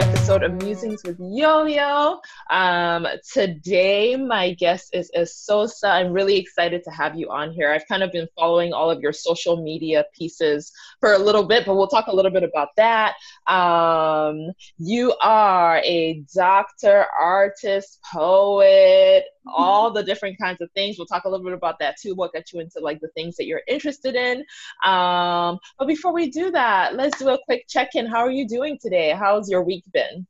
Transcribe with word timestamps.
episode 0.00 0.19
of 0.30 0.62
Musings 0.62 1.02
with 1.04 1.18
Yo 1.18 1.64
Yo. 1.64 2.20
Um, 2.50 3.04
today, 3.32 4.14
my 4.14 4.54
guest 4.54 4.90
is 4.92 5.10
Esosa. 5.16 5.90
I'm 5.90 6.12
really 6.12 6.36
excited 6.36 6.84
to 6.84 6.90
have 6.92 7.16
you 7.16 7.28
on 7.30 7.50
here. 7.50 7.72
I've 7.72 7.86
kind 7.88 8.04
of 8.04 8.12
been 8.12 8.28
following 8.38 8.72
all 8.72 8.92
of 8.92 9.00
your 9.00 9.12
social 9.12 9.60
media 9.60 10.04
pieces 10.16 10.70
for 11.00 11.14
a 11.14 11.18
little 11.18 11.42
bit, 11.42 11.66
but 11.66 11.74
we'll 11.74 11.88
talk 11.88 12.06
a 12.06 12.14
little 12.14 12.30
bit 12.30 12.44
about 12.44 12.68
that. 12.76 13.16
Um, 13.48 14.52
you 14.78 15.12
are 15.20 15.78
a 15.78 16.22
doctor, 16.32 17.06
artist, 17.20 17.98
poet, 18.12 19.24
all 19.46 19.90
the 19.90 20.02
different 20.02 20.38
kinds 20.38 20.60
of 20.60 20.70
things. 20.72 20.96
We'll 20.96 21.06
talk 21.06 21.24
a 21.24 21.28
little 21.28 21.44
bit 21.44 21.54
about 21.54 21.78
that 21.80 21.96
too. 22.00 22.14
We'll 22.14 22.30
get 22.32 22.52
you 22.52 22.60
into 22.60 22.78
like 22.80 23.00
the 23.00 23.08
things 23.08 23.36
that 23.36 23.46
you're 23.46 23.62
interested 23.66 24.14
in. 24.14 24.44
Um, 24.84 25.58
but 25.78 25.88
before 25.88 26.12
we 26.12 26.30
do 26.30 26.50
that, 26.52 26.94
let's 26.94 27.18
do 27.18 27.30
a 27.30 27.38
quick 27.46 27.66
check 27.68 27.90
in. 27.94 28.06
How 28.06 28.20
are 28.20 28.30
you 28.30 28.46
doing 28.46 28.78
today? 28.80 29.10
How's 29.18 29.50
your 29.50 29.62
week 29.62 29.84
been? 29.92 30.26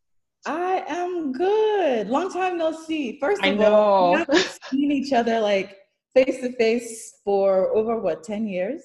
I 0.47 0.85
am 0.89 1.33
good. 1.33 2.09
Long 2.09 2.33
time 2.33 2.57
no 2.59 2.73
see. 2.73 3.19
First 3.21 3.45
of 3.45 3.61
all, 3.61 4.13
we 4.13 4.19
haven't 4.19 4.59
seen 4.71 4.91
each 4.91 5.13
other 5.13 5.41
like 5.41 5.77
face 6.15 6.41
to 6.41 6.53
face 6.57 7.21
for 7.25 7.75
over 7.77 7.99
what, 8.01 8.25
10 8.25 8.47
years? 8.47 8.83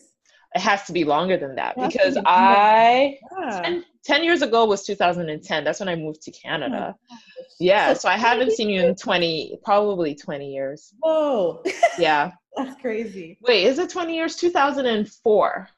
It 0.53 0.61
has 0.61 0.83
to 0.85 0.93
be 0.93 1.03
longer 1.03 1.37
than 1.37 1.55
that 1.55 1.77
It 1.77 1.87
because 1.91 2.15
be. 2.15 2.21
I 2.25 3.17
Yeah. 3.39 3.61
10, 3.61 3.85
10 4.03 4.23
years 4.23 4.41
ago 4.41 4.65
was 4.65 4.85
2010. 4.85 5.63
That's 5.63 5.79
when 5.79 5.89
I 5.89 5.95
moved 5.95 6.21
to 6.23 6.31
Canada. 6.31 6.95
Oh, 7.11 7.17
yeah, 7.59 7.93
so 7.93 8.09
I 8.09 8.17
haven't 8.17 8.51
seen 8.51 8.69
you 8.69 8.81
in 8.81 8.95
20, 8.95 9.59
probably 9.63 10.15
20 10.15 10.51
years. 10.53 10.93
Whoa, 10.99 11.63
Yeah. 11.97 12.31
that's 12.57 12.79
crazy. 12.81 13.37
Wait, 13.41 13.65
is 13.65 13.79
it 13.79 13.89
20 13.89 14.15
years? 14.15 14.35
2004. 14.35 15.69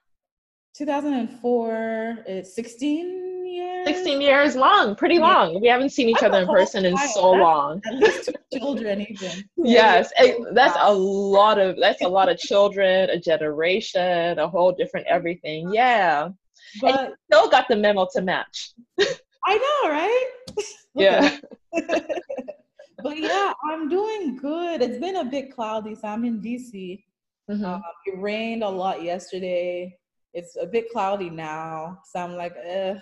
2004, 0.76 2.18
it's 2.28 2.54
16 2.56 3.10
years? 3.10 3.27
16 3.88 4.22
years 4.22 4.56
long, 4.56 4.96
pretty 4.96 5.16
Yeah. 5.16 5.22
long. 5.34 5.62
We 5.62 5.68
haven't 5.68 5.90
seen 5.90 6.10
each 6.10 6.22
other 6.24 6.40
in 6.40 6.48
person 6.48 6.86
in 6.86 6.96
so 6.98 7.04
That's- 7.32 7.42
long. 7.42 7.82
At 7.86 7.94
least 7.96 8.26
two 8.52 8.60
children, 8.60 9.02
even. 9.10 9.32
Yes, 9.58 10.12
it- 10.20 10.54
that's 10.54 10.78
a 10.80 10.94
lot 10.94 11.58
of 11.60 11.78
that's 11.80 12.02
a 12.02 12.08
lot 12.08 12.28
of 12.30 12.38
children, 12.38 13.10
a 13.10 13.20
generation, 13.20 14.38
a 14.40 14.48
whole 14.48 14.72
different 14.72 15.08
everything. 15.08 15.74
Yeah, 15.74 16.30
But 16.82 17.14
still 17.30 17.50
got 17.50 17.68
the 17.70 17.76
memo 17.76 18.08
to 18.14 18.22
match. 18.22 18.72
I 19.46 19.54
know, 19.64 19.90
right? 19.90 20.30
Yeah, 20.96 21.38
but 23.04 23.18
yeah, 23.18 23.54
I'm 23.70 23.88
doing 23.88 24.36
good. 24.38 24.82
It's 24.82 24.98
been 24.98 25.18
a 25.18 25.24
bit 25.26 25.54
cloudy, 25.54 25.94
so 25.94 26.08
I'm 26.08 26.26
in 26.26 26.42
DC. 26.42 27.04
Mhm. 27.50 27.64
Um, 27.64 27.84
it 28.08 28.18
rained 28.18 28.64
a 28.64 28.70
lot 28.70 29.04
yesterday. 29.04 29.96
It's 30.40 30.56
a 30.66 30.68
bit 30.76 30.86
cloudy 30.94 31.32
now, 31.32 31.98
so 32.10 32.20
I'm 32.24 32.36
like, 32.44 32.56
eh. 32.64 32.94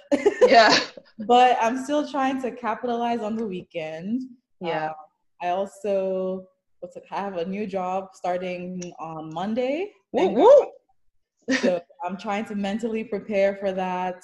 yeah, 0.56 0.72
but 1.28 1.58
I'm 1.62 1.78
still 1.86 2.04
trying 2.16 2.42
to 2.44 2.50
capitalize 2.68 3.20
on 3.28 3.36
the 3.36 3.46
weekend. 3.56 4.22
yeah. 4.62 4.88
Um, 4.88 4.94
I 5.44 5.48
also 5.50 6.48
what's 6.80 6.96
it, 6.96 7.04
I 7.12 7.20
have 7.28 7.38
a 7.38 7.46
new 7.56 7.66
job 7.68 8.00
starting 8.14 8.82
on 9.00 9.34
Monday. 9.34 9.92
Woo 10.14 10.30
woo. 10.30 10.72
So 11.62 11.82
I'm 12.06 12.18
trying 12.18 12.46
to 12.46 12.56
mentally 12.56 13.04
prepare 13.04 13.52
for 13.62 13.72
that. 13.74 14.20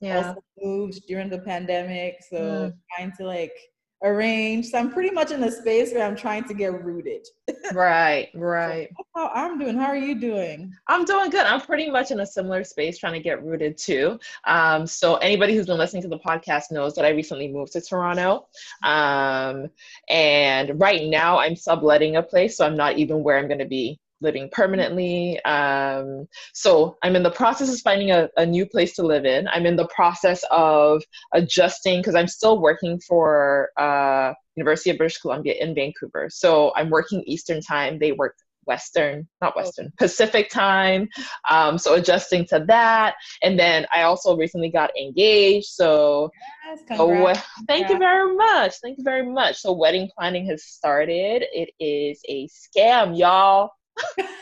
Yeah, 0.00 0.16
Also 0.28 0.40
moved 0.62 1.02
during 1.06 1.28
the 1.28 1.40
pandemic, 1.52 2.12
so 2.30 2.38
Mm. 2.38 2.72
trying 2.90 3.12
to 3.18 3.24
like 3.36 3.56
arrange. 4.02 4.66
So 4.66 4.78
I'm 4.78 4.90
pretty 4.90 5.10
much 5.10 5.30
in 5.30 5.42
a 5.42 5.50
space 5.50 5.92
where 5.92 6.06
I'm 6.06 6.16
trying 6.16 6.44
to 6.44 6.54
get 6.54 6.84
rooted. 6.84 7.26
right, 7.72 8.28
right. 8.34 8.88
That's 8.96 9.08
how 9.14 9.28
I'm 9.34 9.58
doing. 9.58 9.76
How 9.76 9.86
are 9.86 9.96
you 9.96 10.20
doing? 10.20 10.72
I'm 10.88 11.04
doing 11.04 11.30
good. 11.30 11.46
I'm 11.46 11.60
pretty 11.60 11.90
much 11.90 12.10
in 12.10 12.20
a 12.20 12.26
similar 12.26 12.64
space 12.64 12.98
trying 12.98 13.14
to 13.14 13.20
get 13.20 13.42
rooted 13.42 13.78
too. 13.78 14.18
Um, 14.44 14.86
so 14.86 15.16
anybody 15.16 15.54
who's 15.54 15.66
been 15.66 15.78
listening 15.78 16.02
to 16.02 16.08
the 16.08 16.18
podcast 16.18 16.70
knows 16.70 16.94
that 16.94 17.04
I 17.04 17.10
recently 17.10 17.48
moved 17.48 17.72
to 17.72 17.80
Toronto. 17.80 18.46
Um, 18.82 19.68
and 20.08 20.80
right 20.80 21.04
now 21.08 21.38
I'm 21.38 21.56
subletting 21.56 22.16
a 22.16 22.22
place, 22.22 22.56
so 22.56 22.66
I'm 22.66 22.76
not 22.76 22.98
even 22.98 23.22
where 23.22 23.38
I'm 23.38 23.48
going 23.48 23.58
to 23.58 23.64
be 23.64 23.98
living 24.24 24.48
permanently. 24.50 25.40
Um, 25.44 26.26
so 26.52 26.96
I'm 27.02 27.14
in 27.14 27.22
the 27.22 27.30
process 27.30 27.72
of 27.72 27.80
finding 27.80 28.10
a, 28.10 28.28
a 28.36 28.44
new 28.44 28.66
place 28.66 28.94
to 28.96 29.02
live 29.02 29.24
in. 29.24 29.46
I'm 29.48 29.66
in 29.66 29.76
the 29.76 29.86
process 29.88 30.44
of 30.50 31.02
adjusting 31.32 32.00
because 32.00 32.16
I'm 32.16 32.26
still 32.26 32.60
working 32.60 33.00
for 33.06 33.70
uh, 33.78 34.32
University 34.56 34.90
of 34.90 34.98
British 34.98 35.18
Columbia 35.18 35.54
in 35.60 35.74
Vancouver. 35.74 36.28
So 36.30 36.72
I'm 36.74 36.90
working 36.90 37.22
Eastern 37.26 37.60
time. 37.60 37.98
They 37.98 38.12
work 38.12 38.34
Western, 38.66 39.28
not 39.42 39.54
Western, 39.56 39.92
Pacific 39.98 40.48
time. 40.50 41.08
Um, 41.50 41.76
so 41.76 41.94
adjusting 41.94 42.46
to 42.46 42.64
that. 42.66 43.14
And 43.42 43.58
then 43.58 43.86
I 43.94 44.02
also 44.02 44.36
recently 44.36 44.70
got 44.70 44.90
engaged. 44.96 45.66
So 45.66 46.30
Yes, 46.66 46.80
Oh, 46.92 47.26
congrats. 47.26 47.40
thank 47.68 47.90
you 47.90 47.98
very 47.98 48.34
much. 48.36 48.74
Thank 48.82 48.98
you 48.98 49.04
very 49.04 49.26
much. 49.26 49.58
So 49.58 49.72
wedding 49.72 50.08
planning 50.16 50.46
has 50.46 50.64
started. 50.64 51.44
It 51.52 51.70
is 51.78 52.20
a 52.28 52.48
scam, 52.48 53.18
y'all. 53.18 53.70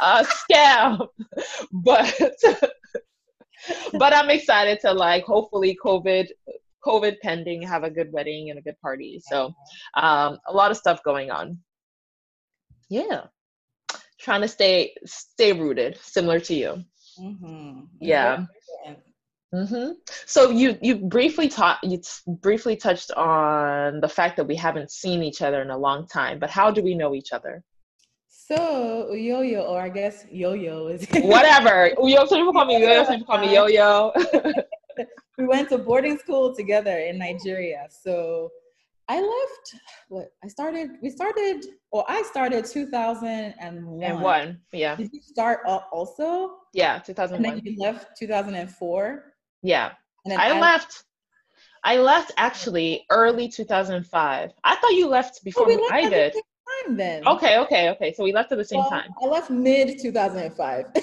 A 0.01 0.25
scam. 0.25 1.07
But 1.73 2.15
but 3.95 4.15
I'm 4.15 4.31
excited 4.31 4.81
to 4.81 4.93
like 4.93 5.25
hopefully 5.25 5.79
COVID 5.85 6.29
COVID 6.85 7.21
pending 7.21 7.63
have 7.63 7.85
a 7.85 7.91
good 7.91 8.13
wedding 8.13 8.51
and 8.51 8.59
a 8.59 8.63
good 8.63 8.79
party. 8.81 9.21
So 9.25 9.47
um 9.95 10.39
a 10.49 10.53
lot 10.53 10.71
of 10.71 10.77
stuff 10.77 11.03
going 11.05 11.31
on. 11.31 11.59
Yeah. 12.89 13.25
Trying 14.19 14.41
to 14.43 14.49
stay 14.49 14.95
stay 15.05 15.53
rooted, 15.53 15.97
similar 16.03 16.41
to 16.41 16.55
you. 16.55 16.85
Mhm. 17.21 17.89
It's 18.01 18.09
Yeah. 18.09 18.37
very 18.37 18.95
important. 18.95 19.05
hmm 19.55 19.93
So 20.27 20.51
you 20.51 20.79
you 20.83 20.97
briefly 20.97 21.49
taught 21.49 21.79
you 21.85 21.99
t- 21.99 22.09
briefly 22.41 22.75
touched 22.77 23.11
on 23.13 24.01
the 24.01 24.09
fact 24.09 24.37
that 24.39 24.47
we 24.47 24.57
haven't 24.57 24.91
seen 24.91 25.23
each 25.23 25.43
other 25.43 25.61
in 25.63 25.71
a 25.71 25.79
long 25.79 26.07
time, 26.09 26.39
but 26.39 26.51
how 26.51 26.71
do 26.71 26.83
we 26.83 26.95
know 26.95 27.15
each 27.15 27.33
other? 27.33 27.63
So 28.55 29.13
yo-yo, 29.15 29.63
or 29.63 29.81
I 29.81 29.89
guess 29.89 30.27
yo-yo 30.31 30.89
is. 30.89 31.07
Whatever. 31.23 31.93
Yo, 32.03 32.27
some 32.27 32.39
people 32.39 32.53
call 32.53 32.67
me 32.67 32.81
yo. 32.81 33.05
Some 33.05 33.19
people 33.21 33.35
call 33.35 33.41
me 33.41 33.55
yo 33.55 33.67
yo. 33.67 34.13
we 35.39 35.47
went 35.47 35.71
to 35.71 35.79
boarding 35.79 36.19
school 36.19 36.55
together 36.55 36.99
in 36.99 37.19
Nigeria. 37.19 37.89
So 37.91 38.51
I 39.09 39.21
left. 39.21 39.83
What 40.09 40.33
I 40.45 40.49
started. 40.49 40.91
We 41.03 41.09
started. 41.09 41.65
Well, 41.93 42.05
I 42.09 42.23
started 42.23 42.67
2001. 42.67 43.55
and 44.03 44.21
one, 44.23 44.61
yeah, 44.73 44.97
Did 44.97 45.11
you 45.13 45.21
start 45.23 45.61
also? 45.91 46.57
yeah, 46.75 47.01
And 47.07 47.45
then 47.45 47.63
you 47.65 47.79
left 47.79 48.19
2004. 48.19 49.33
Yeah, 49.63 49.93
And 50.25 50.33
then 50.33 50.41
I 50.41 50.61
left. 50.61 51.05
I 51.85 51.97
left 51.97 52.33
actually 52.37 53.05
early 53.11 53.49
2005. 53.49 54.53
I 54.63 54.77
thought 54.77 54.93
you 54.93 55.09
left 55.09 55.39
Oh, 55.39 55.45
before 55.45 55.67
we 55.67 55.77
left 55.77 55.93
I 55.93 56.09
did. 56.09 56.35
Time 56.87 56.97
then. 56.97 57.27
Okay, 57.27 57.59
okay, 57.59 57.91
okay. 57.91 58.13
So 58.13 58.25
we 58.25 58.33
left 58.33 58.53
at 58.53 58.59
the 58.59 58.65
same 58.65 58.81
Well, 58.81 58.91
time. 58.91 59.11
I 59.23 59.27
left 59.27 59.51
mid 59.51 60.01
2005. 60.01 60.87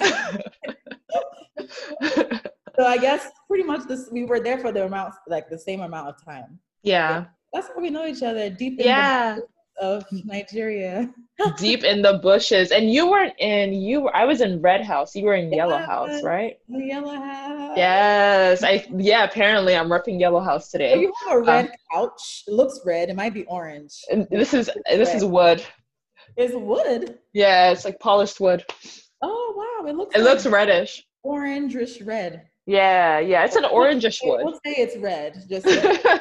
so 2.76 2.86
I 2.86 2.96
guess 2.98 3.30
pretty 3.48 3.64
much 3.64 3.86
this. 3.86 4.08
We 4.10 4.24
were 4.24 4.40
there 4.40 4.58
for 4.58 4.72
the 4.72 4.86
amount, 4.86 5.14
like 5.26 5.48
the 5.48 5.58
same 5.58 5.80
amount 5.80 6.08
of 6.08 6.24
time. 6.24 6.58
yeah, 6.82 7.26
That's 7.52 7.68
how 7.68 7.80
we 7.80 7.90
know 7.90 8.06
each 8.06 8.22
other 8.22 8.50
deep 8.50 8.80
in 8.80 8.86
yeah. 8.86 9.36
the 9.36 9.42
of 9.80 10.04
Nigeria. 10.24 11.12
deep 11.56 11.84
in 11.84 12.02
the 12.02 12.14
bushes. 12.22 12.70
And 12.70 12.92
you 12.92 13.10
weren't 13.10 13.34
in 13.38 13.72
you 13.72 14.02
were 14.02 14.14
I 14.14 14.24
was 14.24 14.40
in 14.40 14.60
Red 14.60 14.82
House. 14.84 15.14
You 15.16 15.24
were 15.24 15.34
in 15.34 15.52
Yellow 15.52 15.78
Yeah. 15.78 15.86
House, 15.86 16.22
right? 16.22 16.58
The 16.68 16.84
yellow 16.84 17.14
hat. 17.14 17.76
Yes. 17.76 18.62
I 18.62 18.86
yeah, 18.96 19.24
apparently 19.24 19.74
I'm 19.74 19.88
repping 19.88 20.20
Yellow 20.20 20.40
House 20.40 20.70
So 20.70 20.78
today. 20.78 20.94
Oh, 20.94 21.00
you 21.00 21.12
have 21.28 21.36
a 21.36 21.40
um, 21.40 21.46
red 21.46 21.72
couch. 21.92 22.44
It 22.46 22.52
looks 22.52 22.80
red. 22.84 23.08
It 23.08 23.16
might 23.16 23.34
be 23.34 23.44
orange. 23.46 23.94
And 24.10 24.28
this 24.30 24.54
is 24.54 24.70
this 24.86 25.14
is 25.14 25.24
wood. 25.24 25.64
It's 26.36 26.54
wood. 26.54 27.18
Yeah, 27.32 27.72
it's 27.72 27.84
like 27.84 27.98
polished 27.98 28.38
wood. 28.40 28.64
Oh 29.22 29.54
wow! 29.56 29.88
It 29.88 29.96
looks. 29.96 30.14
It 30.14 30.20
like 30.20 30.28
looks 30.28 30.46
reddish. 30.46 31.04
orangish 31.26 32.06
red. 32.06 32.49
Yeah, 32.66 33.18
yeah. 33.18 33.44
It's 33.44 33.56
an 33.56 33.64
orangish 33.64 34.20
wood. 34.22 34.42
We'll 34.44 34.60
say 34.64 34.74
it's 34.76 34.96
red. 34.96 35.44
Just 35.48 35.66
red, 35.66 36.20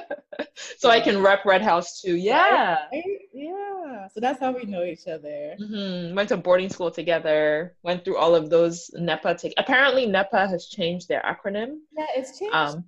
so 0.77 0.89
I 0.89 0.99
can 0.99 1.21
rep 1.21 1.45
Red 1.45 1.61
House 1.61 2.01
too. 2.01 2.15
Yeah. 2.15 2.77
right? 2.91 3.03
yeah. 3.33 4.07
So 4.13 4.19
that's 4.19 4.39
how 4.39 4.51
we 4.51 4.63
know 4.63 4.83
each 4.83 5.07
other. 5.07 5.55
hmm 5.57 6.15
Went 6.15 6.29
to 6.29 6.37
boarding 6.37 6.69
school 6.69 6.91
together. 6.91 7.75
Went 7.83 8.05
through 8.05 8.17
all 8.17 8.35
of 8.35 8.49
those 8.49 8.89
NEPA. 8.93 9.35
Take 9.35 9.53
apparently 9.57 10.05
NEPA 10.05 10.47
has 10.47 10.67
changed 10.67 11.07
their 11.07 11.21
acronym. 11.21 11.79
Yeah, 11.97 12.05
it's 12.15 12.39
changed. 12.39 12.55
Um, 12.55 12.85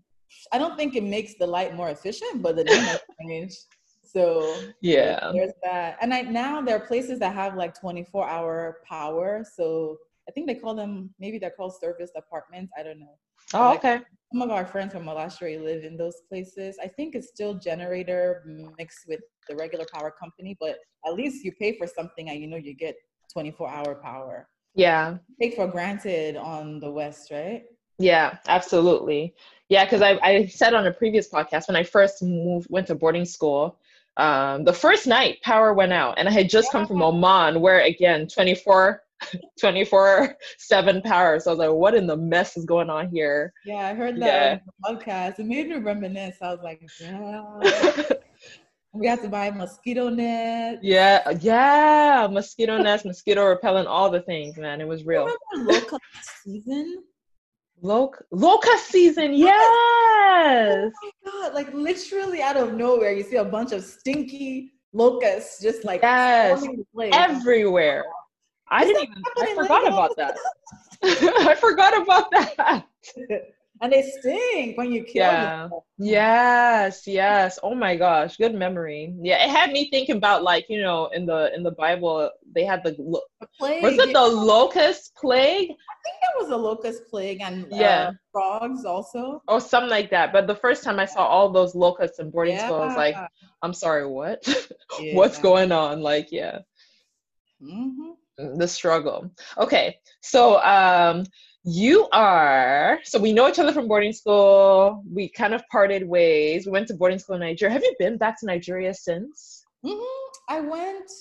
I 0.51 0.57
don't 0.57 0.77
think 0.77 0.95
it 0.95 1.03
makes 1.03 1.35
the 1.35 1.45
light 1.47 1.75
more 1.75 1.89
efficient, 1.89 2.41
but 2.41 2.55
the 2.55 2.63
name 2.63 2.83
has 2.83 3.01
changed. 3.21 3.57
So 4.03 4.55
yeah. 4.81 5.31
there's 5.33 5.53
that. 5.63 5.97
And 6.01 6.13
I, 6.13 6.21
now 6.21 6.61
there 6.61 6.75
are 6.75 6.85
places 6.85 7.19
that 7.19 7.33
have 7.33 7.55
like 7.55 7.79
24 7.79 8.27
hour 8.27 8.77
power. 8.87 9.45
So 9.55 9.97
I 10.27 10.31
think 10.31 10.47
they 10.47 10.55
call 10.55 10.75
them 10.75 11.13
maybe 11.19 11.37
they're 11.37 11.51
called 11.51 11.75
service 11.79 12.11
apartments. 12.15 12.71
I 12.77 12.83
don't 12.83 12.99
know. 12.99 13.17
Oh, 13.53 13.69
Like, 13.69 13.79
okay. 13.79 13.99
Some 14.33 14.41
of 14.41 14.49
our 14.51 14.65
friends 14.65 14.93
from 14.93 15.03
Malashri 15.03 15.61
live 15.61 15.83
in 15.83 15.97
those 15.97 16.15
places. 16.29 16.77
I 16.81 16.87
think 16.87 17.15
it's 17.15 17.27
still 17.27 17.53
generator 17.53 18.43
mixed 18.77 18.99
with 19.07 19.19
the 19.49 19.55
regular 19.57 19.85
power 19.93 20.13
company, 20.17 20.55
but 20.59 20.77
at 21.05 21.13
least 21.15 21.43
you 21.43 21.51
pay 21.59 21.77
for 21.77 21.85
something 21.85 22.29
and 22.29 22.39
you 22.39 22.47
know 22.47 22.55
you 22.55 22.73
get 22.73 22.95
24 23.33 23.69
hour 23.69 23.95
power. 23.95 24.47
Yeah. 24.73 25.17
Take 25.41 25.55
for 25.55 25.67
granted 25.67 26.37
on 26.37 26.79
the 26.79 26.89
West, 26.89 27.29
right? 27.31 27.63
Yeah, 27.99 28.37
absolutely. 28.47 29.35
Yeah, 29.69 29.85
because 29.85 30.01
I, 30.01 30.17
I 30.23 30.45
said 30.47 30.73
on 30.73 30.87
a 30.87 30.91
previous 30.91 31.29
podcast 31.29 31.67
when 31.67 31.75
I 31.75 31.83
first 31.83 32.23
moved 32.23 32.67
went 32.69 32.87
to 32.87 32.95
boarding 32.95 33.25
school, 33.25 33.77
um, 34.17 34.63
the 34.63 34.73
first 34.73 35.07
night 35.07 35.41
power 35.41 35.73
went 35.73 35.93
out 35.93 36.17
and 36.17 36.27
I 36.27 36.31
had 36.31 36.49
just 36.49 36.67
yeah. 36.67 36.79
come 36.79 36.87
from 36.87 37.01
Oman 37.01 37.61
where 37.61 37.81
again 37.81 38.27
24 38.27 39.01
24 39.59 40.35
7 40.57 41.01
power. 41.01 41.39
So 41.39 41.51
I 41.51 41.53
was 41.53 41.59
like, 41.59 41.71
what 41.71 41.95
in 41.95 42.07
the 42.07 42.17
mess 42.17 42.57
is 42.57 42.65
going 42.65 42.89
on 42.89 43.09
here? 43.09 43.53
Yeah, 43.65 43.87
I 43.87 43.93
heard 43.93 44.19
that 44.21 44.63
yeah. 44.85 44.93
podcast. 44.93 45.39
It 45.39 45.45
made 45.45 45.67
me 45.69 45.77
reminisce. 45.77 46.37
I 46.41 46.51
was 46.53 46.59
like, 46.63 46.81
yeah. 46.99 48.03
we 48.93 49.07
had 49.07 49.21
to 49.21 49.29
buy 49.29 49.51
mosquito 49.51 50.09
nets. 50.09 50.79
Yeah, 50.81 51.29
yeah, 51.39 52.27
mosquito 52.29 52.77
nets, 52.77 53.05
mosquito 53.05 53.45
repellent, 53.45 53.87
all 53.87 54.09
the 54.09 54.21
things, 54.21 54.57
man. 54.57 54.81
It 54.81 54.87
was 54.87 55.05
real. 55.05 55.29
Local 55.55 55.99
season? 56.43 57.03
Loc- 57.81 58.23
locust 58.31 58.87
season, 58.87 59.33
yes. 59.33 59.51
Oh 59.51 60.91
my 61.25 61.31
god! 61.31 61.53
Like 61.53 61.73
literally 61.73 62.41
out 62.41 62.57
of 62.57 62.75
nowhere, 62.75 63.11
you 63.11 63.23
see 63.23 63.37
a 63.37 63.45
bunch 63.45 63.71
of 63.71 63.83
stinky 63.83 64.73
locusts 64.93 65.61
just 65.61 65.83
like 65.83 66.01
yes, 66.01 66.63
everywhere. 67.13 68.03
I 68.71 68.85
didn't 68.85 69.03
even. 69.03 69.23
I 69.37 69.55
forgot 69.55 69.87
about 69.87 70.15
that. 70.17 70.37
I 71.03 71.55
forgot 71.55 72.01
about 72.01 72.31
that. 72.31 72.85
and 73.81 73.91
they 73.91 74.03
stink 74.03 74.77
when 74.77 74.91
you 74.91 75.03
kill 75.03 75.23
yeah. 75.23 75.67
them. 75.67 75.71
Yes, 75.97 77.05
yes. 77.05 77.59
Oh 77.61 77.75
my 77.75 77.97
gosh, 77.97 78.37
good 78.37 78.55
memory. 78.55 79.13
Yeah, 79.19 79.43
it 79.43 79.49
had 79.49 79.71
me 79.71 79.89
thinking 79.89 80.15
about 80.15 80.43
like 80.43 80.67
you 80.69 80.81
know 80.81 81.07
in 81.07 81.25
the 81.25 81.53
in 81.53 81.63
the 81.63 81.71
Bible 81.71 82.31
they 82.55 82.63
had 82.63 82.83
the, 82.83 82.91
the 82.91 83.47
plague. 83.57 83.83
Was 83.83 83.97
it 83.97 84.13
the 84.13 84.25
locust 84.27 85.15
plague? 85.15 85.71
I 85.71 85.97
think 86.05 86.15
there 86.21 86.43
was 86.43 86.49
a 86.51 86.57
locust 86.57 87.09
plague 87.09 87.41
and 87.41 87.67
yeah, 87.71 88.09
uh, 88.09 88.11
frogs 88.31 88.85
also. 88.85 89.41
Or 89.49 89.59
something 89.59 89.89
like 89.89 90.11
that. 90.11 90.31
But 90.31 90.47
the 90.47 90.55
first 90.55 90.83
time 90.83 90.97
I 90.97 91.05
saw 91.05 91.25
all 91.25 91.49
those 91.49 91.75
locusts 91.75 92.19
in 92.19 92.29
boarding 92.29 92.55
yeah. 92.55 92.67
school, 92.67 92.81
I 92.81 92.85
was 92.85 92.95
like, 92.95 93.15
I'm 93.61 93.73
sorry, 93.73 94.07
what? 94.07 94.47
Yeah. 94.99 95.15
What's 95.15 95.39
going 95.39 95.71
on? 95.71 96.01
Like, 96.01 96.33
yeah. 96.33 96.59
Mm-hmm 97.63 98.11
the 98.57 98.67
struggle. 98.67 99.31
Okay, 99.57 99.97
so 100.21 100.61
um, 100.63 101.25
you 101.63 102.07
are 102.11 102.99
so 103.03 103.19
we 103.19 103.33
know 103.33 103.47
each 103.47 103.59
other 103.59 103.73
from 103.73 103.87
boarding 103.87 104.13
school. 104.13 105.03
We 105.11 105.29
kind 105.29 105.53
of 105.53 105.63
parted 105.71 106.07
ways. 106.07 106.65
We 106.65 106.71
went 106.71 106.87
to 106.87 106.95
boarding 106.95 107.19
school 107.19 107.35
in 107.35 107.41
Nigeria. 107.41 107.73
Have 107.73 107.83
you 107.83 107.95
been 107.99 108.17
back 108.17 108.39
to 108.39 108.45
Nigeria 108.45 108.93
since? 108.93 109.65
Mm-hmm. 109.85 110.01
I 110.49 110.61
went 110.61 111.11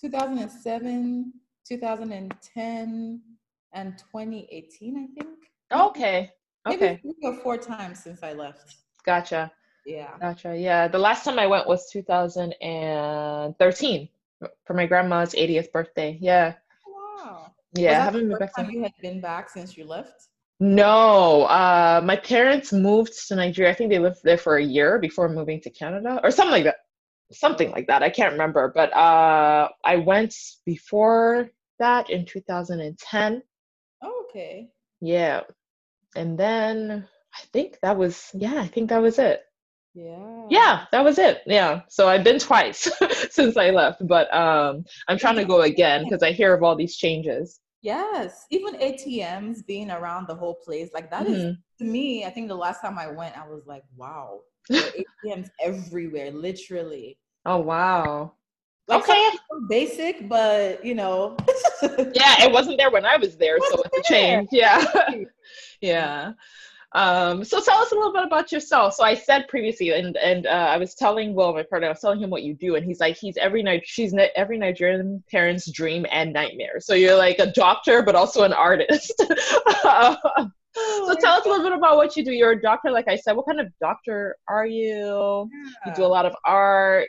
2007, 0.00 1.32
2010, 1.68 3.20
and 3.72 3.98
2018. 3.98 4.96
I 4.96 5.06
think. 5.14 5.28
Okay. 5.72 6.30
Okay. 6.66 7.00
Maybe 7.02 7.02
three 7.02 7.14
or 7.22 7.34
four 7.36 7.56
times 7.56 8.02
since 8.02 8.22
I 8.22 8.32
left. 8.32 8.76
Gotcha. 9.04 9.52
Yeah. 9.86 10.10
Gotcha. 10.20 10.56
Yeah. 10.56 10.88
The 10.88 10.98
last 10.98 11.24
time 11.24 11.38
I 11.38 11.46
went 11.46 11.66
was 11.66 11.90
2013 11.90 14.08
for 14.64 14.74
my 14.74 14.86
grandma's 14.86 15.34
80th 15.34 15.72
birthday. 15.72 16.18
Yeah. 16.20 16.54
Wow. 17.74 17.82
Yeah, 17.82 18.00
I 18.00 18.04
haven't 18.04 18.28
been 18.28 18.38
back. 18.38 18.56
Time 18.56 18.70
you 18.70 18.82
had 18.82 18.92
been 19.00 19.20
back 19.20 19.48
since 19.48 19.76
you 19.76 19.84
left. 19.84 20.28
No, 20.58 21.44
uh, 21.44 22.02
my 22.04 22.16
parents 22.16 22.72
moved 22.72 23.12
to 23.28 23.36
Nigeria. 23.36 23.70
I 23.70 23.74
think 23.74 23.90
they 23.90 23.98
lived 23.98 24.18
there 24.24 24.36
for 24.36 24.56
a 24.58 24.64
year 24.64 24.98
before 24.98 25.28
moving 25.28 25.60
to 25.62 25.70
Canada, 25.70 26.20
or 26.22 26.30
something 26.30 26.52
like 26.52 26.64
that. 26.64 26.76
Something 27.32 27.70
like 27.70 27.86
that. 27.86 28.02
I 28.02 28.10
can't 28.10 28.32
remember, 28.32 28.72
but 28.74 28.92
uh, 28.94 29.68
I 29.84 29.96
went 29.96 30.34
before 30.66 31.48
that 31.78 32.10
in 32.10 32.26
2010. 32.26 33.42
Oh, 34.02 34.24
okay. 34.28 34.68
Yeah, 35.00 35.42
and 36.16 36.36
then 36.38 37.08
I 37.34 37.40
think 37.52 37.78
that 37.82 37.96
was 37.96 38.30
yeah. 38.34 38.60
I 38.60 38.66
think 38.66 38.90
that 38.90 39.00
was 39.00 39.18
it. 39.18 39.42
Yeah. 39.94 40.46
Yeah, 40.48 40.84
that 40.92 41.04
was 41.04 41.18
it. 41.18 41.42
Yeah. 41.46 41.82
So 41.88 42.08
I've 42.08 42.24
been 42.24 42.38
twice 42.38 42.88
since 43.30 43.56
I 43.56 43.70
left, 43.70 44.06
but 44.06 44.32
um 44.34 44.84
I'm 45.08 45.18
trying 45.18 45.36
to 45.36 45.44
go 45.44 45.62
again 45.62 46.04
because 46.04 46.22
I 46.22 46.32
hear 46.32 46.54
of 46.54 46.62
all 46.62 46.76
these 46.76 46.96
changes. 46.96 47.60
Yes. 47.82 48.46
Even 48.50 48.74
ATMs 48.74 49.66
being 49.66 49.90
around 49.90 50.28
the 50.28 50.34
whole 50.34 50.54
place, 50.54 50.90
like 50.92 51.10
that 51.10 51.26
mm-hmm. 51.26 51.34
is 51.34 51.56
to 51.78 51.84
me, 51.84 52.24
I 52.24 52.30
think 52.30 52.48
the 52.48 52.54
last 52.54 52.80
time 52.82 52.98
I 52.98 53.08
went, 53.08 53.36
I 53.36 53.48
was 53.48 53.62
like, 53.66 53.82
wow. 53.96 54.40
ATMs 54.70 55.48
everywhere, 55.60 56.30
literally. 56.30 57.18
Oh 57.46 57.58
wow. 57.58 58.34
Like 58.86 59.08
okay. 59.08 59.28
basic, 59.68 60.28
but 60.28 60.84
you 60.84 60.94
know. 60.94 61.36
yeah, 61.82 62.44
it 62.44 62.52
wasn't 62.52 62.76
there 62.76 62.90
when 62.90 63.04
I 63.04 63.16
was 63.16 63.36
there, 63.36 63.56
so 63.70 63.82
it's 63.84 64.10
a 64.10 64.12
change. 64.12 64.48
Yeah. 64.52 64.84
yeah. 65.80 66.32
Um, 66.92 67.44
so 67.44 67.60
tell 67.60 67.78
us 67.78 67.92
a 67.92 67.94
little 67.94 68.12
bit 68.12 68.24
about 68.24 68.50
yourself. 68.50 68.94
So 68.94 69.04
I 69.04 69.14
said 69.14 69.46
previously, 69.48 69.90
and 69.90 70.16
and 70.16 70.46
uh, 70.46 70.50
I 70.50 70.76
was 70.76 70.94
telling 70.94 71.34
Will, 71.34 71.52
my 71.52 71.62
partner, 71.62 71.86
I 71.86 71.90
was 71.90 72.00
telling 72.00 72.20
him 72.20 72.30
what 72.30 72.42
you 72.42 72.54
do, 72.54 72.74
and 72.74 72.84
he's 72.84 72.98
like, 72.98 73.16
he's 73.16 73.36
every 73.36 73.62
night, 73.62 73.82
she's 73.84 74.12
every 74.34 74.58
Nigerian 74.58 75.22
parent's 75.30 75.70
dream 75.70 76.04
and 76.10 76.32
nightmare. 76.32 76.80
So 76.80 76.94
you're 76.94 77.16
like 77.16 77.38
a 77.38 77.52
doctor, 77.52 78.02
but 78.02 78.16
also 78.16 78.42
an 78.42 78.52
artist. 78.52 79.12
so 79.18 81.14
tell 81.20 81.38
us 81.38 81.46
a 81.46 81.48
little 81.48 81.62
bit 81.62 81.72
about 81.72 81.96
what 81.96 82.16
you 82.16 82.24
do. 82.24 82.32
You're 82.32 82.52
a 82.52 82.60
doctor, 82.60 82.90
like 82.90 83.06
I 83.08 83.16
said. 83.16 83.36
What 83.36 83.46
kind 83.46 83.60
of 83.60 83.68
doctor 83.80 84.36
are 84.48 84.66
you? 84.66 85.48
Yeah. 85.52 85.70
You 85.86 85.94
do 85.94 86.04
a 86.04 86.06
lot 86.06 86.26
of 86.26 86.34
art. 86.44 87.08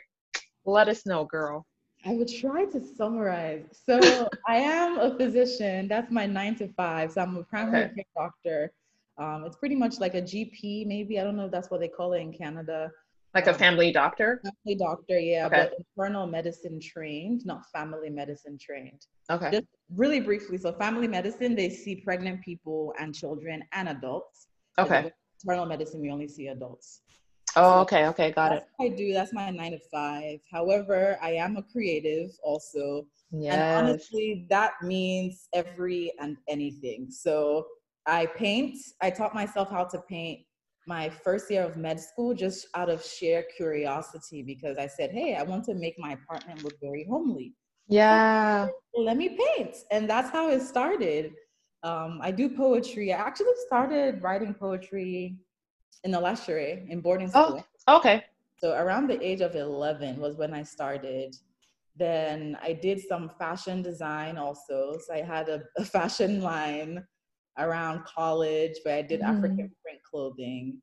Let 0.64 0.86
us 0.86 1.06
know, 1.06 1.24
girl. 1.24 1.66
I 2.04 2.14
would 2.14 2.28
try 2.28 2.66
to 2.66 2.80
summarize. 2.80 3.64
So 3.84 4.28
I 4.48 4.56
am 4.56 4.98
a 4.98 5.16
physician. 5.16 5.88
That's 5.88 6.10
my 6.10 6.26
nine 6.26 6.54
to 6.56 6.68
five. 6.68 7.12
So 7.12 7.20
I'm 7.22 7.36
a 7.36 7.42
primary 7.44 7.84
okay. 7.86 7.94
care 7.94 8.04
doctor. 8.16 8.72
Um, 9.18 9.44
it's 9.44 9.56
pretty 9.56 9.74
much 9.74 10.00
like 10.00 10.14
a 10.14 10.22
GP, 10.22 10.86
maybe. 10.86 11.20
I 11.20 11.24
don't 11.24 11.36
know 11.36 11.46
if 11.46 11.52
that's 11.52 11.70
what 11.70 11.80
they 11.80 11.88
call 11.88 12.14
it 12.14 12.20
in 12.20 12.32
Canada. 12.32 12.90
Like 13.34 13.46
a 13.46 13.52
um, 13.52 13.56
family 13.56 13.92
doctor? 13.92 14.42
Family 14.42 14.78
doctor, 14.78 15.18
yeah. 15.18 15.46
Okay. 15.46 15.70
But 15.70 15.74
internal 15.78 16.26
medicine 16.26 16.80
trained, 16.80 17.46
not 17.46 17.64
family 17.72 18.10
medicine 18.10 18.58
trained. 18.58 19.06
Okay. 19.30 19.50
Just 19.50 19.66
really 19.94 20.20
briefly. 20.20 20.58
So, 20.58 20.72
family 20.72 21.08
medicine, 21.08 21.54
they 21.54 21.70
see 21.70 21.96
pregnant 21.96 22.42
people 22.42 22.92
and 22.98 23.14
children 23.14 23.64
and 23.72 23.88
adults. 23.88 24.48
Okay. 24.78 25.10
Internal 25.42 25.66
medicine, 25.66 26.00
we 26.00 26.10
only 26.10 26.28
see 26.28 26.48
adults. 26.48 27.02
Oh, 27.54 27.80
okay, 27.80 28.06
okay, 28.06 28.30
got 28.32 28.52
it. 28.52 28.64
I 28.80 28.88
do. 28.88 29.12
That's 29.12 29.32
my 29.34 29.50
nine 29.50 29.72
to 29.72 29.78
five. 29.90 30.38
However, 30.50 31.18
I 31.20 31.32
am 31.32 31.56
a 31.56 31.62
creative 31.62 32.30
also. 32.42 33.06
Yes. 33.30 33.54
And 33.54 33.88
honestly, 33.88 34.46
that 34.48 34.72
means 34.82 35.48
every 35.52 36.12
and 36.18 36.38
anything. 36.48 37.10
So 37.10 37.66
I 38.06 38.26
paint. 38.26 38.76
I 39.00 39.10
taught 39.10 39.34
myself 39.34 39.70
how 39.70 39.84
to 39.84 39.98
paint 40.08 40.40
my 40.86 41.08
first 41.08 41.50
year 41.50 41.62
of 41.62 41.76
med 41.76 42.00
school 42.00 42.34
just 42.34 42.66
out 42.74 42.88
of 42.90 43.04
sheer 43.04 43.44
curiosity 43.56 44.42
because 44.42 44.76
I 44.78 44.86
said, 44.86 45.10
hey, 45.12 45.36
I 45.36 45.42
want 45.42 45.64
to 45.66 45.74
make 45.74 45.98
my 45.98 46.12
apartment 46.12 46.64
look 46.64 46.74
very 46.80 47.06
homely. 47.08 47.54
Yeah. 47.88 48.68
So 48.94 49.02
let 49.02 49.16
me 49.16 49.38
paint. 49.56 49.76
And 49.90 50.08
that's 50.08 50.30
how 50.30 50.50
it 50.50 50.62
started. 50.62 51.32
Um, 51.82 52.20
I 52.22 52.30
do 52.30 52.48
poetry. 52.48 53.12
I 53.12 53.18
actually 53.18 53.54
started 53.66 54.22
writing 54.22 54.54
poetry 54.54 55.36
in 56.04 56.10
the 56.10 56.20
lecture 56.20 56.58
in 56.58 57.00
boarding 57.00 57.30
oh, 57.34 57.46
school. 57.46 57.66
Oh, 57.86 57.96
okay. 57.98 58.24
So 58.58 58.74
around 58.74 59.08
the 59.08 59.20
age 59.24 59.40
of 59.40 59.56
11 59.56 60.20
was 60.20 60.36
when 60.36 60.54
I 60.54 60.62
started. 60.62 61.34
Then 61.96 62.56
I 62.62 62.72
did 62.72 63.00
some 63.00 63.30
fashion 63.38 63.82
design 63.82 64.38
also. 64.38 64.98
So 65.04 65.12
I 65.12 65.22
had 65.22 65.48
a, 65.48 65.62
a 65.76 65.84
fashion 65.84 66.40
line 66.40 67.04
around 67.58 68.04
college 68.04 68.72
where 68.82 68.98
I 68.98 69.02
did 69.02 69.20
mm. 69.20 69.28
African 69.28 69.70
print 69.82 69.98
clothing. 70.08 70.80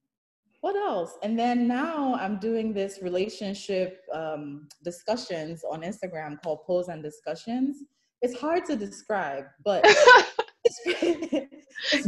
What 0.62 0.76
else? 0.76 1.18
And 1.24 1.40
then 1.40 1.68
now 1.68 2.16
I'm 2.16 2.38
doing 2.38 2.74
this 2.74 3.00
relationship 3.02 4.02
um, 4.14 4.68
discussions 4.84 5.64
on 5.64 5.82
Instagram 5.82 6.42
called 6.44 6.60
Polls 6.66 6.90
and 6.90 7.02
Discussions. 7.02 7.78
It's 8.22 8.38
hard 8.38 8.66
to 8.66 8.76
describe, 8.76 9.46
but 9.64 9.86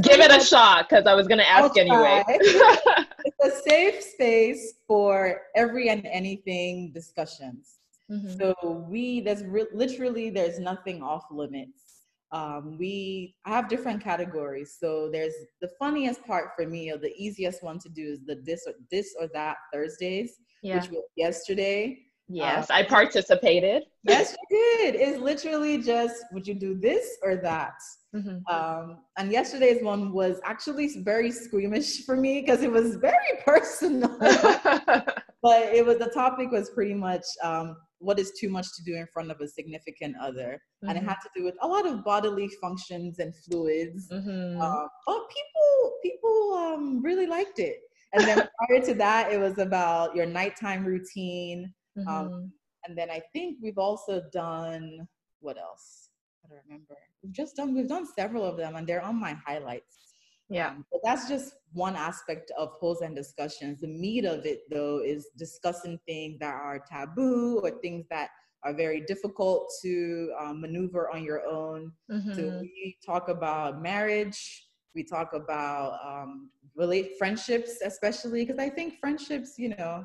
give 0.01 0.20
it 0.20 0.32
a 0.32 0.44
shot 0.44 0.89
because 0.89 1.06
I 1.06 1.13
was 1.13 1.27
going 1.27 1.38
to 1.38 1.50
ask 1.50 1.77
anyway. 1.77 2.24
it's 2.27 3.46
a 3.46 3.70
safe 3.70 4.03
space 4.03 4.74
for 4.88 5.41
every 5.56 5.89
and 5.89 6.06
anything 6.06 6.91
discussions. 6.91 7.80
Mm-hmm. 8.12 8.38
So 8.38 8.86
we 8.89 9.22
there's 9.22 9.44
re- 9.46 9.68
literally 9.74 10.30
there's 10.30 10.60
nothing 10.60 11.01
off 11.01 11.24
limits 11.32 11.91
um, 12.32 12.78
we 12.78 13.36
have 13.46 13.68
different 13.68 14.02
categories. 14.02 14.78
So 14.80 15.10
there's 15.12 15.34
the 15.62 15.70
funniest 15.80 16.26
part 16.26 16.52
for 16.56 16.66
me, 16.66 16.92
or 16.92 16.98
the 16.98 17.14
easiest 17.18 17.64
one 17.64 17.80
to 17.80 17.90
do 17.90 18.14
is 18.14 18.20
the 18.26 18.42
this 18.46 18.64
or 18.68 18.74
this 18.90 19.16
or 19.20 19.28
that 19.34 19.58
Thursdays, 19.74 20.38
yeah. 20.64 20.76
which 20.76 20.90
was 20.90 21.04
yesterday. 21.16 22.00
Yes, 22.30 22.70
um, 22.70 22.78
I 22.78 22.84
participated. 22.84 23.84
Yes, 24.08 24.38
you 24.50 24.78
did. 24.78 24.96
It's 24.96 25.20
literally 25.20 25.78
just 25.82 26.24
would 26.32 26.48
you 26.48 26.54
do 26.54 26.78
this 26.80 27.18
or 27.22 27.36
that? 27.38 27.74
Mm-hmm. 28.16 28.54
Um, 28.54 29.00
and 29.18 29.32
yesterday's 29.32 29.84
one 29.84 30.14
was 30.14 30.40
actually 30.46 30.88
very 31.00 31.32
squeamish 31.32 32.06
for 32.06 32.16
me 32.16 32.40
because 32.40 32.62
it 32.62 32.72
was 32.72 32.96
very 32.96 33.16
personal. 33.46 34.18
but 34.20 35.62
it 35.74 35.86
was 35.86 35.98
the 35.98 36.12
topic 36.14 36.52
was 36.52 36.70
pretty 36.70 36.94
much 36.94 37.26
um, 37.44 37.76
what 38.01 38.20
is 38.20 38.31
too 38.31 38.50
much 38.50 38.67
to 38.75 38.84
do 38.84 38.96
in 38.96 39.08
front 39.08 39.31
of 39.31 39.39
a 39.39 39.48
significant 39.48 40.15
other 40.20 40.62
mm-hmm. 40.84 40.89
and 40.89 40.98
it 40.98 41.01
mm-hmm. 41.01 41.10
had 41.10 41.17
to 41.22 41.29
do 41.36 41.43
with 41.43 41.55
a 41.62 41.67
lot 41.67 41.86
of 41.86 42.03
bodily 42.03 42.50
functions 42.60 43.20
and 43.20 43.34
fluids 43.36 44.10
mm-hmm. 44.12 44.60
uh, 44.60 44.88
but 45.05 45.22
people 45.29 45.93
people 46.01 46.53
um, 46.53 47.01
really 47.03 47.27
liked 47.27 47.60
it 47.60 47.77
and 48.13 48.24
then 48.24 48.48
prior 48.67 48.81
to 48.81 48.93
that 48.93 49.31
it 49.31 49.39
was 49.39 49.58
about 49.60 50.15
your 50.15 50.25
nighttime 50.25 50.84
routine 50.84 51.72
um, 52.00 52.05
mm-hmm. 52.05 52.34
um, 52.34 52.51
and 52.88 52.98
then 52.98 53.10
i 53.10 53.22
think 53.34 53.58
we've 53.62 53.77
also 53.77 54.22
done 54.34 55.08
what 55.39 55.58
else 55.58 56.10
i 56.43 56.50
don't 56.50 56.63
remember 56.67 56.96
we've 57.24 57.34
just 57.34 57.55
done 57.55 57.74
we've 57.74 57.88
done 57.88 58.08
several 58.15 58.43
of 58.43 58.58
them 58.58 58.75
and 58.75 58.88
they're 58.88 59.03
on 59.03 59.20
my 59.20 59.36
highlights 59.46 60.11
yeah. 60.51 60.70
Um, 60.70 60.86
but 60.91 61.01
that's 61.03 61.27
just 61.27 61.53
one 61.74 61.96
aspect 61.96 62.51
of 62.58 62.79
polls 62.79 63.01
and 63.01 63.15
discussions. 63.15 63.79
The 63.79 63.88
meat 63.88 64.25
of 64.25 64.46
it, 64.46 64.62
though, 64.70 65.01
is 65.03 65.29
discussing 65.38 66.00
things 66.05 66.39
that 66.39 66.53
are 66.53 66.79
taboo 66.79 67.62
or 67.63 67.72
things 67.81 68.05
that 68.10 68.29
are 68.63 68.74
very 68.74 69.01
difficult 69.01 69.72
to 69.81 70.31
um, 70.39 70.62
maneuver 70.62 71.10
on 71.10 71.24
your 71.24 71.48
own. 71.48 71.91
Mm-hmm. 72.12 72.34
So 72.34 72.60
we 72.62 72.98
talk 73.03 73.29
about 73.29 73.81
marriage. 73.81 74.67
We 74.93 75.03
talk 75.03 75.34
about 75.34 75.98
um, 76.05 76.51
relate 76.75 77.13
friendships, 77.17 77.79
especially 77.84 78.46
because 78.46 78.60
I 78.60 78.70
think 78.70 79.00
friendships, 79.00 79.53
you 79.58 79.70
know, 79.70 80.03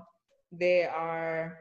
they 0.53 0.85
are 0.85 1.59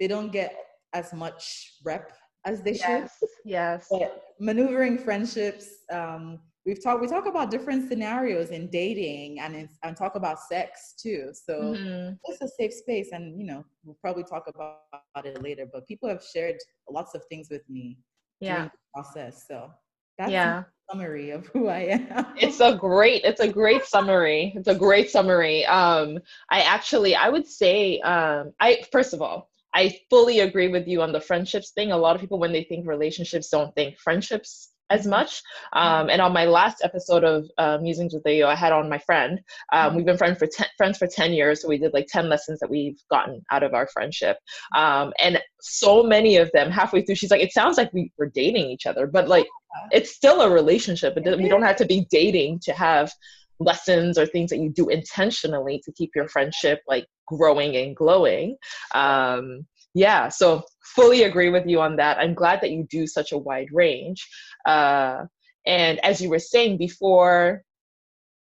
they 0.00 0.08
don't 0.08 0.32
get 0.32 0.56
as 0.94 1.12
much 1.12 1.74
rep 1.84 2.12
as 2.44 2.62
they 2.62 2.72
yes. 2.72 3.18
should. 3.20 3.28
Yes. 3.44 3.86
But 3.90 4.22
maneuvering 4.40 4.98
friendships, 4.98 5.68
um, 5.92 6.40
we've 6.64 6.82
talked 6.82 7.00
we 7.00 7.08
talk 7.08 7.26
about 7.26 7.50
different 7.50 7.88
scenarios 7.88 8.50
in 8.50 8.68
dating 8.68 9.40
and 9.40 9.54
in, 9.54 9.68
and 9.82 9.96
talk 9.96 10.14
about 10.14 10.38
sex 10.40 10.94
too. 11.00 11.30
So 11.32 11.60
mm-hmm. 11.60 12.14
it's 12.24 12.42
a 12.42 12.48
safe 12.48 12.72
space 12.72 13.10
and 13.12 13.38
you 13.40 13.46
know 13.46 13.64
we'll 13.84 13.98
probably 14.00 14.24
talk 14.24 14.44
about, 14.48 14.78
about 15.14 15.26
it 15.26 15.42
later 15.42 15.66
but 15.72 15.86
people 15.86 16.08
have 16.08 16.22
shared 16.22 16.56
lots 16.88 17.14
of 17.14 17.22
things 17.28 17.48
with 17.50 17.68
me 17.68 17.98
yeah. 18.40 18.54
during 18.54 18.70
the 18.70 18.92
process. 18.94 19.44
So 19.48 19.70
that's 20.18 20.30
yeah. 20.30 20.64
summary 20.90 21.30
of 21.30 21.46
who 21.48 21.68
i 21.68 21.80
am. 21.80 22.26
It's 22.36 22.60
a 22.60 22.76
great 22.76 23.24
it's 23.24 23.40
a 23.40 23.48
great 23.48 23.84
summary. 23.84 24.52
It's 24.56 24.68
a 24.68 24.74
great 24.74 25.10
summary. 25.10 25.64
Um 25.66 26.18
i 26.50 26.60
actually 26.60 27.14
i 27.14 27.28
would 27.28 27.46
say 27.46 28.00
um 28.00 28.52
i 28.60 28.82
first 28.92 29.14
of 29.14 29.22
all 29.22 29.48
I 29.74 29.98
fully 30.10 30.40
agree 30.40 30.68
with 30.68 30.86
you 30.86 31.00
on 31.00 31.12
the 31.12 31.20
friendships 31.20 31.70
thing. 31.70 31.92
A 31.92 31.96
lot 31.96 32.14
of 32.14 32.20
people, 32.20 32.38
when 32.38 32.52
they 32.52 32.64
think 32.64 32.86
relationships, 32.86 33.48
don't 33.48 33.74
think 33.74 33.98
friendships 33.98 34.71
as 34.92 35.06
much. 35.06 35.42
Um, 35.72 36.10
and 36.10 36.20
on 36.20 36.32
my 36.32 36.44
last 36.44 36.82
episode 36.84 37.24
of 37.24 37.48
uh, 37.58 37.78
Musings 37.80 38.12
with 38.12 38.24
Ayo, 38.24 38.46
I 38.46 38.54
had 38.54 38.72
on 38.72 38.88
my 38.88 38.98
friend. 38.98 39.40
Um, 39.72 39.88
mm-hmm. 39.88 39.96
we've 39.96 40.06
been 40.06 40.18
friends 40.18 40.38
for 40.38 40.46
ten, 40.46 40.66
friends 40.76 40.98
for 40.98 41.06
ten 41.06 41.32
years, 41.32 41.62
so 41.62 41.68
we 41.68 41.78
did 41.78 41.94
like 41.94 42.06
ten 42.08 42.28
lessons 42.28 42.60
that 42.60 42.70
we've 42.70 43.00
gotten 43.10 43.42
out 43.50 43.62
of 43.62 43.74
our 43.74 43.88
friendship. 43.88 44.36
Um, 44.76 45.12
and 45.18 45.40
so 45.60 46.02
many 46.02 46.36
of 46.36 46.50
them, 46.52 46.70
halfway 46.70 47.02
through, 47.02 47.16
she's 47.16 47.30
like, 47.30 47.40
"It 47.40 47.52
sounds 47.52 47.78
like 47.78 47.92
we 47.92 48.12
were 48.18 48.30
dating 48.32 48.66
each 48.66 48.86
other, 48.86 49.06
but 49.06 49.28
like 49.28 49.46
it's 49.90 50.14
still 50.14 50.42
a 50.42 50.50
relationship. 50.50 51.16
It, 51.16 51.38
we 51.38 51.48
don't 51.48 51.62
have 51.62 51.76
to 51.76 51.86
be 51.86 52.06
dating 52.10 52.60
to 52.64 52.72
have." 52.72 53.12
lessons 53.60 54.18
or 54.18 54.26
things 54.26 54.50
that 54.50 54.58
you 54.58 54.70
do 54.70 54.88
intentionally 54.88 55.80
to 55.84 55.92
keep 55.92 56.10
your 56.16 56.26
friendship 56.26 56.80
like 56.88 57.06
growing 57.28 57.76
and 57.76 57.94
glowing 57.94 58.56
um 58.94 59.64
yeah 59.94 60.28
so 60.28 60.64
fully 60.84 61.22
agree 61.22 61.48
with 61.48 61.66
you 61.66 61.80
on 61.80 61.96
that. 61.96 62.18
I'm 62.18 62.34
glad 62.34 62.60
that 62.60 62.70
you 62.70 62.86
do 62.90 63.06
such 63.06 63.32
a 63.32 63.38
wide 63.38 63.68
range. 63.72 64.26
Uh, 64.66 65.24
and 65.66 66.04
as 66.04 66.20
you 66.20 66.28
were 66.28 66.38
saying 66.38 66.78
before 66.78 67.62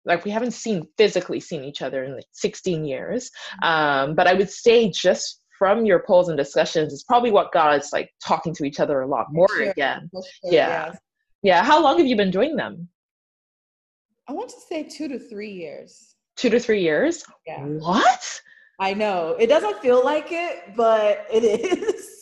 like 0.05 0.25
we 0.25 0.31
haven't 0.31 0.53
seen 0.53 0.87
physically 0.97 1.39
seen 1.39 1.65
each 1.65 1.83
other 1.83 2.05
in 2.05 2.15
like 2.15 2.25
16 2.33 2.85
years. 2.85 3.31
Um, 3.63 4.15
but 4.15 4.27
i 4.27 4.33
would 4.33 4.51
say 4.51 4.91
just 4.91 5.43
from 5.59 5.85
your 5.85 5.99
polls 6.07 6.29
and 6.29 6.39
discussions 6.39 6.93
is 6.93 7.03
probably 7.03 7.33
what 7.33 7.53
got 7.53 7.73
us 7.73 7.93
like 7.93 8.11
talking 8.25 8.55
to 8.55 8.65
each 8.65 8.79
other 8.79 9.01
a 9.01 9.07
lot 9.07 9.27
more 9.33 9.49
sure. 9.49 9.71
again. 9.71 10.09
sure, 10.13 10.53
yeah. 10.53 10.93
yeah. 11.43 11.65
How 11.65 11.83
long 11.83 11.99
have 11.99 12.07
you 12.07 12.17
been 12.17 12.31
doing 12.31 12.55
them? 12.55 12.89
I 14.29 14.33
want 14.33 14.51
to 14.51 14.61
say 14.69 14.85
two 14.85 15.09
to 15.09 15.19
three 15.19 15.51
years. 15.51 16.15
Two 16.37 16.49
to 16.51 16.61
three 16.61 16.83
years? 16.83 17.25
Yeah. 17.47 17.65
What? 17.65 18.41
I 18.79 18.95
know. 18.95 19.37
It 19.41 19.49
doesn't 19.49 19.81
feel 19.81 20.05
like 20.05 20.29
it, 20.31 20.77
but 20.77 21.27
it 21.33 21.43
is. 21.83 22.18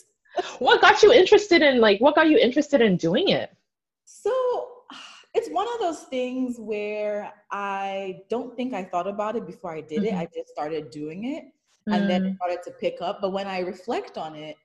What 0.59 0.81
got 0.81 1.03
you 1.03 1.11
interested 1.11 1.61
in 1.61 1.79
like 1.79 1.99
what 1.99 2.15
got 2.15 2.29
you 2.29 2.37
interested 2.37 2.81
in 2.81 2.97
doing 2.97 3.29
it? 3.29 3.51
So 4.05 4.33
it's 5.33 5.49
one 5.49 5.67
of 5.73 5.79
those 5.79 6.03
things 6.03 6.57
where 6.59 7.31
I 7.51 8.21
don't 8.29 8.55
think 8.55 8.73
I 8.73 8.83
thought 8.83 9.07
about 9.07 9.35
it 9.35 9.45
before 9.45 9.73
I 9.73 9.81
did 9.81 10.03
mm-hmm. 10.03 10.15
it. 10.15 10.19
I 10.19 10.27
just 10.33 10.49
started 10.49 10.89
doing 10.89 11.25
it 11.25 11.43
mm-hmm. 11.43 11.93
and 11.93 12.09
then 12.09 12.25
it 12.25 12.29
mm. 12.31 12.35
started 12.37 12.59
to 12.65 12.71
pick 12.71 12.97
up. 13.01 13.19
But 13.21 13.33
when 13.33 13.47
I 13.47 13.59
reflect 13.59 14.17
on 14.17 14.35
it, 14.35 14.55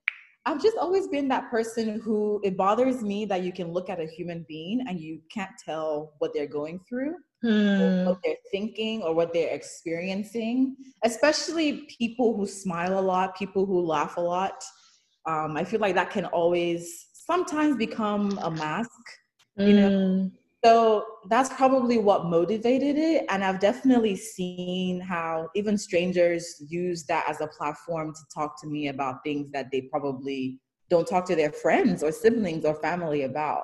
I've 0.47 0.63
just 0.63 0.77
always 0.77 1.07
been 1.07 1.29
that 1.29 1.51
person 1.51 2.01
who 2.01 2.41
it 2.43 2.57
bothers 2.57 3.03
me 3.03 3.25
that 3.27 3.43
you 3.43 3.53
can 3.53 3.73
look 3.73 3.89
at 3.89 4.01
a 4.01 4.07
human 4.07 4.45
being 4.49 4.85
and 4.89 4.99
you 4.99 5.21
can't 5.33 5.53
tell 5.65 6.15
what 6.19 6.33
they're 6.35 6.49
going 6.49 6.81
through 6.89 7.15
hmm. 7.43 8.05
what 8.05 8.19
they're 8.25 8.37
thinking 8.51 9.03
or 9.03 9.15
what 9.15 9.33
they're 9.33 9.55
experiencing, 9.55 10.77
especially 11.05 11.89
people 11.99 12.37
who 12.37 12.47
smile 12.47 12.99
a 12.99 13.01
lot, 13.01 13.37
people 13.37 13.67
who 13.67 13.81
laugh 13.81 14.17
a 14.17 14.21
lot. 14.21 14.63
Um, 15.27 15.57
I 15.57 15.65
feel 15.65 15.81
like 15.81 15.95
that 15.95 16.11
can 16.11 16.27
always 16.27 17.09
sometimes 17.13 17.77
become 17.77 18.39
a 18.43 18.51
mask, 18.51 18.91
you 19.57 19.75
know. 19.75 19.91
Hmm. 19.91 20.29
So 20.65 21.05
that's 21.29 21.53
probably 21.55 21.99
what 21.99 22.27
motivated 22.27 22.97
it. 22.97 23.27
And 23.29 23.43
I've 23.43 23.59
definitely 23.59 24.15
seen 24.15 25.01
how 25.01 25.49
even 25.57 25.77
strangers 25.77 26.63
use 26.69 27.05
that 27.07 27.25
as 27.29 27.41
a 27.41 27.49
platform 27.49 28.15
to 28.15 28.21
talk 28.33 28.61
to 28.61 28.69
me 28.69 28.89
about 28.89 29.25
things 29.25 29.51
that 29.53 29.71
they 29.73 29.83
probably 29.83 30.61
don't 30.89 31.07
talk 31.07 31.25
to 31.27 31.37
their 31.37 31.51
friends 31.51 32.05
or 32.05 32.13
siblings 32.13 32.65
or 32.65 32.75
family 32.77 33.23
about. 33.23 33.63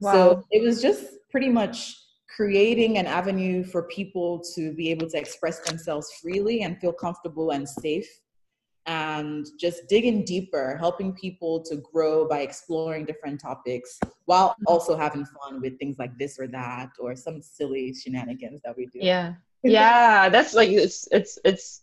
Wow. 0.00 0.12
So 0.12 0.44
it 0.52 0.62
was 0.62 0.80
just 0.80 1.06
pretty 1.30 1.48
much 1.48 1.96
creating 2.34 2.98
an 2.98 3.06
avenue 3.06 3.64
for 3.64 3.84
people 3.84 4.42
to 4.54 4.72
be 4.74 4.90
able 4.90 5.08
to 5.10 5.18
express 5.18 5.60
themselves 5.60 6.12
freely 6.22 6.62
and 6.62 6.78
feel 6.78 6.92
comfortable 6.92 7.50
and 7.50 7.68
safe 7.68 8.08
and 8.86 9.46
just 9.58 9.88
digging 9.88 10.24
deeper 10.24 10.76
helping 10.78 11.12
people 11.12 11.60
to 11.60 11.76
grow 11.92 12.26
by 12.26 12.40
exploring 12.40 13.04
different 13.04 13.40
topics 13.40 13.98
while 14.26 14.50
mm-hmm. 14.50 14.64
also 14.68 14.96
having 14.96 15.24
fun 15.24 15.60
with 15.60 15.78
things 15.78 15.98
like 15.98 16.16
this 16.18 16.38
or 16.38 16.46
that 16.46 16.90
or 16.98 17.16
some 17.16 17.42
silly 17.42 17.92
shenanigans 17.92 18.60
that 18.64 18.76
we 18.76 18.86
do. 18.86 19.00
Yeah. 19.02 19.34
Yeah 19.62 20.28
that's 20.28 20.54
like 20.54 20.70
it's 20.70 21.08
it's 21.10 21.38
it's 21.44 21.82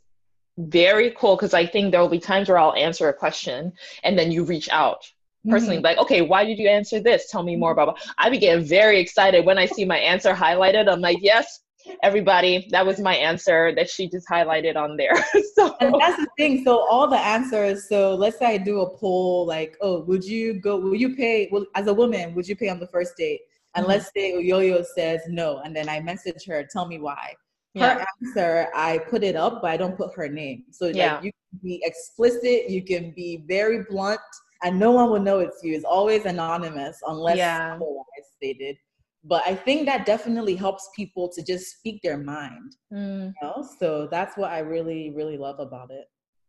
very 0.58 1.12
cool 1.18 1.36
because 1.36 1.54
i 1.54 1.66
think 1.66 1.92
there 1.92 2.00
will 2.00 2.08
be 2.08 2.20
times 2.20 2.48
where 2.48 2.60
i'll 2.60 2.76
answer 2.76 3.10
a 3.10 3.14
question 3.14 3.74
and 4.04 4.18
then 4.18 4.32
you 4.32 4.44
reach 4.44 4.70
out 4.70 5.04
personally 5.50 5.78
mm-hmm. 5.78 5.86
like 5.86 5.98
okay 5.98 6.22
why 6.22 6.46
did 6.46 6.58
you 6.58 6.70
answer 6.70 7.00
this? 7.02 7.30
Tell 7.30 7.44
me 7.44 7.56
more 7.56 7.72
about 7.72 8.00
i 8.18 8.30
begin 8.30 8.64
very 8.64 9.00
excited. 9.00 9.46
When 9.46 9.58
i 9.58 9.66
see 9.66 9.84
my 9.84 9.98
answer 9.98 10.34
highlighted 10.34 10.90
i'm 10.90 11.02
like 11.02 11.18
yes 11.22 11.60
everybody 12.02 12.68
that 12.72 12.86
was 12.86 13.00
my 13.00 13.16
answer 13.16 13.74
that 13.76 13.90
she 13.90 14.10
just 14.10 14.28
highlighted 14.28 14.76
on 14.76 14.98
there 14.98 15.14
so 15.56 15.76
and 15.80 15.94
that's 16.00 16.18
the 16.18 16.28
thing 16.38 16.64
so 16.64 16.88
all 16.90 17.08
the 17.08 17.18
answers 17.18 17.88
so 17.88 18.16
let's 18.16 18.40
say 18.40 18.46
i 18.46 18.58
do 18.58 18.82
a 18.82 18.98
poll 18.98 19.46
like 19.46 19.78
oh 19.82 20.02
would 20.02 20.24
you 20.24 20.54
go 20.54 20.78
will 20.78 20.96
you 20.96 21.16
pay 21.16 21.50
well, 21.52 21.66
as 21.76 21.88
a 21.88 21.94
woman 21.94 22.34
would 22.36 22.48
you 22.48 22.56
pay 22.56 22.70
on 22.70 22.80
the 22.80 22.88
first 22.88 23.16
date 23.18 23.42
and 23.76 23.84
mm-hmm. 23.84 23.92
let's 23.92 24.12
say 24.16 24.40
yo-yo 24.42 24.84
says 24.96 25.22
no 25.28 25.60
and 25.60 25.76
then 25.76 25.90
i 25.90 26.00
message 26.00 26.46
her 26.46 26.66
tell 26.72 26.88
me 26.88 27.00
why 27.00 27.34
her 27.76 28.06
answer 28.22 28.68
i 28.76 29.00
put 29.10 29.24
it 29.24 29.36
up 29.36 29.62
but 29.62 29.72
i 29.72 29.78
don't 29.78 29.98
put 29.98 30.14
her 30.14 30.30
name 30.30 30.64
so 30.72 30.88
yeah. 30.88 31.16
Like, 31.16 31.24
you 31.26 31.32
can 31.32 31.60
be 31.64 31.82
explicit 31.84 32.70
you 32.70 32.84
can 32.84 33.12
be 33.12 33.44
very 33.48 33.84
blunt 33.90 34.20
and 34.64 34.80
no 34.80 34.92
one 34.92 35.10
will 35.10 35.20
know 35.20 35.40
it's 35.40 35.62
you. 35.62 35.76
It's 35.76 35.84
always 35.84 36.26
anonymous 36.26 36.98
unless 37.06 37.38
yeah. 37.38 37.74
otherwise 37.76 38.06
stated. 38.36 38.78
But 39.24 39.44
I 39.46 39.56
think 39.56 39.86
that 39.86 40.06
definitely 40.06 40.56
helps 40.56 40.90
people 40.96 41.30
to 41.30 41.44
just 41.44 41.78
speak 41.78 42.02
their 42.02 42.18
mind. 42.18 42.76
Mm. 42.94 43.28
You 43.28 43.34
know? 43.42 43.68
So 43.80 44.08
that's 44.12 44.38
what 44.38 44.52
I 44.52 44.60
really, 44.60 45.12
really 45.16 45.38
love 45.38 45.60
about 45.60 45.92
it. 45.92 46.06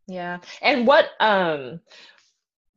Yeah. 0.07 0.38
And 0.61 0.87
what 0.87 1.11
um 1.21 1.81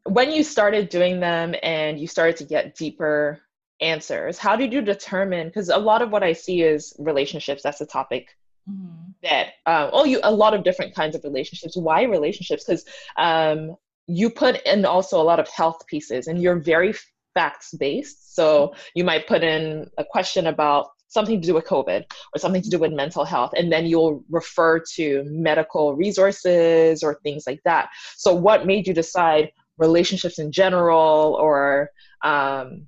when 0.04 0.32
you 0.32 0.44
started 0.44 0.88
doing 0.88 1.20
them 1.20 1.54
and 1.64 2.00
you 2.00 2.08
started 2.08 2.38
to 2.38 2.46
get 2.46 2.76
deeper 2.76 3.42
answers, 3.82 4.38
how 4.38 4.56
did 4.56 4.72
you 4.72 4.82
determine 4.82 5.48
because 5.48 5.70
a 5.70 5.78
lot 5.78 6.02
of 6.02 6.12
what 6.12 6.24
I 6.24 6.34
see 6.34 6.62
is 6.62 6.94
relationships, 6.98 7.64
that's 7.64 7.82
a 7.82 7.86
topic 7.86 8.30
Mm-hmm. 8.70 9.12
that 9.24 9.48
um, 9.66 9.92
oh 9.94 10.04
you 10.04 10.20
a 10.24 10.32
lot 10.34 10.54
of 10.54 10.66
different 10.66 10.94
kinds 10.94 11.16
of 11.16 11.24
relationships 11.24 11.78
why 11.78 12.04
relationships 12.04 12.66
because 12.66 12.84
um, 13.16 13.78
you 14.08 14.30
put 14.30 14.62
in 14.66 14.84
also 14.84 15.22
a 15.22 15.24
lot 15.24 15.40
of 15.40 15.48
health 15.48 15.88
pieces 15.88 16.28
and 16.28 16.42
you're 16.42 16.60
very 16.60 16.94
facts 17.38 17.70
based. 17.86 18.36
So 18.36 18.74
you 18.96 19.04
might 19.04 19.28
put 19.28 19.44
in 19.44 19.88
a 19.98 20.06
question 20.16 20.48
about 20.48 20.88
something 21.08 21.40
to 21.42 21.48
do 21.48 21.54
with 21.54 21.66
COVID 21.66 22.04
or 22.34 22.38
something 22.38 22.64
to 22.64 22.70
do 22.70 22.80
with 22.80 22.92
mental 22.92 23.26
health, 23.26 23.52
and 23.56 23.72
then 23.72 23.86
you'll 23.86 24.24
refer 24.30 24.80
to 24.96 25.24
medical 25.26 25.96
resources 25.96 27.04
or 27.04 27.20
things 27.24 27.44
like 27.50 27.62
that. 27.64 27.90
So, 28.18 28.34
what 28.34 28.66
made 28.66 28.88
you 28.88 28.94
decide 28.94 29.52
relationships 29.78 30.40
in 30.40 30.52
general, 30.52 31.38
or 31.40 31.90
um, 32.24 32.88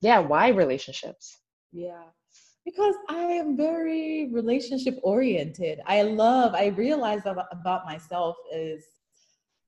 yeah, 0.00 0.18
why 0.18 0.48
relationships? 0.48 1.38
Yeah, 1.72 2.06
because 2.64 2.96
I 3.08 3.22
am 3.40 3.56
very 3.56 4.28
relationship 4.32 4.98
oriented. 5.02 5.80
I 5.86 6.02
love, 6.02 6.54
I 6.54 6.66
realize 6.68 7.22
about 7.24 7.86
myself 7.86 8.36
is 8.52 8.84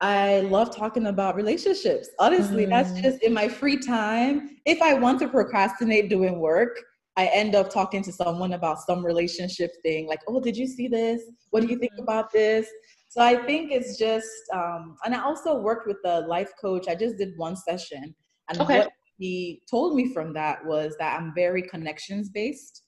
I 0.00 0.40
love 0.40 0.75
talking 0.75 1.07
about 1.07 1.37
relationships. 1.37 2.09
Honestly, 2.19 2.64
mm. 2.64 2.71
that's 2.71 2.92
just 3.00 3.23
in 3.23 3.35
my 3.35 3.49
free 3.49 3.76
time. 3.76 4.57
If 4.64 4.80
I 4.80 4.95
want 4.95 5.19
to 5.21 5.28
procrastinate 5.28 6.09
doing 6.09 6.40
work, 6.40 6.80
I 7.16 7.26
end 7.26 7.54
up 7.54 7.71
talking 7.71 8.02
to 8.04 8.12
someone 8.12 8.54
about 8.54 8.80
some 8.80 9.04
relationship 9.04 9.73
thing, 9.83 10.07
like, 10.07 10.21
oh, 10.26 10.40
did 10.40 10.57
you 10.57 10.66
see 10.66 10.88
this? 10.88 11.23
What 11.50 11.61
do 11.61 11.66
you 11.66 11.78
think 11.78 11.92
mm-hmm. 11.92 12.04
about 12.04 12.33
this? 12.33 12.66
So 13.09 13.21
I 13.21 13.37
think 13.45 13.73
it's 13.73 13.99
just, 13.99 14.28
um, 14.54 14.97
and 15.04 15.14
I 15.14 15.23
also 15.23 15.61
worked 15.61 15.87
with 15.87 15.99
a 16.04 16.21
life 16.21 16.52
coach. 16.61 16.87
I 16.88 16.95
just 16.95 17.19
did 17.19 17.37
one 17.37 17.57
session, 17.57 18.14
and 18.49 18.61
okay. 18.61 18.78
what 18.78 18.90
he 19.19 19.62
told 19.71 19.97
me 19.97 20.14
from 20.14 20.33
that 20.35 20.64
was 20.64 20.97
that 20.99 21.21
I'm 21.21 21.33
very 21.35 21.62
connections 21.62 22.30
based. 22.30 22.85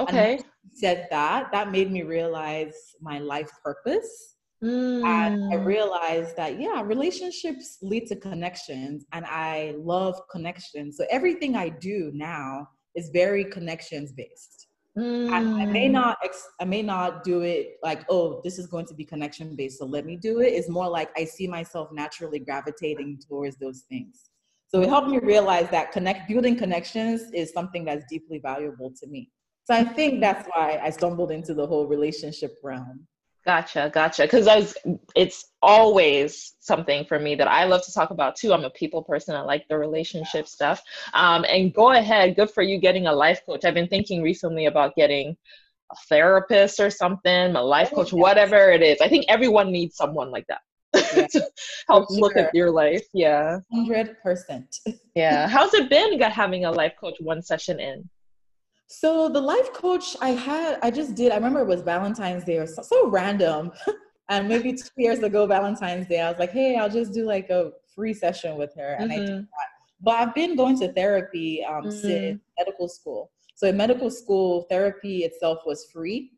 Okay. 0.00 0.40
said 0.74 1.06
that, 1.10 1.50
that 1.52 1.70
made 1.70 1.90
me 1.90 2.02
realize 2.02 2.74
my 3.00 3.18
life 3.18 3.50
purpose. 3.62 4.31
Mm. 4.62 5.04
And 5.04 5.52
I 5.52 5.56
realized 5.56 6.36
that, 6.36 6.60
yeah, 6.60 6.82
relationships 6.82 7.78
lead 7.82 8.06
to 8.06 8.16
connections, 8.16 9.04
and 9.12 9.24
I 9.26 9.74
love 9.76 10.14
connections. 10.30 10.96
So 10.96 11.04
everything 11.10 11.56
I 11.56 11.68
do 11.68 12.12
now 12.14 12.68
is 12.94 13.10
very 13.12 13.44
connections 13.44 14.12
based. 14.12 14.68
Mm. 14.96 15.30
I, 15.30 15.62
I, 15.62 15.66
may 15.66 15.88
mm. 15.88 15.92
not 15.92 16.18
ex- 16.22 16.50
I 16.60 16.64
may 16.66 16.82
not 16.82 17.24
do 17.24 17.40
it 17.40 17.78
like 17.82 18.04
oh 18.10 18.42
this 18.44 18.58
is 18.58 18.66
going 18.66 18.84
to 18.84 18.94
be 18.94 19.06
connection 19.06 19.56
based 19.56 19.78
so 19.78 19.86
let 19.86 20.04
me 20.04 20.16
do 20.16 20.40
it. 20.40 20.48
It's 20.48 20.68
more 20.68 20.86
like 20.86 21.08
I 21.16 21.24
see 21.24 21.48
myself 21.48 21.88
naturally 21.92 22.38
gravitating 22.38 23.20
towards 23.26 23.56
those 23.56 23.84
things. 23.88 24.28
So 24.68 24.82
it 24.82 24.90
helped 24.90 25.08
me 25.08 25.18
realize 25.18 25.70
that 25.70 25.92
connect 25.92 26.28
building 26.28 26.56
connections 26.56 27.30
is 27.32 27.52
something 27.52 27.86
that's 27.86 28.04
deeply 28.10 28.38
valuable 28.38 28.92
to 29.00 29.06
me. 29.06 29.30
So 29.64 29.74
I 29.74 29.84
think 29.84 30.20
that's 30.20 30.46
why 30.48 30.78
I 30.82 30.90
stumbled 30.90 31.30
into 31.30 31.54
the 31.54 31.66
whole 31.66 31.86
relationship 31.86 32.56
realm. 32.62 33.06
Gotcha, 33.44 33.90
gotcha. 33.92 34.22
Because 34.22 34.46
I 34.46 34.60
was, 34.60 34.76
it's 35.16 35.46
always 35.62 36.54
something 36.60 37.04
for 37.04 37.18
me 37.18 37.34
that 37.34 37.48
I 37.48 37.64
love 37.64 37.84
to 37.86 37.92
talk 37.92 38.10
about 38.10 38.36
too. 38.36 38.52
I'm 38.52 38.64
a 38.64 38.70
people 38.70 39.02
person. 39.02 39.34
I 39.34 39.40
like 39.40 39.66
the 39.68 39.76
relationship 39.76 40.46
stuff. 40.46 40.80
Um, 41.12 41.44
and 41.48 41.74
go 41.74 41.90
ahead, 41.90 42.36
good 42.36 42.50
for 42.50 42.62
you 42.62 42.78
getting 42.78 43.08
a 43.08 43.12
life 43.12 43.40
coach. 43.44 43.64
I've 43.64 43.74
been 43.74 43.88
thinking 43.88 44.22
recently 44.22 44.66
about 44.66 44.94
getting 44.94 45.36
a 45.90 45.96
therapist 46.08 46.78
or 46.78 46.88
something, 46.88 47.56
a 47.56 47.62
life 47.62 47.90
oh, 47.92 47.96
coach, 47.96 48.12
whatever 48.12 48.70
it 48.70 48.82
is. 48.82 49.00
I 49.00 49.08
think 49.08 49.26
everyone 49.28 49.72
needs 49.72 49.96
someone 49.96 50.30
like 50.30 50.46
that. 50.46 50.60
Yeah. 50.94 51.26
to 51.32 51.50
help 51.88 52.10
sure. 52.10 52.20
look 52.20 52.36
at 52.36 52.54
your 52.54 52.70
life. 52.70 53.02
Yeah. 53.12 53.58
100%. 53.74 54.64
yeah. 55.16 55.48
How's 55.48 55.74
it 55.74 55.90
been 55.90 56.16
Got 56.18 56.32
having 56.32 56.64
a 56.64 56.70
life 56.70 56.94
coach 57.00 57.16
one 57.18 57.42
session 57.42 57.80
in? 57.80 58.08
So 58.92 59.30
the 59.30 59.40
life 59.40 59.72
coach 59.72 60.16
I 60.20 60.30
had, 60.30 60.78
I 60.82 60.90
just 60.90 61.14
did. 61.14 61.32
I 61.32 61.36
remember 61.36 61.60
it 61.60 61.66
was 61.66 61.80
Valentine's 61.80 62.44
Day 62.44 62.58
or 62.58 62.66
so, 62.66 62.82
so 62.82 63.08
random. 63.08 63.72
and 64.28 64.46
maybe 64.46 64.74
two 64.74 64.88
years 64.98 65.20
ago, 65.20 65.46
Valentine's 65.46 66.06
Day, 66.06 66.20
I 66.20 66.28
was 66.28 66.38
like, 66.38 66.50
"Hey, 66.50 66.76
I'll 66.76 66.90
just 66.90 67.14
do 67.14 67.24
like 67.24 67.48
a 67.48 67.70
free 67.94 68.12
session 68.12 68.56
with 68.58 68.74
her," 68.76 68.96
and 68.98 69.10
mm-hmm. 69.10 69.20
I 69.20 69.24
did 69.24 69.30
mm-hmm. 69.30 69.40
that. 69.40 69.68
But 70.02 70.14
I've 70.16 70.34
been 70.34 70.56
going 70.56 70.78
to 70.80 70.92
therapy 70.92 71.64
um, 71.64 71.84
mm-hmm. 71.84 71.90
since 71.90 72.40
medical 72.58 72.86
school. 72.86 73.30
So 73.54 73.66
in 73.66 73.78
medical 73.78 74.10
school, 74.10 74.66
therapy 74.68 75.24
itself 75.24 75.60
was 75.64 75.86
free. 75.90 76.32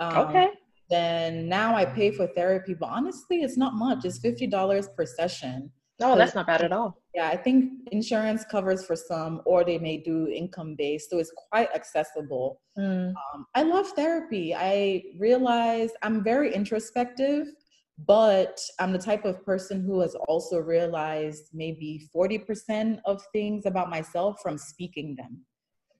Um, 0.00 0.16
okay. 0.26 0.48
Then 0.90 1.48
now 1.48 1.76
I 1.76 1.84
pay 1.84 2.10
for 2.10 2.26
therapy, 2.26 2.74
but 2.74 2.88
honestly, 2.88 3.42
it's 3.42 3.56
not 3.56 3.74
much. 3.74 4.04
It's 4.04 4.18
fifty 4.18 4.48
dollars 4.48 4.88
per 4.96 5.06
session. 5.06 5.70
Oh, 6.02 6.16
that's 6.16 6.34
not 6.34 6.46
bad 6.46 6.62
at 6.62 6.72
all. 6.72 7.02
Yeah, 7.14 7.28
I 7.28 7.36
think 7.36 7.72
insurance 7.90 8.44
covers 8.44 8.84
for 8.84 8.96
some, 8.96 9.42
or 9.44 9.64
they 9.64 9.78
may 9.78 9.98
do 9.98 10.28
income 10.28 10.74
based, 10.76 11.10
so 11.10 11.18
it's 11.18 11.32
quite 11.50 11.68
accessible. 11.74 12.60
Mm. 12.78 13.10
Um, 13.10 13.46
I 13.54 13.62
love 13.62 13.88
therapy. 13.88 14.54
I 14.54 15.04
realize 15.18 15.90
I'm 16.02 16.24
very 16.24 16.54
introspective, 16.54 17.48
but 18.06 18.58
I'm 18.80 18.92
the 18.92 18.98
type 18.98 19.24
of 19.24 19.44
person 19.44 19.84
who 19.84 20.00
has 20.00 20.14
also 20.28 20.58
realized 20.58 21.50
maybe 21.52 22.08
40% 22.14 23.00
of 23.04 23.22
things 23.32 23.66
about 23.66 23.90
myself 23.90 24.36
from 24.42 24.58
speaking 24.58 25.14
them. 25.16 25.44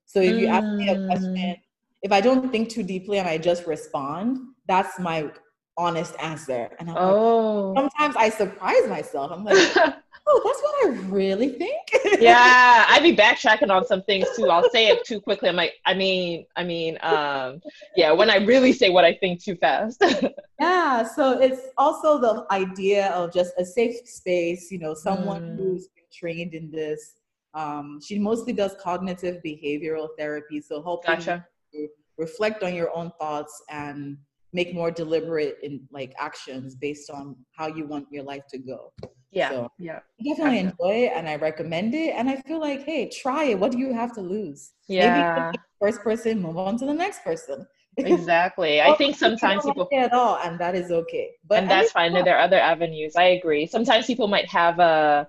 So 0.07 0.21
if 0.21 0.39
you 0.41 0.47
mm. 0.47 0.51
ask 0.51 0.67
me 0.67 0.89
a 0.89 0.97
mm. 0.97 1.07
question, 1.07 1.57
if 2.03 2.11
I 2.11 2.21
don't 2.21 2.51
think 2.51 2.69
too 2.69 2.83
deeply 2.83 3.19
and 3.19 3.29
I 3.29 3.39
just 3.39 3.67
respond, 3.67 4.39
that's 4.67 4.99
my 4.99 5.31
honest 5.77 6.15
answer. 6.21 6.71
And 6.79 6.91
I'm 6.91 6.97
oh. 6.97 7.73
like, 7.73 7.91
sometimes 7.91 8.17
I 8.17 8.29
surprise 8.29 8.89
myself. 8.89 9.33
I'm 9.33 9.45
like, 9.45 9.57
oh, 10.27 10.41
that's 10.45 10.63
what 10.63 10.87
I 10.87 10.89
really 11.09 11.51
think. 11.51 12.21
yeah, 12.21 12.87
I'd 12.89 13.03
be 13.03 13.17
backtracking 13.17 13.71
on 13.71 13.85
some 13.87 14.03
things 14.03 14.27
too. 14.37 14.49
I'll 14.49 14.69
say 14.71 14.89
it 14.89 15.05
too 15.05 15.21
quickly. 15.21 15.49
I'm 15.49 15.57
like, 15.57 15.75
I 15.87 15.95
mean, 15.95 16.47
I 16.57 16.65
mean, 16.65 16.99
um, 17.03 17.61
yeah, 17.97 18.13
when 18.13 18.31
I 18.31 18.37
really 18.37 18.73
say 18.73 18.91
what 18.91 19.05
I 19.05 19.15
think 19.15 19.43
too 19.43 19.57
fast. 19.57 20.03
yeah, 20.61 21.03
so 21.03 21.41
it's 21.41 21.69
also 21.79 22.19
the 22.19 22.47
idea 22.51 23.09
of 23.11 23.33
just 23.33 23.53
a 23.59 23.65
safe 23.65 24.07
space, 24.07 24.71
you 24.71 24.79
know, 24.79 24.95
someone 24.95 25.43
mm. 25.43 25.57
who's 25.57 25.89
been 25.89 26.05
trained 26.13 26.55
in 26.55 26.71
this. 26.71 27.15
Um, 27.55 28.01
she 28.03 28.19
mostly 28.19 28.53
does 28.53 28.75
cognitive 28.81 29.43
behavioral 29.45 30.09
therapy, 30.17 30.61
so 30.61 30.83
helping 30.83 31.17
gotcha. 31.17 31.47
you 31.73 31.89
reflect 32.17 32.63
on 32.63 32.75
your 32.75 32.95
own 32.97 33.13
thoughts 33.21 33.63
and 33.69 34.17
make 34.53 34.75
more 34.75 34.91
deliberate 34.91 35.57
in 35.63 35.81
like 35.91 36.15
actions 36.19 36.75
based 36.75 37.11
on 37.11 37.37
how 37.57 37.67
you 37.67 37.87
want 37.87 38.07
your 38.11 38.23
life 38.23 38.47
to 38.51 38.59
go. 38.59 38.93
Yeah. 39.31 39.49
So 39.49 39.73
yeah. 39.79 40.01
I 40.21 40.29
definitely 40.29 40.59
enjoy 40.59 41.07
it 41.07 41.13
and 41.15 41.29
I 41.29 41.37
recommend 41.37 41.95
it. 41.95 42.15
And 42.15 42.29
I 42.29 42.37
feel 42.43 42.61
like, 42.61 42.85
hey, 42.85 43.09
try 43.09 43.45
it. 43.45 43.59
What 43.59 43.73
do 43.73 43.79
you 43.79 43.93
have 43.95 44.13
to 44.15 44.21
lose? 44.21 44.73
Yeah. 44.89 45.53
first 45.81 46.03
person, 46.03 46.43
move 46.43 46.59
on 46.59 46.77
to 46.79 46.87
the 46.87 46.93
next 46.93 47.25
person. 47.25 47.67
exactly. 47.99 48.81
I 48.81 48.95
think 48.97 49.17
sometimes 49.17 49.65
people 49.65 49.89
at 49.93 50.15
all, 50.15 50.39
and 50.43 50.59
that 50.59 50.75
is 50.75 50.91
okay. 50.91 51.31
But 51.47 51.59
and 51.59 51.71
that's 51.71 51.93
fine. 51.93 52.15
There 52.15 52.37
are 52.37 52.43
other 52.43 52.59
avenues. 52.59 53.17
I 53.17 53.25
agree. 53.25 53.67
Sometimes 53.67 54.07
people 54.07 54.29
might 54.29 54.49
have 54.49 54.79
a 54.79 55.29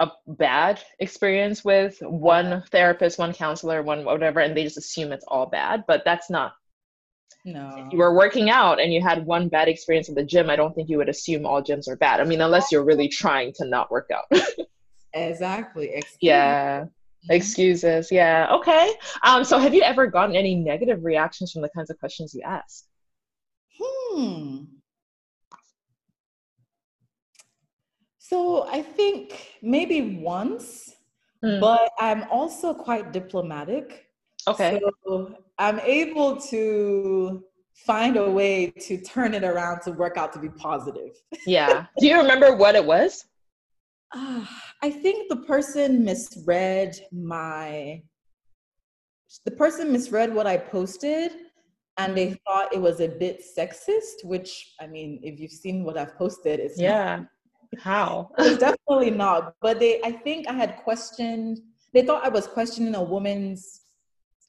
a 0.00 0.10
bad 0.26 0.80
experience 1.00 1.64
with 1.64 1.98
one 2.02 2.62
therapist, 2.70 3.18
one 3.18 3.32
counselor, 3.32 3.82
one 3.82 4.04
whatever, 4.04 4.40
and 4.40 4.54
they 4.54 4.64
just 4.64 4.76
assume 4.76 5.12
it's 5.12 5.24
all 5.28 5.46
bad. 5.46 5.84
But 5.88 6.02
that's 6.04 6.28
not 6.28 6.52
no. 7.44 7.84
If 7.86 7.92
you 7.92 7.98
were 7.98 8.14
working 8.14 8.50
out 8.50 8.80
and 8.80 8.92
you 8.92 9.00
had 9.00 9.24
one 9.24 9.48
bad 9.48 9.68
experience 9.68 10.08
at 10.08 10.14
the 10.14 10.24
gym, 10.24 10.50
I 10.50 10.56
don't 10.56 10.74
think 10.74 10.88
you 10.88 10.98
would 10.98 11.08
assume 11.08 11.46
all 11.46 11.62
gyms 11.62 11.88
are 11.88 11.96
bad. 11.96 12.20
I 12.20 12.24
mean, 12.24 12.40
unless 12.40 12.70
you're 12.70 12.84
really 12.84 13.08
trying 13.08 13.52
to 13.54 13.66
not 13.66 13.90
work 13.90 14.10
out. 14.12 14.40
exactly. 15.14 15.90
Excuse. 15.94 16.18
Yeah. 16.20 16.80
Mm-hmm. 16.80 17.32
Excuses. 17.32 18.12
Yeah. 18.12 18.48
Okay. 18.52 18.92
Um, 19.24 19.44
so 19.44 19.58
have 19.58 19.74
you 19.74 19.82
ever 19.82 20.06
gotten 20.06 20.36
any 20.36 20.54
negative 20.54 21.04
reactions 21.04 21.52
from 21.52 21.62
the 21.62 21.68
kinds 21.70 21.90
of 21.90 21.98
questions 21.98 22.34
you 22.34 22.42
ask? 22.44 22.84
Hmm. 23.80 24.64
So 28.18 28.68
I 28.68 28.82
think 28.82 29.56
maybe 29.62 30.18
once, 30.20 30.94
mm. 31.42 31.60
but 31.60 31.90
I'm 31.98 32.24
also 32.24 32.74
quite 32.74 33.10
diplomatic. 33.10 34.07
Okay. 34.48 34.80
So 35.06 35.34
I'm 35.58 35.80
able 35.80 36.36
to 36.36 37.44
find 37.86 38.16
a 38.16 38.30
way 38.30 38.70
to 38.70 38.98
turn 38.98 39.34
it 39.34 39.44
around 39.44 39.80
to 39.82 39.92
work 39.92 40.16
out 40.16 40.32
to 40.32 40.38
be 40.38 40.48
positive. 40.48 41.10
yeah. 41.46 41.86
Do 41.98 42.06
you 42.06 42.16
remember 42.18 42.54
what 42.54 42.74
it 42.74 42.84
was? 42.84 43.24
Uh, 44.14 44.44
I 44.82 44.90
think 44.90 45.28
the 45.28 45.36
person 45.36 46.04
misread 46.04 46.98
my 47.12 48.02
the 49.44 49.50
person 49.50 49.92
misread 49.92 50.32
what 50.32 50.46
I 50.46 50.56
posted 50.56 51.32
and 51.98 52.16
they 52.16 52.38
thought 52.46 52.72
it 52.72 52.80
was 52.80 53.00
a 53.00 53.08
bit 53.08 53.42
sexist, 53.58 54.24
which 54.24 54.74
I 54.80 54.86
mean, 54.86 55.20
if 55.22 55.38
you've 55.38 55.52
seen 55.52 55.84
what 55.84 55.98
I've 55.98 56.16
posted, 56.16 56.60
it's 56.60 56.80
yeah. 56.80 57.16
Not. 57.16 57.26
How? 57.80 58.30
it's 58.38 58.58
definitely 58.58 59.10
not. 59.10 59.54
But 59.60 59.78
they 59.78 60.00
I 60.02 60.12
think 60.12 60.48
I 60.48 60.54
had 60.54 60.76
questioned 60.76 61.60
they 61.92 62.02
thought 62.02 62.24
I 62.24 62.28
was 62.28 62.46
questioning 62.46 62.94
a 62.94 63.02
woman's 63.02 63.82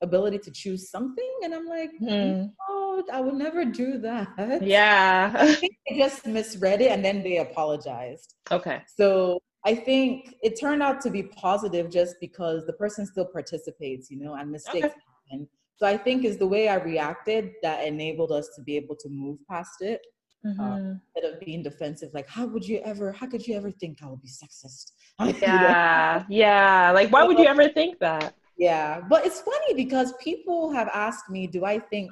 ability 0.02 0.40
to 0.40 0.52
choose 0.52 0.90
something 0.90 1.32
and 1.44 1.54
i'm 1.54 1.68
like 1.68 1.92
mm. 2.02 2.50
oh 2.70 2.80
i 3.12 3.22
would 3.22 3.36
never 3.36 3.66
do 3.66 3.98
that. 4.00 4.28
Yeah. 4.62 5.32
I 5.38 5.54
think 5.54 5.76
they 5.88 5.98
just 5.98 6.26
misread 6.26 6.82
it 6.82 6.92
and 6.92 7.04
then 7.04 7.24
they 7.24 7.38
apologized. 7.38 8.36
Okay. 8.52 8.82
So 8.88 9.40
i 9.66 9.76
think 9.76 10.36
it 10.42 10.58
turned 10.58 10.82
out 10.82 11.02
to 11.02 11.10
be 11.10 11.24
positive 11.24 11.90
just 11.90 12.16
because 12.22 12.66
the 12.66 12.74
person 12.74 13.06
still 13.06 13.26
participates 13.26 14.10
you 14.10 14.18
know 14.18 14.36
and 14.36 14.50
mistakes 14.50 14.86
okay. 14.86 14.96
happen. 15.32 15.48
So 15.78 15.86
i 15.86 15.98
think 15.98 16.24
is 16.24 16.38
the 16.38 16.48
way 16.48 16.70
i 16.70 16.76
reacted 16.76 17.52
that 17.62 17.86
enabled 17.86 18.32
us 18.32 18.50
to 18.56 18.62
be 18.62 18.78
able 18.78 18.96
to 18.96 19.10
move 19.10 19.38
past 19.50 19.82
it 19.82 20.02
mm-hmm. 20.46 20.62
uh, 20.62 20.78
instead 20.78 21.34
of 21.34 21.40
being 21.42 21.62
defensive 21.62 22.10
like 22.14 22.30
how 22.30 22.46
would 22.46 22.66
you 22.66 22.80
ever 22.86 23.12
how 23.12 23.28
could 23.28 23.46
you 23.46 23.56
ever 23.56 23.70
think 23.70 23.98
i 24.02 24.08
would 24.08 24.22
be 24.22 24.30
sexist? 24.30 24.92
Yeah. 25.42 26.24
Yeah 26.30 26.92
like 26.92 27.12
why 27.12 27.24
would 27.26 27.38
you 27.38 27.46
ever 27.46 27.68
think 27.68 28.00
that 28.00 28.34
yeah, 28.60 29.00
but 29.10 29.26
it's 29.26 29.39
funny 29.39 29.74
because 29.74 30.13
people 30.22 30.72
have 30.72 30.89
asked 30.93 31.30
me, 31.30 31.48
do 31.48 31.63
I 31.63 31.80
think 31.80 32.12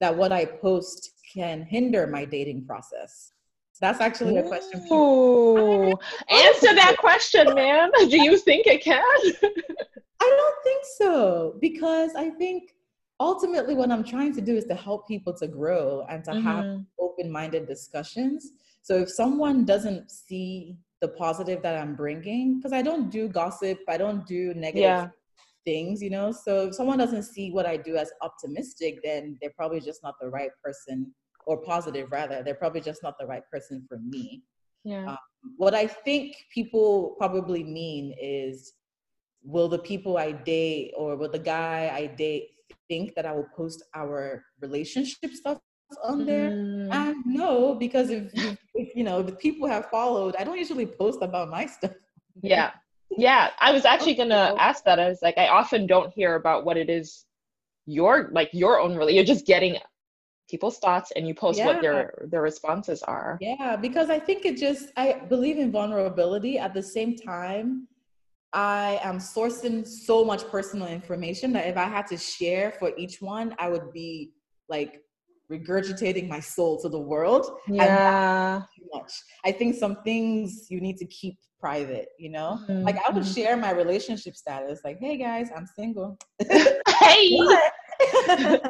that 0.00 0.16
what 0.16 0.30
I 0.30 0.44
post 0.44 1.10
can 1.34 1.62
hinder 1.62 2.06
my 2.06 2.24
dating 2.24 2.64
process? 2.64 3.32
That's 3.80 4.00
actually 4.00 4.36
a 4.36 4.42
question. 4.42 4.86
Ooh, 4.92 5.90
answer 6.28 6.74
that 6.74 6.96
question, 6.98 7.54
man. 7.54 7.90
Do 8.08 8.22
you 8.22 8.36
think 8.36 8.66
it 8.66 8.84
can? 8.84 9.02
I 10.22 10.28
don't 10.28 10.62
think 10.62 10.84
so 10.98 11.56
because 11.60 12.10
I 12.14 12.28
think 12.28 12.74
ultimately 13.18 13.74
what 13.74 13.90
I'm 13.90 14.04
trying 14.04 14.34
to 14.34 14.42
do 14.42 14.54
is 14.54 14.66
to 14.66 14.74
help 14.74 15.08
people 15.08 15.32
to 15.38 15.48
grow 15.48 16.04
and 16.10 16.22
to 16.24 16.32
mm-hmm. 16.32 16.46
have 16.46 16.80
open-minded 17.00 17.66
discussions. 17.66 18.52
So 18.82 18.96
if 18.96 19.10
someone 19.10 19.64
doesn't 19.64 20.10
see 20.10 20.76
the 21.00 21.08
positive 21.08 21.62
that 21.62 21.76
I'm 21.80 21.94
bringing, 21.96 22.58
because 22.58 22.74
I 22.74 22.82
don't 22.82 23.10
do 23.10 23.28
gossip, 23.28 23.78
I 23.88 23.96
don't 23.96 24.26
do 24.26 24.52
negative 24.52 24.82
yeah. 24.82 25.08
Things, 25.64 26.02
you 26.02 26.10
know. 26.10 26.32
So 26.32 26.68
if 26.68 26.74
someone 26.74 26.98
doesn't 26.98 27.24
see 27.24 27.50
what 27.50 27.66
I 27.66 27.76
do 27.76 27.96
as 27.96 28.10
optimistic, 28.22 28.98
then 29.02 29.36
they're 29.40 29.52
probably 29.56 29.80
just 29.80 30.02
not 30.02 30.14
the 30.20 30.28
right 30.28 30.50
person, 30.64 31.14
or 31.46 31.62
positive 31.62 32.10
rather. 32.12 32.42
They're 32.42 32.54
probably 32.54 32.80
just 32.80 33.02
not 33.02 33.14
the 33.18 33.26
right 33.26 33.42
person 33.50 33.84
for 33.88 33.98
me. 33.98 34.42
Yeah. 34.84 35.10
Um, 35.10 35.18
what 35.56 35.74
I 35.74 35.86
think 35.86 36.36
people 36.52 37.14
probably 37.18 37.64
mean 37.64 38.14
is, 38.20 38.74
will 39.42 39.68
the 39.68 39.78
people 39.78 40.18
I 40.18 40.32
date 40.32 40.92
or 40.96 41.16
will 41.16 41.30
the 41.30 41.38
guy 41.38 41.90
I 41.92 42.06
date 42.06 42.48
think 42.88 43.14
that 43.14 43.26
I 43.26 43.32
will 43.32 43.48
post 43.56 43.82
our 43.94 44.44
relationship 44.60 45.32
stuff 45.32 45.58
on 46.04 46.26
there? 46.26 46.50
Mm. 46.50 46.92
And 46.92 47.16
no, 47.26 47.74
because 47.74 48.10
if, 48.10 48.30
if 48.74 48.94
you 48.94 49.02
know, 49.02 49.20
if 49.20 49.38
people 49.38 49.66
have 49.66 49.86
followed, 49.90 50.36
I 50.38 50.44
don't 50.44 50.58
usually 50.58 50.86
post 50.86 51.20
about 51.22 51.48
my 51.50 51.66
stuff. 51.66 51.92
Yeah. 52.42 52.72
Yeah. 53.10 53.50
I 53.58 53.72
was 53.72 53.84
actually 53.84 54.14
gonna 54.14 54.54
ask 54.58 54.84
that. 54.84 54.98
I 54.98 55.08
was 55.08 55.20
like, 55.22 55.38
I 55.38 55.48
often 55.48 55.86
don't 55.86 56.12
hear 56.12 56.36
about 56.36 56.64
what 56.64 56.76
it 56.76 56.88
is 56.88 57.24
your 57.86 58.28
like 58.32 58.50
your 58.52 58.78
own 58.78 58.94
really 58.94 59.14
you're 59.14 59.24
just 59.24 59.46
getting 59.46 59.76
people's 60.48 60.78
thoughts 60.78 61.12
and 61.16 61.26
you 61.26 61.34
post 61.34 61.58
yeah. 61.58 61.66
what 61.66 61.80
their 61.80 62.26
their 62.30 62.42
responses 62.42 63.02
are 63.02 63.38
yeah 63.40 63.74
because 63.74 64.10
i 64.10 64.18
think 64.18 64.44
it 64.44 64.56
just 64.56 64.90
i 64.96 65.12
believe 65.28 65.58
in 65.58 65.72
vulnerability 65.72 66.58
at 66.58 66.74
the 66.74 66.82
same 66.82 67.16
time 67.16 67.88
I 68.52 68.98
am 69.04 69.18
sourcing 69.18 69.86
so 69.86 70.24
much 70.24 70.48
personal 70.48 70.88
information 70.88 71.52
that 71.52 71.68
if 71.68 71.76
I 71.76 71.84
had 71.84 72.06
to 72.08 72.16
share 72.16 72.72
for 72.72 72.92
each 72.96 73.22
one, 73.22 73.54
I 73.58 73.68
would 73.68 73.92
be 73.92 74.32
like 74.68 75.02
regurgitating 75.50 76.28
my 76.28 76.40
soul 76.40 76.80
to 76.80 76.88
the 76.88 76.98
world. 76.98 77.46
Yeah. 77.66 78.62
too 78.76 78.86
much. 78.92 79.12
I 79.44 79.52
think 79.52 79.74
some 79.74 79.96
things 80.04 80.66
you 80.70 80.80
need 80.80 80.96
to 80.98 81.06
keep 81.06 81.38
private, 81.58 82.08
you 82.18 82.30
know? 82.30 82.58
Mm-hmm. 82.62 82.84
Like 82.84 82.96
I 83.06 83.10
would 83.10 83.24
mm-hmm. 83.24 83.32
share 83.32 83.56
my 83.56 83.72
relationship 83.72 84.36
status, 84.36 84.80
like, 84.84 84.98
hey 85.00 85.16
guys, 85.16 85.50
I'm 85.54 85.66
single. 85.66 86.18
hey. 86.40 87.38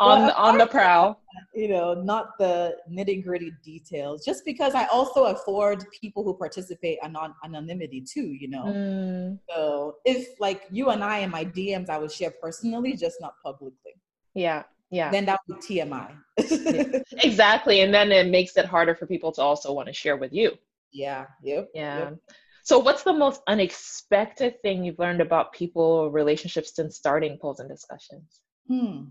on 0.00 0.26
the, 0.26 0.36
on 0.36 0.58
the 0.58 0.66
prowl 0.66 1.20
you 1.54 1.68
know 1.68 1.94
not 1.94 2.36
the 2.38 2.76
nitty 2.90 3.24
gritty 3.24 3.52
details 3.64 4.24
just 4.24 4.44
because 4.44 4.74
i 4.74 4.84
also 4.86 5.24
afford 5.24 5.84
people 5.98 6.22
who 6.22 6.34
participate 6.34 6.98
anon- 7.02 7.34
anonymity 7.44 8.00
too 8.00 8.26
you 8.26 8.48
know 8.48 8.64
mm. 8.64 9.38
so 9.48 9.96
if 10.04 10.28
like 10.38 10.64
you 10.70 10.90
and 10.90 11.02
i 11.02 11.18
in 11.18 11.30
my 11.30 11.44
dms 11.44 11.88
i 11.88 11.96
would 11.96 12.12
share 12.12 12.32
personally 12.42 12.94
just 12.96 13.16
not 13.20 13.34
publicly 13.42 13.92
yeah 14.34 14.62
yeah 14.94 15.10
then 15.10 15.24
that 15.24 15.40
would 15.48 15.60
be 15.60 15.80
tmi 15.80 16.08
yeah. 16.38 17.00
exactly 17.22 17.80
and 17.80 17.92
then 17.92 18.12
it 18.12 18.28
makes 18.28 18.56
it 18.56 18.64
harder 18.64 18.94
for 18.94 19.06
people 19.06 19.32
to 19.32 19.40
also 19.40 19.72
want 19.72 19.86
to 19.86 19.92
share 19.92 20.16
with 20.16 20.32
you 20.32 20.52
yeah 20.92 21.26
yep 21.42 21.68
yeah 21.74 21.98
yep. 21.98 22.18
so 22.62 22.78
what's 22.78 23.02
the 23.02 23.12
most 23.12 23.40
unexpected 23.48 24.60
thing 24.62 24.84
you've 24.84 24.98
learned 24.98 25.20
about 25.20 25.52
people 25.52 26.10
relationships 26.10 26.74
since 26.74 26.96
starting 26.96 27.36
polls 27.40 27.60
and 27.60 27.68
discussions 27.68 28.40
hmm 28.68 29.04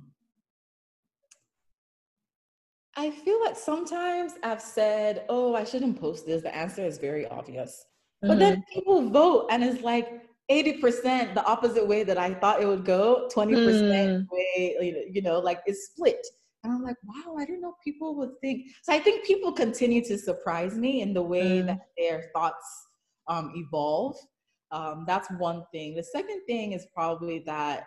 I 2.96 3.10
feel 3.10 3.42
like 3.42 3.56
sometimes 3.56 4.34
I've 4.44 4.62
said, 4.62 5.26
oh, 5.28 5.56
I 5.56 5.64
shouldn't 5.64 6.00
post 6.00 6.28
this. 6.28 6.44
The 6.44 6.56
answer 6.56 6.86
is 6.86 7.00
very 7.00 7.28
obvious. 7.28 7.86
Mm-hmm. 8.24 8.28
But 8.28 8.40
then 8.40 8.54
mm-hmm. 8.54 8.72
people 8.72 9.10
vote 9.10 9.48
and 9.50 9.64
it's 9.64 9.82
like 9.82 10.23
80% 10.54 11.34
the 11.34 11.46
opposite 11.46 11.88
way 11.88 12.04
that 12.04 12.18
I 12.18 12.34
thought 12.36 12.62
it 12.62 12.68
would 12.68 12.86
go, 12.86 13.28
20% 13.34 13.56
mm. 13.56 14.28
way, 14.32 15.10
you 15.12 15.22
know, 15.22 15.40
like 15.40 15.62
it's 15.66 15.88
split. 15.88 16.26
And 16.64 16.72
I'm 16.72 16.84
like, 16.84 16.96
wow, 17.04 17.36
I 17.38 17.46
don't 17.46 17.62
know 17.62 17.76
people 17.84 18.16
would 18.18 18.40
think. 18.40 18.68
So 18.84 18.94
I 18.94 19.00
think 19.00 19.26
people 19.26 19.52
continue 19.52 20.04
to 20.06 20.18
surprise 20.18 20.76
me 20.78 21.02
in 21.02 21.14
the 21.14 21.22
way 21.22 21.62
mm. 21.62 21.66
that 21.68 21.80
their 21.98 22.30
thoughts 22.34 22.88
um, 23.28 23.52
evolve. 23.56 24.16
Um, 24.72 25.04
that's 25.06 25.30
one 25.38 25.64
thing. 25.72 25.96
The 25.96 26.04
second 26.04 26.42
thing 26.48 26.72
is 26.72 26.88
probably 26.94 27.40
that 27.46 27.86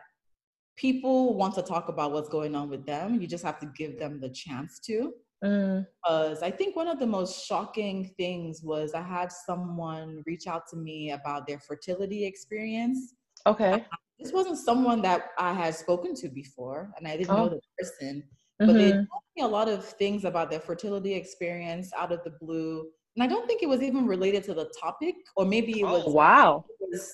people 0.76 1.34
want 1.34 1.54
to 1.54 1.62
talk 1.62 1.88
about 1.88 2.12
what's 2.12 2.28
going 2.28 2.54
on 2.54 2.68
with 2.68 2.84
them. 2.84 3.20
You 3.20 3.26
just 3.26 3.44
have 3.44 3.58
to 3.60 3.66
give 3.76 3.98
them 3.98 4.20
the 4.20 4.28
chance 4.28 4.78
to. 4.80 5.12
Mm. 5.44 5.86
Because 6.02 6.42
I 6.42 6.50
think 6.50 6.76
one 6.76 6.88
of 6.88 6.98
the 6.98 7.06
most 7.06 7.46
shocking 7.46 8.10
things 8.16 8.62
was 8.62 8.94
I 8.94 9.02
had 9.02 9.30
someone 9.30 10.22
reach 10.26 10.46
out 10.46 10.62
to 10.70 10.76
me 10.76 11.12
about 11.12 11.46
their 11.46 11.60
fertility 11.60 12.24
experience. 12.24 13.14
Okay. 13.46 13.84
This 14.18 14.32
wasn't 14.32 14.58
someone 14.58 15.02
that 15.02 15.30
I 15.38 15.52
had 15.52 15.74
spoken 15.74 16.14
to 16.16 16.28
before, 16.28 16.90
and 16.96 17.06
I 17.06 17.18
didn't 17.18 17.30
oh. 17.30 17.36
know 17.36 17.48
the 17.50 17.60
person, 17.78 18.24
but 18.58 18.68
mm-hmm. 18.68 18.78
they 18.78 18.90
told 18.90 19.24
me 19.36 19.42
a 19.42 19.46
lot 19.46 19.68
of 19.68 19.84
things 19.84 20.24
about 20.24 20.50
their 20.50 20.60
fertility 20.60 21.12
experience 21.14 21.90
out 21.96 22.12
of 22.12 22.24
the 22.24 22.32
blue. 22.40 22.88
And 23.14 23.22
I 23.22 23.26
don't 23.26 23.46
think 23.46 23.62
it 23.62 23.68
was 23.68 23.82
even 23.82 24.06
related 24.06 24.42
to 24.44 24.54
the 24.54 24.72
topic, 24.80 25.14
or 25.36 25.44
maybe 25.44 25.80
it 25.80 25.84
was. 25.84 26.04
Oh, 26.06 26.12
wow. 26.12 26.64
It 26.80 26.88
was, 26.90 27.12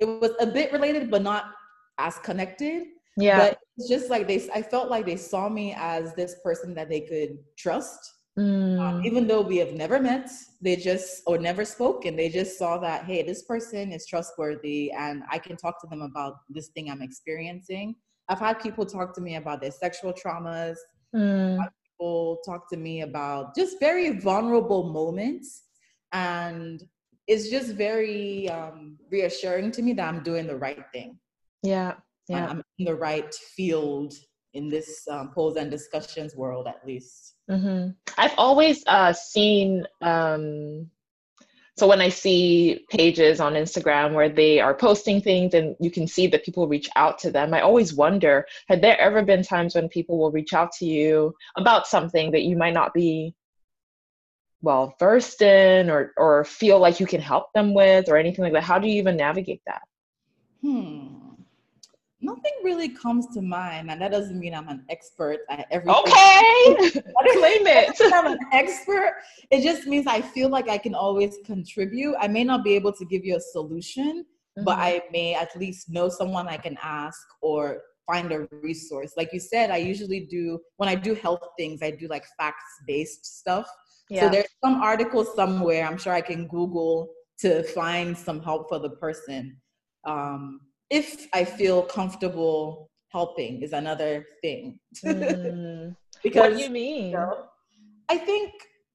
it 0.00 0.06
was 0.06 0.30
a 0.40 0.46
bit 0.46 0.72
related, 0.72 1.10
but 1.10 1.22
not 1.22 1.52
as 1.98 2.18
connected. 2.18 2.84
Yeah. 3.16 3.38
But 3.38 3.58
it's 3.76 3.88
just 3.88 4.10
like 4.10 4.26
they, 4.26 4.48
I 4.54 4.62
felt 4.62 4.90
like 4.90 5.06
they 5.06 5.16
saw 5.16 5.48
me 5.48 5.74
as 5.76 6.14
this 6.14 6.36
person 6.42 6.74
that 6.74 6.88
they 6.88 7.00
could 7.00 7.38
trust. 7.56 7.98
Mm. 8.38 8.80
Um, 8.80 9.04
even 9.04 9.26
though 9.26 9.42
we 9.42 9.58
have 9.58 9.72
never 9.72 10.00
met, 10.00 10.30
they 10.62 10.76
just, 10.76 11.22
or 11.26 11.36
never 11.36 11.64
spoken, 11.64 12.16
they 12.16 12.30
just 12.30 12.58
saw 12.58 12.78
that, 12.78 13.04
hey, 13.04 13.22
this 13.22 13.42
person 13.42 13.92
is 13.92 14.06
trustworthy 14.06 14.90
and 14.92 15.22
I 15.30 15.38
can 15.38 15.56
talk 15.56 15.80
to 15.82 15.86
them 15.86 16.00
about 16.00 16.36
this 16.48 16.68
thing 16.68 16.90
I'm 16.90 17.02
experiencing. 17.02 17.96
I've 18.28 18.38
had 18.38 18.60
people 18.60 18.86
talk 18.86 19.14
to 19.16 19.20
me 19.20 19.36
about 19.36 19.60
their 19.60 19.70
sexual 19.70 20.14
traumas. 20.14 20.76
Mm. 21.14 21.58
People 21.84 22.38
talk 22.46 22.70
to 22.70 22.78
me 22.78 23.02
about 23.02 23.54
just 23.54 23.78
very 23.78 24.18
vulnerable 24.18 24.84
moments. 24.84 25.64
And 26.12 26.82
it's 27.26 27.50
just 27.50 27.74
very 27.74 28.48
um, 28.48 28.98
reassuring 29.10 29.72
to 29.72 29.82
me 29.82 29.92
that 29.94 30.08
I'm 30.08 30.22
doing 30.22 30.46
the 30.46 30.56
right 30.56 30.84
thing. 30.92 31.18
Yeah. 31.62 31.94
Yeah. 32.28 32.48
I'm 32.48 32.62
in 32.78 32.84
the 32.84 32.94
right 32.94 33.34
field 33.34 34.14
in 34.54 34.68
this 34.68 35.06
um, 35.08 35.30
polls 35.34 35.56
and 35.56 35.70
discussions 35.70 36.36
world, 36.36 36.66
at 36.66 36.86
least. 36.86 37.34
Mm-hmm. 37.50 37.90
I've 38.18 38.34
always 38.36 38.82
uh, 38.86 39.12
seen, 39.12 39.86
um, 40.02 40.90
so 41.78 41.86
when 41.86 42.02
I 42.02 42.10
see 42.10 42.84
pages 42.90 43.40
on 43.40 43.54
Instagram 43.54 44.12
where 44.12 44.28
they 44.28 44.60
are 44.60 44.74
posting 44.74 45.22
things 45.22 45.54
and 45.54 45.74
you 45.80 45.90
can 45.90 46.06
see 46.06 46.26
that 46.28 46.44
people 46.44 46.68
reach 46.68 46.88
out 46.96 47.18
to 47.20 47.30
them, 47.30 47.54
I 47.54 47.62
always 47.62 47.94
wonder 47.94 48.46
had 48.68 48.82
there 48.82 49.00
ever 49.00 49.22
been 49.22 49.42
times 49.42 49.74
when 49.74 49.88
people 49.88 50.18
will 50.18 50.30
reach 50.30 50.52
out 50.52 50.72
to 50.78 50.86
you 50.86 51.34
about 51.56 51.86
something 51.86 52.30
that 52.32 52.42
you 52.42 52.56
might 52.56 52.74
not 52.74 52.92
be 52.92 53.34
well 54.60 54.94
versed 54.98 55.42
in 55.42 55.90
or, 55.90 56.12
or 56.16 56.44
feel 56.44 56.78
like 56.78 57.00
you 57.00 57.06
can 57.06 57.20
help 57.20 57.52
them 57.54 57.74
with 57.74 58.08
or 58.08 58.16
anything 58.16 58.44
like 58.44 58.52
that? 58.52 58.62
How 58.62 58.78
do 58.78 58.86
you 58.86 58.96
even 58.96 59.16
navigate 59.16 59.62
that? 59.66 59.82
Hmm 60.60 61.11
nothing 62.22 62.52
really 62.62 62.88
comes 62.88 63.26
to 63.34 63.42
mind, 63.42 63.90
and 63.90 64.00
that 64.00 64.12
doesn't 64.12 64.38
mean 64.38 64.54
I'm 64.54 64.68
an 64.68 64.84
expert 64.88 65.40
at 65.50 65.66
everything. 65.70 66.00
Okay, 66.02 66.90
claim 67.38 67.66
it. 67.66 67.96
I'm 68.12 68.26
an 68.26 68.38
expert. 68.52 69.14
It 69.50 69.62
just 69.62 69.86
means 69.86 70.06
I 70.06 70.20
feel 70.20 70.48
like 70.48 70.68
I 70.68 70.78
can 70.78 70.94
always 70.94 71.38
contribute. 71.44 72.14
I 72.20 72.28
may 72.28 72.44
not 72.44 72.64
be 72.64 72.74
able 72.74 72.92
to 72.92 73.04
give 73.04 73.24
you 73.24 73.36
a 73.36 73.40
solution, 73.40 74.24
mm-hmm. 74.24 74.64
but 74.64 74.78
I 74.78 75.02
may 75.12 75.34
at 75.34 75.54
least 75.56 75.90
know 75.90 76.08
someone 76.08 76.48
I 76.48 76.56
can 76.56 76.78
ask 76.82 77.20
or 77.40 77.82
find 78.06 78.32
a 78.32 78.48
resource. 78.50 79.12
Like 79.16 79.32
you 79.32 79.40
said, 79.40 79.70
I 79.70 79.78
usually 79.78 80.20
do 80.20 80.60
when 80.76 80.88
I 80.88 80.94
do 80.94 81.14
health 81.14 81.46
things, 81.58 81.82
I 81.82 81.90
do 81.90 82.08
like 82.08 82.24
facts 82.38 82.64
based 82.86 83.38
stuff. 83.40 83.68
Yeah. 84.08 84.22
So 84.22 84.28
there's 84.30 84.48
some 84.62 84.82
article 84.82 85.24
somewhere. 85.24 85.86
I'm 85.86 85.98
sure 85.98 86.12
I 86.12 86.20
can 86.20 86.46
Google 86.48 87.08
to 87.40 87.62
find 87.62 88.16
some 88.16 88.42
help 88.42 88.68
for 88.68 88.78
the 88.78 88.90
person. 88.90 89.56
Um, 90.04 90.60
if 90.92 91.26
I 91.32 91.44
feel 91.44 91.82
comfortable 91.82 92.90
helping 93.08 93.62
is 93.62 93.72
another 93.72 94.26
thing. 94.42 94.78
Mm. 95.04 95.96
because 96.22 96.50
what 96.50 96.58
do 96.58 96.62
you 96.62 96.70
mean? 96.70 97.06
You 97.06 97.12
know, 97.12 97.44
I 98.10 98.18
think 98.18 98.52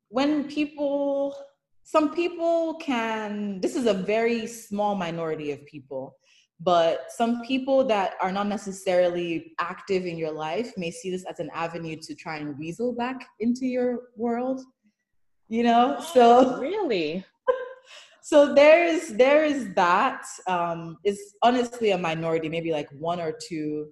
when 0.10 0.48
people 0.48 1.36
some 1.84 2.14
people 2.14 2.76
can 2.76 3.60
this 3.62 3.76
is 3.76 3.88
a 3.88 3.94
very 3.94 4.46
small 4.46 4.96
minority 4.96 5.52
of 5.52 5.66
people 5.66 6.16
but 6.60 7.06
some 7.10 7.42
people 7.42 7.84
that 7.86 8.16
are 8.22 8.32
not 8.32 8.48
necessarily 8.48 9.54
active 9.60 10.06
in 10.06 10.18
your 10.18 10.32
life 10.32 10.72
may 10.76 10.90
see 10.90 11.12
this 11.12 11.26
as 11.26 11.40
an 11.40 11.50
avenue 11.54 11.96
to 12.02 12.16
try 12.16 12.38
and 12.38 12.58
weasel 12.58 12.94
back 12.94 13.28
into 13.40 13.66
your 13.66 14.00
world 14.16 14.62
you 15.50 15.64
know 15.64 16.00
so 16.14 16.58
really 16.60 17.26
so 18.28 18.54
there's 18.54 19.08
there 19.24 19.46
is 19.46 19.74
that 19.74 20.22
um 20.48 20.98
it's 21.06 21.36
honestly 21.44 21.92
a 21.92 21.98
minority 21.98 22.50
maybe 22.50 22.72
like 22.74 22.90
one 23.00 23.22
or 23.22 23.32
two 23.48 23.88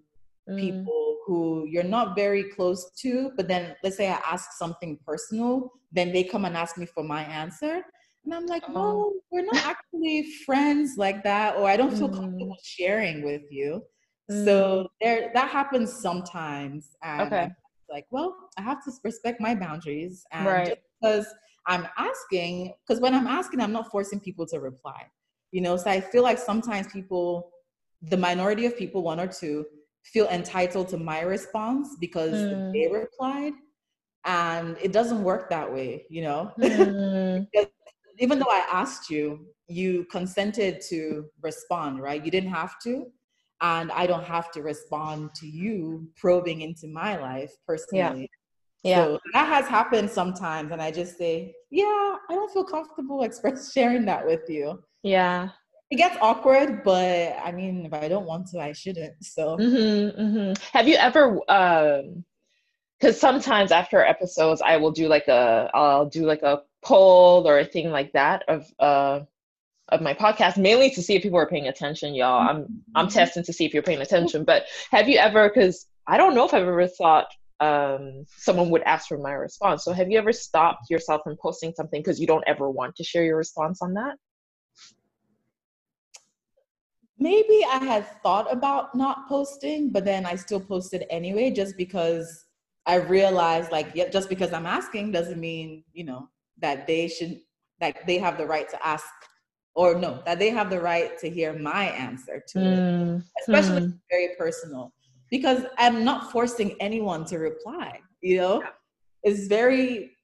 mm. 0.50 0.60
people 0.60 1.18
who 1.26 1.66
you're 1.70 1.92
not 1.98 2.18
very 2.18 2.44
close 2.56 2.92
to 3.02 3.32
but 3.38 3.48
then 3.48 3.74
let's 3.82 3.96
say 3.96 4.10
i 4.10 4.20
ask 4.30 4.52
something 4.64 5.00
personal 5.08 5.72
then 5.94 6.12
they 6.12 6.22
come 6.22 6.44
and 6.44 6.58
ask 6.58 6.78
me 6.78 6.86
for 6.86 7.02
my 7.02 7.24
answer 7.24 7.76
and 8.26 8.34
i'm 8.34 8.46
like 8.48 8.68
no 8.68 8.86
oh. 8.86 9.14
we're 9.32 9.46
not 9.46 9.66
actually 9.74 10.28
friends 10.46 10.96
like 10.98 11.24
that 11.24 11.56
or 11.56 11.70
i 11.70 11.78
don't 11.78 11.96
feel 11.98 12.10
mm. 12.10 12.20
comfortable 12.20 12.58
sharing 12.62 13.24
with 13.24 13.44
you 13.50 13.82
mm. 14.30 14.44
so 14.44 14.86
there 15.00 15.32
that 15.34 15.50
happens 15.50 16.02
sometimes 16.02 16.90
and 17.04 17.22
okay. 17.22 17.44
I'm 17.44 17.56
like 17.90 18.06
well 18.12 18.36
i 18.58 18.62
have 18.62 18.84
to 18.84 18.92
respect 19.06 19.40
my 19.40 19.56
boundaries 19.56 20.26
and 20.34 20.46
right 20.46 20.78
because 21.00 21.26
I'm 21.68 21.88
asking, 21.98 22.74
because 22.86 23.02
when 23.02 23.14
I'm 23.14 23.28
asking, 23.28 23.62
I'm 23.62 23.72
not 23.72 23.92
forcing 23.92 24.20
people 24.20 24.46
to 24.48 24.60
reply. 24.60 25.08
You 25.52 25.62
know, 25.62 25.78
so 25.78 25.90
I 25.90 26.02
feel 26.02 26.24
like 26.24 26.38
sometimes 26.38 26.88
people, 26.92 27.52
the 28.02 28.18
minority 28.18 28.66
of 28.66 28.78
people, 28.78 29.04
one 29.04 29.20
or 29.20 29.28
two, 29.28 29.66
feel 30.04 30.28
entitled 30.28 30.90
to 30.90 30.98
my 30.98 31.22
response 31.22 31.96
because 32.00 32.34
mm. 32.34 32.74
they 32.74 32.88
replied. 32.92 33.54
And 34.26 34.78
it 34.82 34.92
doesn't 34.92 35.24
work 35.24 35.50
that 35.50 35.72
way, 35.72 36.06
you 36.10 36.24
know? 36.24 36.52
Mm. 36.60 37.48
even 38.20 38.40
though 38.40 38.50
I 38.50 38.66
asked 38.72 39.10
you, 39.10 39.46
you 39.68 40.06
consented 40.06 40.82
to 40.90 41.26
respond, 41.42 42.02
right? 42.02 42.24
You 42.24 42.32
didn't 42.32 42.52
have 42.52 42.80
to. 42.84 43.08
And 43.62 43.92
I 43.92 44.06
don't 44.06 44.24
have 44.24 44.52
to 44.52 44.62
respond 44.62 45.34
to 45.36 45.48
you 45.48 46.08
probing 46.16 46.62
into 46.62 46.88
my 46.88 47.18
life 47.18 47.52
personally. 47.66 48.22
Yeah. 48.22 48.28
Yeah. 48.86 49.04
So 49.04 49.20
that 49.34 49.48
has 49.48 49.68
happened 49.68 50.10
sometimes. 50.10 50.72
And 50.72 50.82
I 50.82 50.92
just 50.92 51.18
say, 51.18 51.54
yeah, 51.72 51.84
I 52.30 52.34
don't 52.34 52.52
feel 52.52 52.64
comfortable 52.64 53.24
express 53.24 53.72
sharing 53.72 54.06
that 54.06 54.26
with 54.26 54.42
you. 54.48 54.84
Yeah. 55.04 55.50
It 55.92 55.98
gets 55.98 56.18
awkward, 56.22 56.84
but 56.84 57.36
I 57.44 57.52
mean, 57.52 57.86
if 57.86 57.94
I 57.94 58.08
don't 58.08 58.26
want 58.26 58.48
to, 58.48 58.60
I 58.60 58.74
shouldn't. 58.74 59.24
So, 59.24 59.58
mm-hmm, 59.58 60.20
mm-hmm. 60.20 60.54
have 60.76 60.88
you 60.88 60.96
ever, 60.96 61.40
um, 61.48 62.24
because 63.00 63.20
sometimes 63.20 63.72
after 63.72 64.04
episodes, 64.04 64.62
I 64.62 64.78
will 64.78 64.92
do 64.92 65.08
like 65.08 65.28
a, 65.28 65.70
I'll 65.74 66.08
do 66.08 66.26
like 66.26 66.42
a 66.42 66.62
poll 66.84 67.48
or 67.48 67.60
a 67.60 67.66
thing 67.66 67.92
like 67.92 68.14
that 68.14 68.44
of, 68.48 68.66
uh, 68.80 69.22
of 69.90 70.02
my 70.02 70.14
podcast 70.16 70.58
mainly 70.58 70.90
to 70.90 71.02
see 71.04 71.16
if 71.16 71.22
people 71.22 71.38
are 71.38 71.48
paying 71.48 71.68
attention 71.68 72.16
y'all 72.16 72.42
i'm 72.42 72.82
i'm 72.96 73.06
mm-hmm. 73.06 73.14
testing 73.14 73.44
to 73.44 73.54
see 73.54 73.66
if 73.66 73.72
you're 73.72 73.84
paying 73.84 74.02
attention 74.02 74.44
but 74.44 74.64
have 74.90 75.08
you 75.08 75.20
ever 75.20 75.48
because 75.48 75.86
i 76.08 76.18
don't 76.18 76.34
know 76.34 76.44
if 76.44 76.56
i've 76.56 76.64
ever 76.64 76.88
thought 76.88 77.28
um, 77.60 78.26
someone 78.38 78.70
would 78.70 78.82
ask 78.84 79.08
for 79.08 79.18
my 79.18 79.32
response 79.32 79.84
so 79.84 79.94
have 79.94 80.10
you 80.10 80.18
ever 80.18 80.34
stopped 80.34 80.90
yourself 80.90 81.22
from 81.24 81.38
posting 81.42 81.74
something 81.76 82.02
because 82.02 82.20
you 82.20 82.28
don't 82.28 82.44
ever 82.48 82.70
want 82.70 82.96
to 82.96 83.04
share 83.04 83.24
your 83.24 83.38
response 83.38 83.82
on 83.82 83.94
that 83.94 84.16
maybe 87.18 87.66
i 87.72 87.78
had 87.78 88.06
thought 88.22 88.52
about 88.52 88.94
not 88.94 89.28
posting 89.30 89.90
but 89.90 90.04
then 90.04 90.26
i 90.26 90.36
still 90.36 90.60
posted 90.60 91.06
anyway 91.10 91.50
just 91.50 91.78
because 91.78 92.46
i 92.86 92.96
realized 92.96 93.72
like 93.72 93.88
yeah, 93.94 94.10
just 94.10 94.28
because 94.28 94.52
i'm 94.52 94.66
asking 94.66 95.12
doesn't 95.12 95.40
mean 95.40 95.84
you 95.94 96.04
know 96.04 96.28
that 96.58 96.86
they 96.88 97.08
should 97.08 97.40
like 97.80 98.06
they 98.06 98.18
have 98.18 98.38
the 98.38 98.46
right 98.46 98.70
to 98.70 98.86
ask 98.86 99.06
or 99.76 99.96
no, 99.96 100.22
that 100.26 100.40
they 100.40 100.50
have 100.50 100.70
the 100.70 100.80
right 100.80 101.20
to 101.20 101.30
hear 101.30 101.54
my 101.54 101.86
answer 101.86 102.42
to 102.48 102.58
mm. 102.58 103.18
it, 103.20 103.24
especially 103.42 103.82
mm. 103.82 104.00
very 104.10 104.30
personal, 104.38 104.94
because 105.30 105.64
I'm 105.78 106.04
not 106.04 106.32
forcing 106.32 106.76
anyone 106.80 107.26
to 107.26 107.40
reply. 107.40 108.00
You 108.22 108.38
know, 108.38 108.64
it's 109.24 109.48
very 109.48 110.16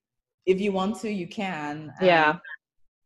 if 0.46 0.60
you 0.60 0.72
want 0.72 1.00
to, 1.02 1.12
you 1.12 1.28
can. 1.28 1.94
Yeah. 2.02 2.38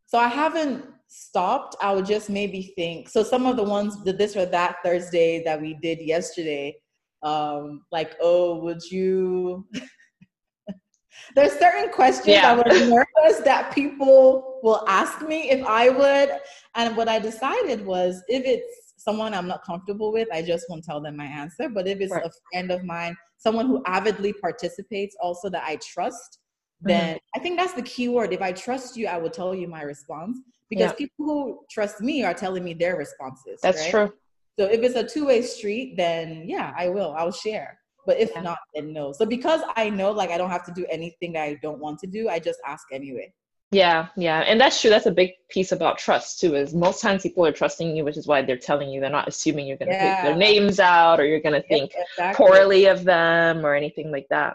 so 0.06 0.18
I 0.18 0.28
haven't 0.28 0.84
stopped. 1.08 1.76
I 1.80 1.94
would 1.94 2.06
just 2.06 2.30
maybe 2.30 2.72
think. 2.76 3.08
So 3.08 3.22
some 3.22 3.46
of 3.46 3.56
the 3.56 3.62
ones 3.62 4.02
the 4.04 4.12
this 4.12 4.36
or 4.36 4.46
that 4.46 4.76
Thursday 4.84 5.42
that 5.44 5.60
we 5.60 5.74
did 5.74 6.00
yesterday, 6.00 6.76
um, 7.22 7.82
like, 7.92 8.16
oh, 8.20 8.56
would 8.60 8.82
you? 8.90 9.66
There's 11.34 11.52
certain 11.58 11.92
questions 11.92 12.28
yeah. 12.28 12.52
I 12.52 12.54
was 12.54 12.88
nervous 12.88 13.40
that 13.44 13.74
people 13.74 14.60
will 14.62 14.84
ask 14.86 15.22
me 15.22 15.50
if 15.50 15.64
I 15.66 15.88
would. 15.88 16.30
And 16.74 16.96
what 16.96 17.08
I 17.08 17.18
decided 17.18 17.84
was 17.84 18.22
if 18.28 18.44
it's 18.44 18.85
someone 19.06 19.32
I'm 19.32 19.46
not 19.46 19.64
comfortable 19.64 20.12
with, 20.12 20.28
I 20.32 20.42
just 20.42 20.66
won't 20.68 20.84
tell 20.84 21.00
them 21.00 21.16
my 21.16 21.26
answer. 21.26 21.68
But 21.68 21.86
if 21.86 22.00
it's 22.00 22.12
right. 22.12 22.26
a 22.26 22.30
friend 22.50 22.70
of 22.70 22.84
mine, 22.84 23.16
someone 23.38 23.66
who 23.66 23.82
avidly 23.86 24.32
participates, 24.32 25.16
also 25.20 25.48
that 25.50 25.62
I 25.64 25.76
trust, 25.76 26.38
mm-hmm. 26.82 26.88
then 26.88 27.18
I 27.34 27.38
think 27.38 27.58
that's 27.58 27.74
the 27.74 27.82
key 27.82 28.08
word. 28.08 28.32
If 28.32 28.42
I 28.42 28.52
trust 28.52 28.96
you, 28.96 29.06
I 29.06 29.18
will 29.18 29.30
tell 29.30 29.54
you 29.54 29.68
my 29.68 29.82
response 29.82 30.38
because 30.68 30.90
yeah. 30.90 30.96
people 30.96 31.24
who 31.24 31.60
trust 31.70 32.00
me 32.00 32.24
are 32.24 32.34
telling 32.34 32.64
me 32.64 32.74
their 32.74 32.96
responses. 32.96 33.60
That's 33.62 33.82
right? 33.82 33.90
true. 33.90 34.12
So 34.58 34.66
if 34.66 34.80
it's 34.82 34.96
a 34.96 35.06
two 35.06 35.26
way 35.26 35.42
street, 35.42 35.96
then 35.96 36.44
yeah, 36.46 36.72
I 36.76 36.88
will. 36.88 37.14
I'll 37.16 37.32
share. 37.32 37.78
But 38.06 38.18
if 38.18 38.30
yeah. 38.34 38.42
not, 38.42 38.58
then 38.74 38.92
no. 38.92 39.12
So 39.12 39.26
because 39.26 39.60
I 39.76 39.90
know 39.90 40.10
like 40.10 40.30
I 40.30 40.38
don't 40.38 40.50
have 40.50 40.64
to 40.66 40.72
do 40.72 40.86
anything 40.88 41.34
that 41.34 41.42
I 41.42 41.58
don't 41.62 41.78
want 41.78 41.98
to 42.00 42.06
do, 42.06 42.28
I 42.28 42.38
just 42.38 42.60
ask 42.66 42.86
anyway. 42.92 43.32
Yeah, 43.76 44.08
yeah. 44.16 44.40
And 44.40 44.58
that's 44.58 44.80
true. 44.80 44.88
That's 44.88 45.04
a 45.04 45.10
big 45.10 45.32
piece 45.50 45.70
about 45.70 45.98
trust 45.98 46.40
too, 46.40 46.54
is 46.54 46.74
most 46.74 47.02
times 47.02 47.22
people 47.22 47.44
are 47.44 47.52
trusting 47.52 47.94
you, 47.94 48.04
which 48.04 48.16
is 48.16 48.26
why 48.26 48.40
they're 48.40 48.56
telling 48.56 48.88
you 48.88 49.00
they're 49.00 49.10
not 49.10 49.28
assuming 49.28 49.66
you're 49.66 49.76
gonna 49.76 49.92
yeah. 49.92 50.14
take 50.16 50.24
their 50.24 50.36
names 50.36 50.80
out 50.80 51.20
or 51.20 51.26
you're 51.26 51.40
gonna 51.40 51.62
think 51.62 51.92
exactly. 51.94 52.46
poorly 52.46 52.86
of 52.86 53.04
them 53.04 53.66
or 53.66 53.74
anything 53.74 54.10
like 54.10 54.26
that. 54.30 54.54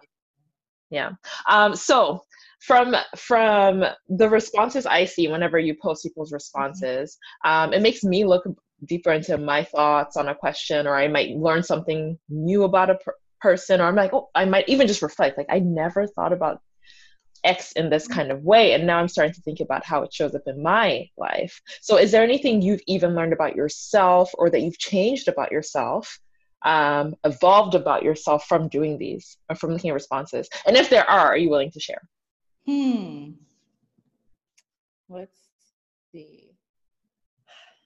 Yeah. 0.90 1.12
Um, 1.48 1.76
so 1.76 2.24
from 2.62 2.96
from 3.16 3.84
the 4.10 4.28
responses 4.28 4.88
I 4.88 5.06
see 5.06 5.28
whenever 5.28 5.60
you 5.60 5.76
post 5.80 6.04
people's 6.04 6.30
mm-hmm. 6.30 6.36
responses, 6.36 7.18
um, 7.46 7.74
it 7.74 7.82
makes 7.84 8.04
me 8.04 8.26
look 8.26 8.44
deeper 8.86 9.12
into 9.12 9.38
my 9.38 9.64
thoughts 9.64 10.18
on 10.18 10.30
a 10.30 10.36
question, 10.36 10.88
or 10.88 10.96
I 10.96 11.08
might 11.08 11.38
learn 11.38 11.62
something 11.62 12.18
new 12.28 12.64
about 12.64 12.90
a 12.90 12.96
per- 12.96 13.16
person 13.42 13.82
or 13.82 13.86
i'm 13.86 13.96
like 13.96 14.14
oh 14.14 14.30
i 14.36 14.46
might 14.46 14.70
even 14.70 14.86
just 14.88 15.02
reflect 15.02 15.36
like 15.36 15.48
i 15.50 15.58
never 15.58 16.06
thought 16.06 16.32
about 16.32 16.62
x 17.44 17.72
in 17.74 17.90
this 17.90 18.08
kind 18.08 18.32
of 18.32 18.44
way 18.44 18.74
and 18.74 18.86
now 18.86 19.00
i'm 19.00 19.08
starting 19.08 19.34
to 19.34 19.42
think 19.42 19.60
about 19.60 19.86
how 19.86 20.04
it 20.04 20.14
shows 20.14 20.36
up 20.36 20.44
in 20.46 20.62
my 20.62 21.10
life. 21.18 21.62
So 21.82 21.98
is 21.98 22.12
there 22.12 22.24
anything 22.24 22.62
you've 22.62 22.82
even 22.88 23.16
learned 23.16 23.34
about 23.34 23.56
yourself 23.56 24.32
or 24.36 24.50
that 24.50 24.62
you've 24.62 24.78
changed 24.78 25.28
about 25.28 25.52
yourself 25.52 26.20
um, 26.64 27.16
evolved 27.24 27.74
about 27.74 28.04
yourself 28.04 28.46
from 28.46 28.70
doing 28.70 28.98
these 28.98 29.38
or 29.50 29.56
from 29.56 29.72
looking 29.72 29.90
at 29.90 29.96
responses? 29.96 30.50
And 30.66 30.76
if 30.76 30.90
there 30.90 31.10
are 31.10 31.28
are 31.28 31.38
you 31.38 31.50
willing 31.50 31.72
to 31.72 31.80
share? 31.80 32.02
Hmm. 32.66 33.32
Let's 35.10 35.40
see. 36.12 36.52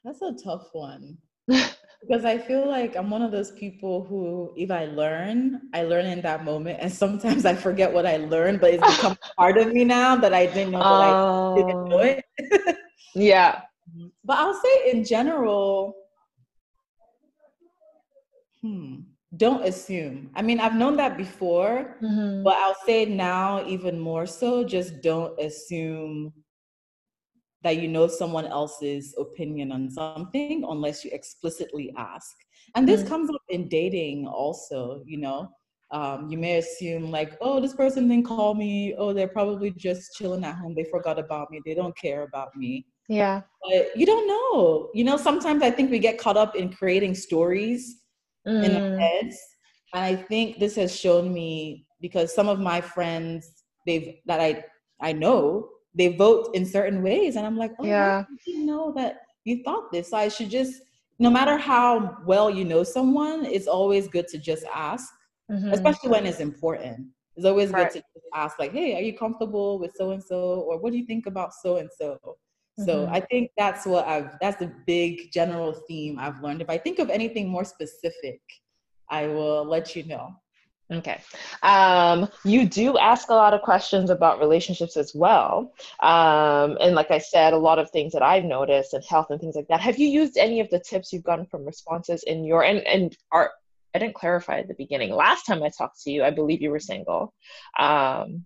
That's 0.03 0.21
a 0.21 0.33
tough 0.33 0.67
one 0.73 1.17
because 2.07 2.25
I 2.25 2.37
feel 2.37 2.67
like 2.67 2.95
I'm 2.95 3.09
one 3.09 3.21
of 3.21 3.31
those 3.31 3.51
people 3.51 4.05
who, 4.05 4.53
if 4.55 4.71
I 4.71 4.85
learn, 4.85 5.61
I 5.73 5.83
learn 5.83 6.05
in 6.05 6.21
that 6.21 6.43
moment, 6.43 6.79
and 6.81 6.91
sometimes 6.91 7.45
I 7.45 7.55
forget 7.55 7.91
what 7.91 8.05
I 8.05 8.17
learned, 8.17 8.61
but 8.61 8.73
it's 8.73 8.95
become 8.97 9.17
part 9.37 9.57
of 9.57 9.73
me 9.73 9.83
now 9.83 10.15
that 10.15 10.33
I 10.33 10.45
didn't 10.45 10.71
know 10.71 10.79
that 10.79 11.03
I 11.03 11.55
didn't 11.55 11.89
know 11.89 11.99
it. 11.99 12.77
yeah, 13.15 13.61
but 14.23 14.37
I'll 14.37 14.53
say 14.53 14.91
in 14.91 15.03
general, 15.03 15.95
hmm, 18.61 19.01
don't 19.35 19.65
assume. 19.65 20.29
I 20.35 20.41
mean, 20.41 20.59
I've 20.59 20.75
known 20.75 20.95
that 20.97 21.17
before, 21.17 21.97
mm-hmm. 22.01 22.43
but 22.43 22.55
I'll 22.57 22.77
say 22.85 23.05
now 23.05 23.65
even 23.67 23.99
more 23.99 24.25
so. 24.25 24.63
Just 24.63 25.01
don't 25.01 25.39
assume 25.39 26.33
that 27.65 27.81
you 27.81 27.87
know 27.87 28.07
someone 28.07 28.45
else's 28.45 29.15
opinion 29.17 29.71
on 29.71 29.89
something 29.89 30.63
unless 30.69 31.03
you 31.03 31.09
explicitly 31.11 31.91
ask. 31.97 32.35
And 32.75 32.87
this 32.87 32.99
mm-hmm. 32.99 33.09
comes 33.09 33.29
up 33.31 33.41
in 33.49 33.67
dating 33.67 34.27
also, 34.27 35.01
you 35.03 35.17
know. 35.17 35.49
Um, 35.89 36.29
you 36.29 36.37
may 36.37 36.57
assume 36.57 37.09
like, 37.09 37.35
oh, 37.41 37.59
this 37.59 37.73
person 37.73 38.07
didn't 38.07 38.27
call 38.27 38.53
me. 38.53 38.93
Oh, 38.95 39.13
they're 39.13 39.27
probably 39.27 39.71
just 39.71 40.13
chilling 40.15 40.43
at 40.43 40.55
home. 40.57 40.75
They 40.75 40.85
forgot 40.91 41.17
about 41.17 41.49
me. 41.49 41.59
They 41.65 41.73
don't 41.73 41.97
care 41.97 42.21
about 42.21 42.55
me. 42.55 42.85
Yeah. 43.09 43.41
But 43.63 43.97
you 43.97 44.05
don't 44.05 44.27
know. 44.27 44.91
You 44.93 45.03
know, 45.03 45.17
sometimes 45.17 45.63
I 45.63 45.71
think 45.71 45.89
we 45.89 45.97
get 45.97 46.19
caught 46.19 46.37
up 46.37 46.55
in 46.55 46.71
creating 46.71 47.15
stories 47.15 47.95
mm. 48.47 48.63
in 48.63 48.75
our 48.75 48.91
mm. 48.91 48.99
heads. 48.99 49.37
And 49.95 50.03
I 50.03 50.15
think 50.15 50.59
this 50.59 50.75
has 50.75 50.95
shown 50.95 51.33
me 51.33 51.87
because 51.99 52.33
some 52.33 52.47
of 52.47 52.59
my 52.59 52.79
friends, 52.79 53.63
they've 53.87 54.17
that 54.27 54.39
I 54.39 54.63
I 55.01 55.13
know 55.13 55.69
they 55.95 56.09
vote 56.09 56.49
in 56.53 56.65
certain 56.65 57.01
ways 57.01 57.35
and 57.35 57.45
i'm 57.45 57.57
like 57.57 57.71
oh 57.79 57.85
yeah 57.85 58.23
i 58.29 58.35
didn't 58.45 58.65
know 58.65 58.91
that 58.95 59.21
you 59.45 59.63
thought 59.63 59.91
this. 59.91 60.09
So 60.09 60.17
i 60.17 60.27
should 60.27 60.49
just 60.49 60.81
no 61.19 61.29
matter 61.29 61.57
how 61.57 62.17
well 62.25 62.49
you 62.49 62.65
know 62.65 62.83
someone 62.83 63.45
it's 63.45 63.67
always 63.67 64.07
good 64.07 64.27
to 64.29 64.37
just 64.37 64.65
ask 64.73 65.13
mm-hmm. 65.51 65.71
especially 65.71 66.09
when 66.09 66.25
it's 66.25 66.39
important. 66.39 67.07
It's 67.35 67.45
always 67.45 67.69
right. 67.69 67.91
good 67.91 68.01
to 68.01 68.21
ask 68.33 68.59
like 68.59 68.71
hey 68.71 68.95
are 68.95 69.01
you 69.01 69.17
comfortable 69.17 69.77
with 69.77 69.91
so 69.95 70.11
and 70.11 70.23
so 70.23 70.61
or 70.67 70.79
what 70.79 70.91
do 70.91 70.97
you 70.97 71.05
think 71.05 71.25
about 71.25 71.53
so 71.53 71.77
and 71.77 71.89
so 71.97 72.17
so 72.85 73.07
i 73.11 73.19
think 73.19 73.51
that's 73.57 73.85
what 73.85 74.05
i've 74.05 74.31
that's 74.41 74.57
the 74.57 74.71
big 74.85 75.31
general 75.31 75.73
theme 75.87 76.19
i've 76.19 76.41
learned. 76.41 76.61
If 76.61 76.69
i 76.69 76.77
think 76.77 76.99
of 76.99 77.09
anything 77.09 77.47
more 77.49 77.65
specific 77.65 78.41
i 79.09 79.27
will 79.27 79.65
let 79.65 79.95
you 79.95 80.05
know 80.05 80.33
Okay. 80.91 81.19
Um, 81.63 82.29
you 82.43 82.67
do 82.67 82.97
ask 82.97 83.29
a 83.29 83.33
lot 83.33 83.55
of 83.55 83.61
questions 83.63 84.11
about 84.11 84.39
relationships 84.39 84.97
as 84.97 85.15
well. 85.15 85.73
Um, 85.99 86.77
and 86.79 86.93
like 86.93 87.09
I 87.09 87.17
said, 87.17 87.53
a 87.53 87.57
lot 87.57 87.79
of 87.79 87.89
things 87.89 88.13
that 88.13 88.21
I've 88.21 88.45
noticed 88.45 88.93
and 88.93 89.03
health 89.03 89.27
and 89.31 89.39
things 89.39 89.55
like 89.55 89.67
that. 89.69 89.81
Have 89.81 89.97
you 89.97 90.07
used 90.07 90.37
any 90.37 90.59
of 90.59 90.69
the 90.69 90.79
tips 90.79 91.11
you've 91.11 91.23
gotten 91.23 91.47
from 91.47 91.65
responses 91.65 92.23
in 92.23 92.45
your 92.45 92.63
and 92.63 92.79
and 92.81 93.17
are 93.31 93.51
I 93.95 93.99
didn't 93.99 94.15
clarify 94.15 94.59
at 94.59 94.67
the 94.67 94.73
beginning. 94.73 95.11
Last 95.11 95.45
time 95.45 95.63
I 95.63 95.69
talked 95.69 96.01
to 96.01 96.11
you, 96.11 96.21
I 96.21 96.29
believe 96.29 96.61
you 96.61 96.69
were 96.69 96.79
single. 96.79 97.33
Um, 97.79 98.45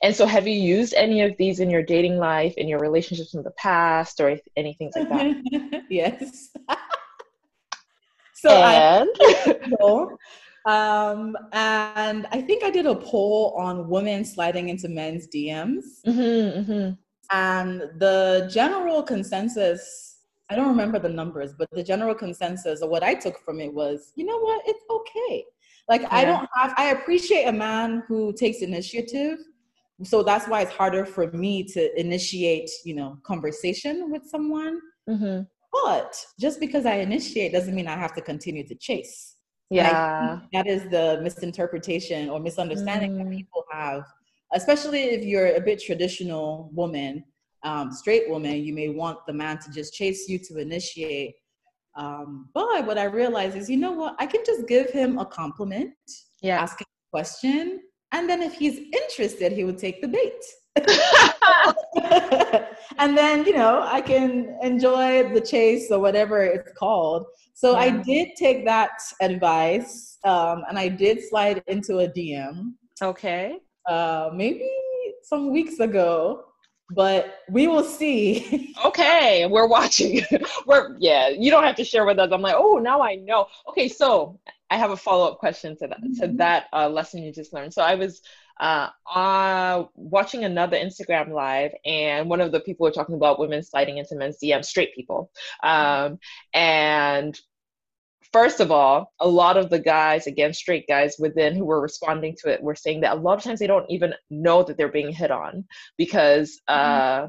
and 0.00 0.14
so 0.14 0.24
have 0.24 0.46
you 0.46 0.54
used 0.54 0.94
any 0.94 1.22
of 1.22 1.36
these 1.36 1.58
in 1.58 1.68
your 1.68 1.82
dating 1.82 2.16
life, 2.18 2.54
in 2.56 2.68
your 2.68 2.78
relationships 2.78 3.34
in 3.34 3.42
the 3.42 3.50
past, 3.52 4.20
or 4.20 4.38
anything 4.56 4.92
like 4.94 5.08
that? 5.08 5.84
yes. 5.90 6.50
so 8.34 8.50
and? 8.50 9.10
I, 9.20 10.06
Um, 10.66 11.36
and 11.52 12.26
I 12.32 12.40
think 12.40 12.64
I 12.64 12.70
did 12.70 12.86
a 12.86 12.94
poll 12.94 13.54
on 13.58 13.88
women 13.88 14.24
sliding 14.24 14.70
into 14.70 14.88
men's 14.88 15.28
DMs. 15.28 15.84
Mm-hmm, 16.06 16.60
mm-hmm. 16.72 16.92
And 17.30 17.80
the 17.98 18.50
general 18.52 19.02
consensus, 19.02 20.20
I 20.50 20.54
don't 20.54 20.68
remember 20.68 20.98
the 20.98 21.08
numbers, 21.08 21.52
but 21.58 21.68
the 21.72 21.82
general 21.82 22.14
consensus 22.14 22.82
or 22.82 22.88
what 22.88 23.02
I 23.02 23.14
took 23.14 23.38
from 23.40 23.60
it 23.60 23.72
was, 23.72 24.12
you 24.16 24.24
know 24.24 24.38
what, 24.38 24.62
it's 24.66 24.84
okay. 24.90 25.44
Like 25.88 26.02
yeah. 26.02 26.08
I 26.10 26.24
don't 26.24 26.48
have 26.56 26.74
I 26.76 26.86
appreciate 26.90 27.44
a 27.44 27.52
man 27.52 28.02
who 28.08 28.32
takes 28.32 28.62
initiative. 28.62 29.38
So 30.02 30.22
that's 30.22 30.48
why 30.48 30.62
it's 30.62 30.72
harder 30.72 31.04
for 31.04 31.30
me 31.32 31.62
to 31.64 32.00
initiate, 32.00 32.70
you 32.84 32.94
know, 32.94 33.18
conversation 33.22 34.10
with 34.10 34.24
someone. 34.24 34.80
Mm-hmm. 35.08 35.42
But 35.84 36.16
just 36.38 36.58
because 36.58 36.86
I 36.86 36.96
initiate 36.96 37.52
doesn't 37.52 37.74
mean 37.74 37.86
I 37.86 37.96
have 37.96 38.14
to 38.14 38.22
continue 38.22 38.66
to 38.66 38.74
chase. 38.74 39.33
Yeah. 39.70 40.40
That 40.52 40.66
is 40.66 40.88
the 40.90 41.20
misinterpretation 41.22 42.28
or 42.28 42.38
misunderstanding 42.40 43.12
mm. 43.14 43.18
that 43.18 43.30
people 43.30 43.64
have, 43.72 44.04
especially 44.52 45.02
if 45.04 45.24
you're 45.24 45.54
a 45.56 45.60
bit 45.60 45.80
traditional 45.80 46.70
woman, 46.72 47.24
um, 47.64 47.90
straight 47.90 48.28
woman, 48.28 48.56
you 48.56 48.74
may 48.74 48.90
want 48.90 49.18
the 49.26 49.32
man 49.32 49.58
to 49.58 49.70
just 49.70 49.94
chase 49.94 50.28
you 50.28 50.38
to 50.38 50.58
initiate. 50.58 51.34
Um, 51.96 52.48
but 52.52 52.86
what 52.86 52.98
I 52.98 53.04
realize 53.04 53.54
is, 53.54 53.70
you 53.70 53.76
know 53.78 53.92
what? 53.92 54.16
I 54.18 54.26
can 54.26 54.42
just 54.44 54.66
give 54.68 54.90
him 54.90 55.18
a 55.18 55.24
compliment, 55.24 55.94
yeah. 56.42 56.60
ask 56.60 56.80
him 56.80 56.86
a 56.86 57.10
question, 57.16 57.80
and 58.12 58.28
then 58.28 58.42
if 58.42 58.54
he's 58.54 58.78
interested, 58.92 59.52
he 59.52 59.64
would 59.64 59.78
take 59.78 60.02
the 60.02 60.08
bait. 60.08 60.42
and 62.98 63.16
then, 63.16 63.44
you 63.44 63.54
know, 63.54 63.82
I 63.82 64.00
can 64.00 64.56
enjoy 64.62 65.32
the 65.32 65.40
chase 65.40 65.90
or 65.90 66.00
whatever 66.00 66.42
it's 66.42 66.72
called. 66.76 67.26
So 67.54 67.72
yeah. 67.72 67.78
I 67.78 67.90
did 67.90 68.28
take 68.36 68.64
that 68.64 68.90
advice 69.20 70.18
um, 70.24 70.64
and 70.68 70.78
I 70.78 70.88
did 70.88 71.22
slide 71.22 71.62
into 71.66 71.98
a 71.98 72.08
DM. 72.08 72.72
Okay. 73.00 73.58
Uh, 73.88 74.30
maybe 74.32 74.68
some 75.22 75.52
weeks 75.52 75.78
ago 75.80 76.44
but 76.90 77.40
we 77.48 77.66
will 77.66 77.82
see. 77.82 78.74
okay, 78.84 79.46
we're 79.46 79.66
watching. 79.66 80.20
we're 80.66 80.96
yeah. 80.98 81.28
You 81.28 81.50
don't 81.50 81.64
have 81.64 81.76
to 81.76 81.84
share 81.84 82.04
with 82.04 82.18
us. 82.18 82.30
I'm 82.32 82.42
like, 82.42 82.56
oh, 82.56 82.78
now 82.78 83.02
I 83.02 83.16
know. 83.16 83.46
Okay, 83.68 83.88
so 83.88 84.38
I 84.70 84.76
have 84.76 84.90
a 84.90 84.96
follow 84.96 85.30
up 85.30 85.38
question 85.38 85.76
to 85.78 85.88
that 85.88 86.02
mm-hmm. 86.02 86.20
to 86.20 86.28
that 86.36 86.66
uh, 86.72 86.88
lesson 86.88 87.22
you 87.22 87.32
just 87.32 87.52
learned. 87.52 87.72
So 87.72 87.82
I 87.82 87.94
was 87.94 88.20
uh, 88.60 88.88
uh, 89.12 89.84
watching 89.94 90.44
another 90.44 90.76
Instagram 90.76 91.32
live, 91.32 91.72
and 91.84 92.28
one 92.28 92.40
of 92.40 92.52
the 92.52 92.60
people 92.60 92.84
were 92.84 92.90
talking 92.90 93.14
about 93.14 93.38
women 93.38 93.62
sliding 93.62 93.98
into 93.98 94.16
men's 94.16 94.38
DMs, 94.42 94.66
straight 94.66 94.94
people, 94.94 95.30
um, 95.62 96.18
and 96.52 97.38
first 98.34 98.58
of 98.58 98.72
all, 98.72 99.12
a 99.20 99.28
lot 99.28 99.56
of 99.56 99.70
the 99.70 99.78
guys, 99.78 100.26
again, 100.26 100.52
straight 100.52 100.86
guys 100.88 101.14
within 101.20 101.54
who 101.54 101.64
were 101.64 101.80
responding 101.80 102.34
to 102.42 102.52
it 102.52 102.60
were 102.60 102.74
saying 102.74 103.00
that 103.00 103.12
a 103.12 103.20
lot 103.20 103.38
of 103.38 103.44
times 103.44 103.60
they 103.60 103.66
don't 103.68 103.88
even 103.88 104.12
know 104.28 104.64
that 104.64 104.76
they're 104.76 104.88
being 104.88 105.12
hit 105.12 105.30
on 105.30 105.64
because 105.96 106.60
mm-hmm. 106.68 107.26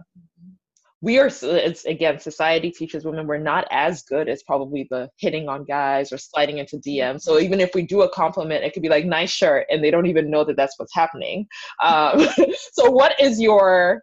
We 1.05 1.19
are, 1.19 1.29
it's 1.43 1.85
again, 1.85 2.17
society 2.19 2.71
teaches 2.71 3.05
women 3.05 3.27
we're 3.27 3.37
not 3.37 3.67
as 3.69 4.01
good 4.01 4.27
as 4.27 4.41
probably 4.41 4.87
the 4.89 5.07
hitting 5.17 5.47
on 5.47 5.63
guys 5.63 6.11
or 6.11 6.17
sliding 6.17 6.57
into 6.57 6.77
DMs. 6.77 7.21
So 7.21 7.37
even 7.37 7.61
if 7.61 7.75
we 7.75 7.83
do 7.83 8.01
a 8.01 8.09
compliment, 8.09 8.63
it 8.63 8.73
could 8.73 8.81
be 8.81 8.89
like, 8.89 9.05
nice 9.05 9.29
shirt, 9.29 9.67
and 9.69 9.83
they 9.83 9.91
don't 9.91 10.07
even 10.07 10.31
know 10.31 10.43
that 10.43 10.57
that's 10.57 10.79
what's 10.79 10.95
happening. 10.95 11.45
Um, 11.83 12.27
so, 12.73 12.89
what 12.89 13.13
is 13.21 13.39
your 13.39 14.01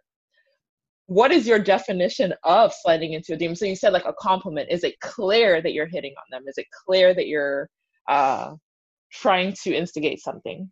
what 1.07 1.33
is 1.33 1.45
your 1.45 1.59
definition 1.59 2.33
of 2.45 2.71
sliding 2.73 3.11
into 3.11 3.33
a 3.33 3.37
DM? 3.37 3.57
So 3.57 3.65
you 3.65 3.75
said 3.75 3.91
like 3.91 4.05
a 4.05 4.13
compliment. 4.13 4.69
Is 4.71 4.85
it 4.85 4.97
clear 5.01 5.61
that 5.61 5.73
you're 5.73 5.85
hitting 5.85 6.13
on 6.17 6.23
them? 6.31 6.47
Is 6.47 6.57
it 6.57 6.67
clear 6.85 7.13
that 7.13 7.27
you're 7.27 7.69
uh, 8.07 8.53
trying 9.11 9.51
to 9.63 9.75
instigate 9.75 10.21
something? 10.21 10.71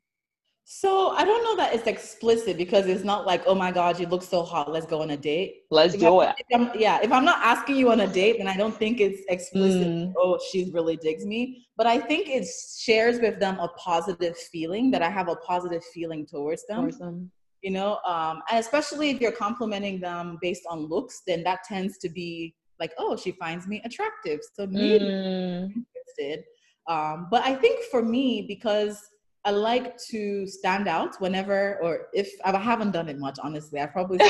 So 0.63 1.09
I 1.09 1.25
don't 1.25 1.43
know 1.43 1.57
that 1.57 1.73
it's 1.73 1.85
explicit 1.85 2.55
because 2.55 2.85
it's 2.85 3.03
not 3.03 3.25
like, 3.25 3.43
oh 3.45 3.55
my 3.55 3.71
God, 3.71 3.99
you 3.99 4.07
look 4.07 4.23
so 4.23 4.43
hot. 4.43 4.71
Let's 4.71 4.85
go 4.85 5.01
on 5.01 5.09
a 5.09 5.17
date. 5.17 5.63
Let's 5.69 5.95
if 5.95 5.99
do 5.99 6.21
it. 6.21 6.35
If 6.49 6.75
yeah, 6.75 6.99
if 7.03 7.11
I'm 7.11 7.25
not 7.25 7.39
asking 7.43 7.75
you 7.75 7.91
on 7.91 7.99
a 7.99 8.07
date, 8.07 8.37
then 8.37 8.47
I 8.47 8.55
don't 8.55 8.75
think 8.75 9.01
it's 9.01 9.21
explicit. 9.27 9.87
Mm. 9.87 10.13
Oh, 10.17 10.39
she 10.51 10.71
really 10.71 10.95
digs 10.95 11.25
me. 11.25 11.65
But 11.75 11.87
I 11.87 11.99
think 11.99 12.29
it 12.29 12.47
shares 12.79 13.19
with 13.19 13.39
them 13.39 13.59
a 13.59 13.67
positive 13.69 14.37
feeling 14.37 14.91
that 14.91 15.01
I 15.01 15.09
have 15.09 15.27
a 15.27 15.35
positive 15.35 15.83
feeling 15.93 16.25
towards 16.25 16.65
them. 16.67 16.81
Towards 16.81 16.99
them 16.99 17.31
you 17.61 17.71
know 17.71 17.99
um, 18.07 18.41
and 18.49 18.59
especially 18.59 19.09
if 19.09 19.21
you're 19.21 19.31
complimenting 19.31 19.99
them 19.99 20.37
based 20.41 20.63
on 20.69 20.87
looks 20.87 21.21
then 21.25 21.43
that 21.43 21.63
tends 21.63 21.97
to 21.99 22.09
be 22.09 22.55
like 22.79 22.91
oh 22.97 23.15
she 23.15 23.31
finds 23.33 23.67
me 23.67 23.81
attractive 23.85 24.39
so 24.53 24.65
maybe 24.67 25.05
mm. 25.05 25.73
interested 25.85 26.43
um, 26.87 27.27
but 27.29 27.43
i 27.43 27.55
think 27.55 27.83
for 27.91 28.03
me 28.03 28.45
because 28.47 28.99
i 29.45 29.51
like 29.51 29.97
to 29.97 30.45
stand 30.47 30.87
out 30.87 31.15
whenever 31.19 31.79
or 31.81 32.07
if 32.13 32.31
i 32.43 32.57
haven't 32.57 32.91
done 32.91 33.09
it 33.09 33.17
much 33.17 33.37
honestly 33.43 33.79
i 33.79 33.85
probably 33.85 34.19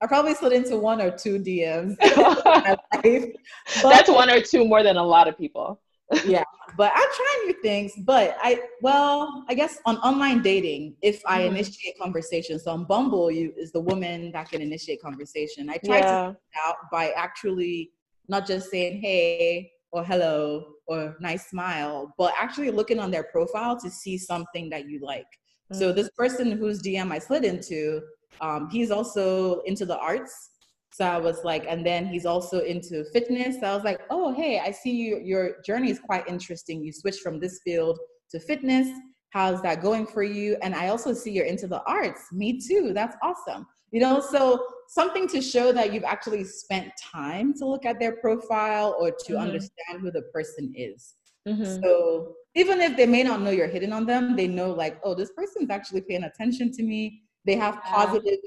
I 0.00 0.08
probably 0.08 0.34
slid 0.34 0.52
into 0.52 0.78
one 0.78 1.00
or 1.00 1.12
two 1.12 1.38
DMs. 1.38 1.94
That's 3.82 4.10
one 4.10 4.30
or 4.30 4.40
two 4.40 4.64
more 4.64 4.82
than 4.82 4.96
a 4.96 5.02
lot 5.02 5.28
of 5.28 5.38
people 5.38 5.80
yeah, 6.26 6.44
but 6.76 6.92
I 6.94 7.12
try 7.16 7.44
new 7.46 7.54
things. 7.62 7.92
But 7.98 8.36
I, 8.42 8.60
well, 8.80 9.44
I 9.48 9.54
guess 9.54 9.78
on 9.86 9.96
online 9.98 10.42
dating, 10.42 10.96
if 11.02 11.22
I 11.26 11.42
mm-hmm. 11.42 11.56
initiate 11.56 11.98
conversation, 11.98 12.58
so 12.58 12.72
on 12.72 12.84
Bumble, 12.84 13.30
you 13.30 13.52
is 13.56 13.72
the 13.72 13.80
woman 13.80 14.32
that 14.32 14.50
can 14.50 14.60
initiate 14.60 15.00
conversation. 15.00 15.70
I 15.70 15.78
try 15.84 15.98
yeah. 15.98 16.04
to 16.04 16.36
out 16.66 16.76
by 16.90 17.10
actually 17.10 17.92
not 18.28 18.46
just 18.46 18.70
saying 18.70 19.00
hey 19.00 19.71
or 19.92 20.04
hello 20.04 20.64
or 20.86 21.16
nice 21.20 21.48
smile, 21.48 22.12
but 22.18 22.32
actually 22.40 22.70
looking 22.70 22.98
on 22.98 23.10
their 23.10 23.24
profile 23.24 23.78
to 23.78 23.90
see 23.90 24.18
something 24.18 24.68
that 24.70 24.88
you 24.88 25.00
like. 25.02 25.22
Mm-hmm. 25.22 25.78
So 25.78 25.92
this 25.92 26.10
person 26.16 26.52
whose 26.52 26.82
DM 26.82 27.12
I 27.12 27.18
slid 27.18 27.44
into, 27.44 28.00
um, 28.40 28.68
he's 28.70 28.90
also 28.90 29.60
into 29.60 29.86
the 29.86 29.98
arts 29.98 30.50
so 30.92 31.06
I 31.06 31.16
was 31.16 31.42
like, 31.42 31.64
and 31.66 31.84
then 31.84 32.06
he's 32.06 32.26
also 32.26 32.60
into 32.60 33.04
fitness. 33.12 33.60
So 33.60 33.66
I 33.66 33.74
was 33.74 33.82
like, 33.82 34.00
oh, 34.10 34.34
hey, 34.34 34.60
I 34.60 34.70
see 34.70 34.90
you, 34.90 35.20
your 35.24 35.62
journey 35.64 35.90
is 35.90 35.98
quite 35.98 36.28
interesting. 36.28 36.84
You 36.84 36.92
switched 36.92 37.20
from 37.20 37.40
this 37.40 37.60
field 37.64 37.98
to 38.30 38.38
fitness. 38.38 38.88
How's 39.30 39.62
that 39.62 39.80
going 39.80 40.06
for 40.06 40.22
you? 40.22 40.58
And 40.60 40.74
I 40.74 40.88
also 40.88 41.14
see 41.14 41.30
you're 41.30 41.46
into 41.46 41.66
the 41.66 41.82
arts. 41.84 42.26
Me 42.30 42.60
too. 42.60 42.92
That's 42.92 43.16
awesome. 43.22 43.66
You 43.90 44.00
know, 44.00 44.20
so 44.20 44.66
something 44.92 45.26
to 45.26 45.40
show 45.40 45.72
that 45.72 45.90
you've 45.90 46.04
actually 46.04 46.44
spent 46.44 46.92
time 47.00 47.54
to 47.54 47.64
look 47.64 47.86
at 47.86 47.98
their 47.98 48.16
profile 48.16 48.94
or 49.00 49.10
to 49.10 49.32
mm-hmm. 49.32 49.42
understand 49.42 50.02
who 50.02 50.10
the 50.10 50.20
person 50.34 50.70
is. 50.76 51.14
Mm-hmm. 51.48 51.82
So 51.82 52.34
even 52.54 52.78
if 52.82 52.94
they 52.94 53.06
may 53.06 53.22
not 53.22 53.40
know 53.40 53.50
you're 53.50 53.68
hitting 53.68 53.94
on 53.94 54.04
them, 54.04 54.36
they 54.36 54.46
know 54.46 54.70
like, 54.70 55.00
oh, 55.02 55.14
this 55.14 55.32
person's 55.32 55.70
actually 55.70 56.02
paying 56.02 56.24
attention 56.24 56.70
to 56.72 56.82
me. 56.82 57.22
They 57.46 57.56
have 57.56 57.82
positive 57.82 58.38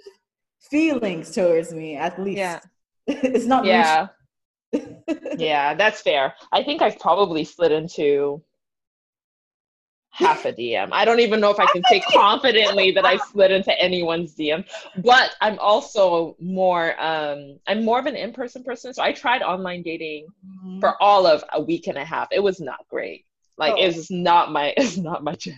feelings 0.70 1.32
towards 1.32 1.74
me 1.74 1.96
at 1.96 2.22
least. 2.22 2.38
Yeah. 2.38 2.60
it's 3.08 3.48
not 3.48 3.66
Yeah. 3.66 4.10
yeah, 5.38 5.74
that's 5.74 6.02
fair. 6.02 6.36
I 6.52 6.62
think 6.62 6.84
I've 6.84 7.00
probably 7.00 7.44
slid 7.44 7.72
into 7.72 8.44
half 10.16 10.46
a 10.46 10.54
DM. 10.54 10.90
I 10.94 11.04
don't 11.04 11.20
even 11.20 11.42
know 11.42 11.52
if 11.52 11.60
I 11.60 11.66
can 11.66 11.84
say 11.90 12.00
confidently 12.14 12.92
that 12.92 13.06
I 13.06 13.18
slid 13.18 13.52
into 13.52 13.78
anyone's 13.80 14.34
DM, 14.34 14.66
but 15.04 15.32
I'm 15.42 15.60
also 15.60 16.38
more 16.40 17.00
um 17.02 17.60
I'm 17.68 17.84
more 17.84 18.00
of 18.00 18.06
an 18.06 18.16
in-person 18.16 18.64
person. 18.64 18.94
So 18.94 19.04
I 19.04 19.12
tried 19.12 19.42
online 19.42 19.84
dating 19.84 20.28
mm-hmm. 20.46 20.80
for 20.80 21.02
all 21.02 21.28
of 21.28 21.44
a 21.52 21.62
week 21.62 21.88
and 21.88 21.98
a 21.98 22.06
half. 22.06 22.30
It 22.32 22.42
was 22.42 22.62
not 22.62 22.88
great. 22.90 23.26
Like 23.58 23.74
oh. 23.74 23.78
it's 23.78 24.10
not 24.10 24.52
my 24.52 24.74
it's 24.78 24.98
not 24.98 25.24
my 25.24 25.36
jam. 25.36 25.56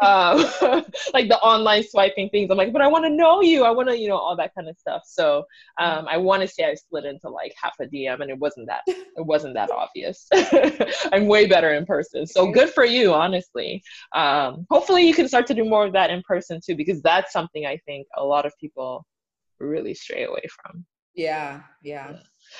Um, 0.00 0.38
like 1.14 1.28
the 1.28 1.38
online 1.42 1.84
swiping 1.84 2.28
things. 2.30 2.50
I'm 2.50 2.56
like, 2.56 2.72
but 2.72 2.82
I 2.82 2.88
want 2.88 3.04
to 3.04 3.10
know 3.10 3.40
you. 3.40 3.64
I 3.64 3.70
want 3.70 3.88
to, 3.88 3.98
you 3.98 4.08
know, 4.08 4.16
all 4.16 4.36
that 4.36 4.54
kind 4.54 4.68
of 4.68 4.78
stuff. 4.78 5.02
So 5.06 5.44
um, 5.78 6.06
I 6.08 6.16
want 6.16 6.42
to 6.42 6.48
say 6.48 6.64
I 6.64 6.74
slid 6.74 7.04
into 7.04 7.28
like 7.28 7.52
half 7.60 7.74
a 7.80 7.86
DM, 7.86 8.20
and 8.20 8.30
it 8.30 8.38
wasn't 8.38 8.66
that 8.66 8.82
it 8.86 9.26
wasn't 9.26 9.54
that 9.54 9.70
obvious. 9.70 10.28
I'm 11.12 11.26
way 11.26 11.46
better 11.46 11.74
in 11.74 11.86
person. 11.86 12.26
So 12.26 12.50
good 12.50 12.70
for 12.70 12.84
you, 12.84 13.12
honestly. 13.12 13.82
Um, 14.14 14.66
hopefully, 14.70 15.06
you 15.06 15.14
can 15.14 15.28
start 15.28 15.46
to 15.48 15.54
do 15.54 15.64
more 15.64 15.86
of 15.86 15.92
that 15.92 16.10
in 16.10 16.22
person 16.22 16.60
too, 16.64 16.76
because 16.76 17.02
that's 17.02 17.32
something 17.32 17.66
I 17.66 17.78
think 17.86 18.06
a 18.16 18.24
lot 18.24 18.46
of 18.46 18.52
people 18.60 19.06
really 19.58 19.94
stray 19.94 20.24
away 20.24 20.42
from. 20.62 20.84
Yeah, 21.14 21.62
yeah. 21.82 22.16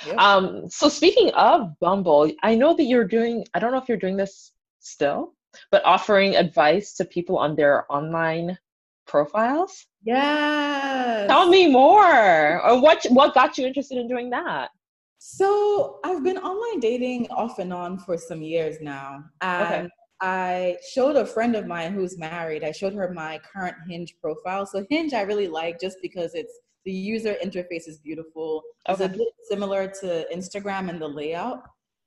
Yep. 0.07 0.19
Um, 0.19 0.69
so 0.69 0.89
speaking 0.89 1.31
of 1.33 1.79
Bumble, 1.81 2.31
I 2.43 2.55
know 2.55 2.75
that 2.75 2.85
you're 2.85 3.07
doing. 3.07 3.45
I 3.55 3.59
don't 3.59 3.73
know 3.73 3.79
if 3.79 3.89
you're 3.89 3.99
doing 3.99 4.17
this 4.17 4.53
still, 4.81 5.35
but 5.71 5.85
offering 5.85 6.37
advice 6.37 6.95
to 6.95 7.05
people 7.05 7.39
on 7.39 7.57
their 7.57 7.91
online 7.93 8.59
profiles. 9.07 9.87
Yeah. 10.05 11.27
Tell 11.29 11.49
me 11.49 11.69
more. 11.69 12.63
Or 12.63 12.81
what 12.81 13.05
what 13.11 13.35
got 13.35 13.59
you 13.59 13.67
interested 13.67 13.99
in 13.99 14.09
doing 14.09 14.31
that? 14.31 14.71
So 15.19 15.99
I've 16.03 16.25
been 16.25 16.39
online 16.39 16.81
dating 16.81 17.29
off 17.31 17.59
and 17.59 17.73
on 17.73 17.99
for 17.99 18.17
some 18.17 18.41
years 18.41 18.77
now. 18.81 19.25
And 19.43 19.87
okay. 19.87 19.89
I 20.23 20.77
showed 20.95 21.17
a 21.17 21.27
friend 21.27 21.57
of 21.57 21.67
mine 21.67 21.93
who's 21.93 22.19
married, 22.19 22.65
I 22.65 22.73
showed 22.73 22.95
her 22.95 23.13
my 23.13 23.39
current 23.53 23.77
Hinge 23.89 24.15
profile. 24.23 24.65
So 24.65 24.87
Hinge 24.89 25.13
I 25.13 25.23
really 25.23 25.49
like 25.49 25.79
just 25.79 25.99
because 26.01 26.35
it's 26.35 26.61
the 26.87 26.93
user 26.93 27.37
interface 27.45 27.87
is 27.87 27.99
beautiful. 27.99 28.63
Okay. 28.89 29.05
It's 29.05 29.15
a 29.15 29.19
bit 29.19 29.29
similar 29.51 29.89
to 30.01 30.27
Instagram 30.35 30.89
and 30.89 31.01
the 31.01 31.09
layout. 31.09 31.65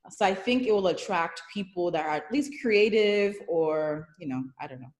So 0.09 0.25
I 0.25 0.33
think 0.33 0.63
it 0.63 0.71
will 0.71 0.87
attract 0.87 1.41
people 1.53 1.89
that 1.91 2.05
are 2.05 2.11
at 2.11 2.31
least 2.31 2.53
creative 2.61 3.35
or, 3.47 4.09
you 4.19 4.27
know, 4.27 4.43
I 4.59 4.67
don't 4.67 4.81
know. 4.81 4.93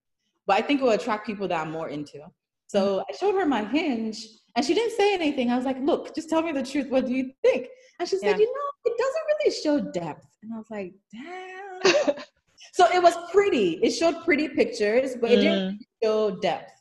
But 0.47 0.57
I 0.57 0.61
think 0.61 0.81
it 0.81 0.83
will 0.83 0.91
attract 0.91 1.25
people 1.25 1.47
that 1.49 1.59
I'm 1.59 1.71
more 1.71 1.89
into. 1.89 2.19
So 2.67 2.97
mm-hmm. 2.97 3.01
I 3.09 3.17
showed 3.17 3.35
her 3.35 3.45
my 3.45 3.63
hinge 3.65 4.25
and 4.55 4.65
she 4.65 4.73
didn't 4.73 4.95
say 4.95 5.13
anything. 5.13 5.51
I 5.51 5.57
was 5.57 5.65
like, 5.65 5.79
look, 5.79 6.15
just 6.15 6.29
tell 6.29 6.41
me 6.41 6.51
the 6.51 6.63
truth. 6.63 6.89
What 6.89 7.05
do 7.05 7.13
you 7.13 7.31
think? 7.43 7.67
And 7.99 8.07
she 8.07 8.17
said, 8.17 8.31
yeah. 8.31 8.37
you 8.37 8.45
know, 8.45 8.91
it 8.91 8.97
doesn't 8.97 9.23
really 9.27 9.91
show 9.91 9.91
depth. 9.91 10.25
And 10.41 10.53
I 10.53 10.57
was 10.57 10.69
like, 10.69 10.93
damn. 11.11 12.15
so 12.73 12.87
it 12.93 13.01
was 13.01 13.15
pretty. 13.31 13.79
It 13.83 13.91
showed 13.91 14.23
pretty 14.23 14.47
pictures, 14.49 15.15
but 15.19 15.31
it 15.31 15.37
didn't 15.37 15.75
mm. 15.75 15.79
show 16.03 16.39
depth. 16.39 16.71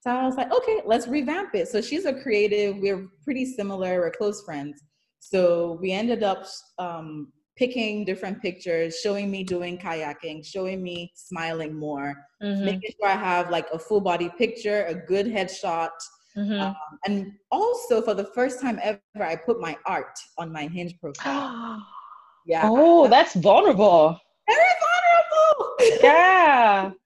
So 0.00 0.10
I 0.10 0.24
was 0.24 0.36
like, 0.36 0.52
okay, 0.52 0.82
let's 0.84 1.08
revamp 1.08 1.54
it. 1.54 1.68
So 1.68 1.80
she's 1.80 2.04
a 2.04 2.12
creative. 2.12 2.76
We're 2.78 3.08
pretty 3.24 3.44
similar. 3.44 4.00
We're 4.00 4.12
close 4.12 4.42
friends. 4.44 4.82
So 5.18 5.78
we 5.80 5.90
ended 5.90 6.22
up 6.22 6.46
um, 6.78 7.32
picking 7.56 8.04
different 8.04 8.40
pictures, 8.40 8.98
showing 9.02 9.30
me 9.30 9.42
doing 9.42 9.78
kayaking, 9.78 10.44
showing 10.44 10.82
me 10.82 11.12
smiling 11.14 11.74
more, 11.74 12.14
mm-hmm. 12.42 12.64
making 12.64 12.90
sure 12.98 13.08
I 13.08 13.16
have 13.16 13.50
like 13.50 13.66
a 13.72 13.78
full 13.78 14.00
body 14.00 14.30
picture, 14.38 14.84
a 14.84 14.94
good 14.94 15.26
headshot. 15.26 15.90
Mm-hmm. 16.36 16.60
Um, 16.60 16.76
and 17.06 17.32
also, 17.50 18.02
for 18.02 18.12
the 18.12 18.24
first 18.24 18.60
time 18.60 18.78
ever, 18.82 19.00
I 19.18 19.36
put 19.36 19.60
my 19.60 19.76
art 19.86 20.18
on 20.36 20.52
my 20.52 20.66
Hinge 20.66 20.98
profile. 21.00 21.82
yeah. 22.46 22.62
Oh, 22.64 23.08
that's 23.08 23.34
vulnerable. 23.34 24.20
Very 24.46 24.60
vulnerable. 24.84 26.00
yeah. 26.02 26.90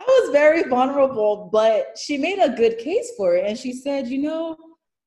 I 0.00 0.04
was 0.04 0.30
very 0.30 0.62
vulnerable, 0.68 1.48
but 1.52 1.98
she 1.98 2.16
made 2.16 2.38
a 2.38 2.50
good 2.50 2.78
case 2.78 3.10
for 3.16 3.34
it. 3.34 3.44
And 3.44 3.58
she 3.58 3.72
said, 3.72 4.06
you 4.06 4.18
know, 4.18 4.56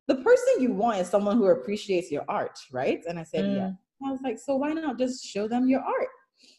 the 0.07 0.15
person 0.15 0.55
you 0.59 0.73
want 0.73 0.99
is 0.99 1.07
someone 1.07 1.37
who 1.37 1.45
appreciates 1.45 2.11
your 2.11 2.25
art, 2.27 2.59
right? 2.73 3.01
And 3.07 3.17
I 3.17 3.23
said, 3.23 3.45
mm. 3.45 3.55
yeah. 3.55 3.71
I 4.05 4.11
was 4.11 4.21
like, 4.23 4.39
so 4.39 4.55
why 4.55 4.73
not 4.73 4.97
just 4.97 5.25
show 5.25 5.47
them 5.47 5.67
your 5.67 5.81
art? 5.81 6.07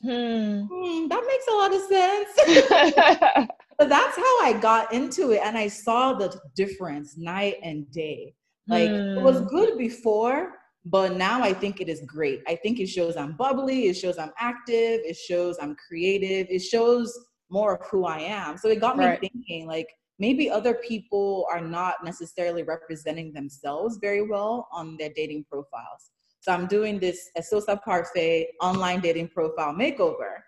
Hmm. 0.03 0.63
Hmm, 0.71 1.09
that 1.09 1.25
makes 1.27 1.47
a 1.49 1.55
lot 1.55 1.75
of 1.75 1.83
sense. 1.83 3.49
but 3.79 3.89
that's 3.89 4.17
how 4.17 4.43
I 4.43 4.59
got 4.61 4.93
into 4.93 5.33
it. 5.33 5.41
And 5.43 5.57
I 5.57 5.69
saw 5.69 6.15
the 6.15 6.39
difference 6.55 7.17
night 7.17 7.57
and 7.63 7.91
day. 7.91 8.35
Like 8.69 8.91
hmm. 8.91 9.19
it 9.19 9.23
was 9.23 9.39
hmm. 9.41 9.47
good 9.47 9.79
before, 9.79 10.53
but 10.85 11.17
now 11.17 11.43
I 11.43 11.53
think 11.53 11.81
it 11.81 11.89
is 11.89 12.03
great. 12.07 12.41
I 12.47 12.57
think 12.57 12.81
it 12.81 12.89
shows 12.89 13.17
I'm 13.17 13.37
bubbly, 13.37 13.89
it 13.89 13.95
shows 13.95 14.19
I'm 14.19 14.33
active, 14.39 15.01
it 15.05 15.17
shows 15.17 15.57
I'm 15.61 15.77
creative, 15.89 16.47
it 16.51 16.61
shows 16.61 17.19
more 17.51 17.77
of 17.77 17.87
who 17.89 18.05
I 18.05 18.21
am. 18.21 18.57
So 18.57 18.69
it 18.69 18.81
got 18.81 18.97
me 18.97 19.05
right. 19.05 19.21
thinking 19.21 19.67
like 19.67 19.89
maybe 20.19 20.49
other 20.51 20.75
people 20.75 21.47
are 21.53 21.61
not 21.61 22.05
necessarily 22.05 22.63
representing 22.63 23.33
themselves 23.33 23.99
very 24.01 24.23
well 24.23 24.69
on 24.73 24.97
their 24.99 25.11
dating 25.17 25.45
profiles. 25.51 26.11
So 26.41 26.53
I'm 26.53 26.67
doing 26.67 26.99
this 26.99 27.31
Esosa 27.39 27.81
Parfait 27.83 28.49
online 28.61 29.01
dating 29.01 29.29
profile 29.29 29.75
makeover. 29.75 30.41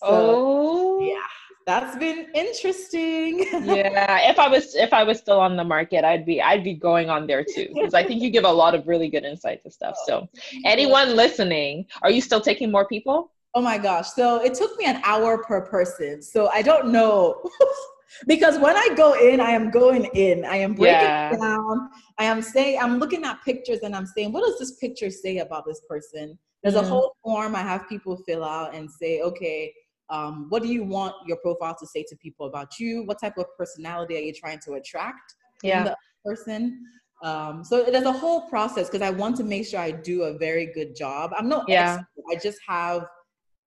So, 0.00 0.08
oh, 0.10 1.00
yeah, 1.00 1.20
that's 1.66 1.96
been 1.96 2.26
interesting. 2.34 3.40
yeah, 3.62 4.30
if 4.30 4.38
I 4.38 4.48
was 4.48 4.74
if 4.74 4.92
I 4.92 5.04
was 5.04 5.18
still 5.18 5.40
on 5.40 5.56
the 5.56 5.64
market, 5.64 6.04
I'd 6.04 6.26
be 6.26 6.42
I'd 6.42 6.64
be 6.64 6.74
going 6.74 7.08
on 7.08 7.26
there 7.26 7.44
too 7.44 7.68
because 7.72 7.94
I 7.94 8.04
think 8.04 8.22
you 8.22 8.30
give 8.30 8.44
a 8.44 8.50
lot 8.52 8.74
of 8.74 8.86
really 8.86 9.08
good 9.08 9.24
insight 9.24 9.62
to 9.62 9.70
stuff. 9.70 9.96
So, 10.06 10.28
oh, 10.32 10.60
anyone 10.64 11.14
listening, 11.14 11.86
are 12.02 12.10
you 12.10 12.20
still 12.20 12.40
taking 12.40 12.70
more 12.70 12.86
people? 12.86 13.32
Oh 13.54 13.60
my 13.60 13.78
gosh! 13.78 14.08
So 14.08 14.42
it 14.42 14.54
took 14.54 14.76
me 14.78 14.86
an 14.86 15.00
hour 15.04 15.38
per 15.38 15.60
person. 15.62 16.22
So 16.22 16.48
I 16.52 16.62
don't 16.62 16.90
know. 16.90 17.42
because 18.26 18.58
when 18.58 18.76
I 18.76 18.88
go 18.96 19.14
in, 19.14 19.40
I 19.40 19.50
am 19.50 19.70
going 19.70 20.06
in. 20.14 20.44
I 20.44 20.56
am 20.56 20.74
breaking 20.74 21.00
yeah. 21.00 21.36
down. 21.36 21.90
I 22.18 22.24
am 22.24 22.42
saying, 22.42 22.78
I'm 22.80 22.98
looking 22.98 23.24
at 23.24 23.42
pictures 23.44 23.80
and 23.82 23.94
I'm 23.94 24.06
saying, 24.06 24.32
what 24.32 24.44
does 24.44 24.58
this 24.58 24.76
picture 24.76 25.10
say 25.10 25.38
about 25.38 25.64
this 25.66 25.80
person? 25.88 26.38
There's 26.62 26.74
mm. 26.74 26.82
a 26.82 26.86
whole 26.86 27.14
form 27.22 27.54
I 27.54 27.62
have 27.62 27.88
people 27.88 28.16
fill 28.26 28.44
out 28.44 28.74
and 28.74 28.90
say, 28.90 29.20
okay, 29.20 29.72
um, 30.10 30.46
what 30.48 30.62
do 30.62 30.68
you 30.68 30.84
want 30.84 31.14
your 31.26 31.36
profile 31.38 31.76
to 31.78 31.86
say 31.86 32.04
to 32.08 32.16
people 32.16 32.46
about 32.46 32.78
you? 32.78 33.04
What 33.04 33.20
type 33.20 33.36
of 33.36 33.46
personality 33.56 34.16
are 34.16 34.20
you 34.20 34.32
trying 34.32 34.58
to 34.60 34.74
attract 34.74 35.34
yeah. 35.62 35.78
in 35.78 35.84
the 35.84 35.96
person? 36.24 36.82
Um, 37.22 37.64
so 37.64 37.84
there's 37.84 38.04
a 38.04 38.12
whole 38.12 38.42
process 38.48 38.88
because 38.88 39.02
I 39.02 39.10
want 39.10 39.36
to 39.36 39.44
make 39.44 39.66
sure 39.66 39.80
I 39.80 39.90
do 39.90 40.22
a 40.22 40.38
very 40.38 40.66
good 40.66 40.94
job. 40.94 41.32
I'm 41.36 41.48
not 41.48 41.68
yeah. 41.68 41.94
Expert, 41.94 42.24
I 42.30 42.36
just 42.40 42.58
have 42.66 43.06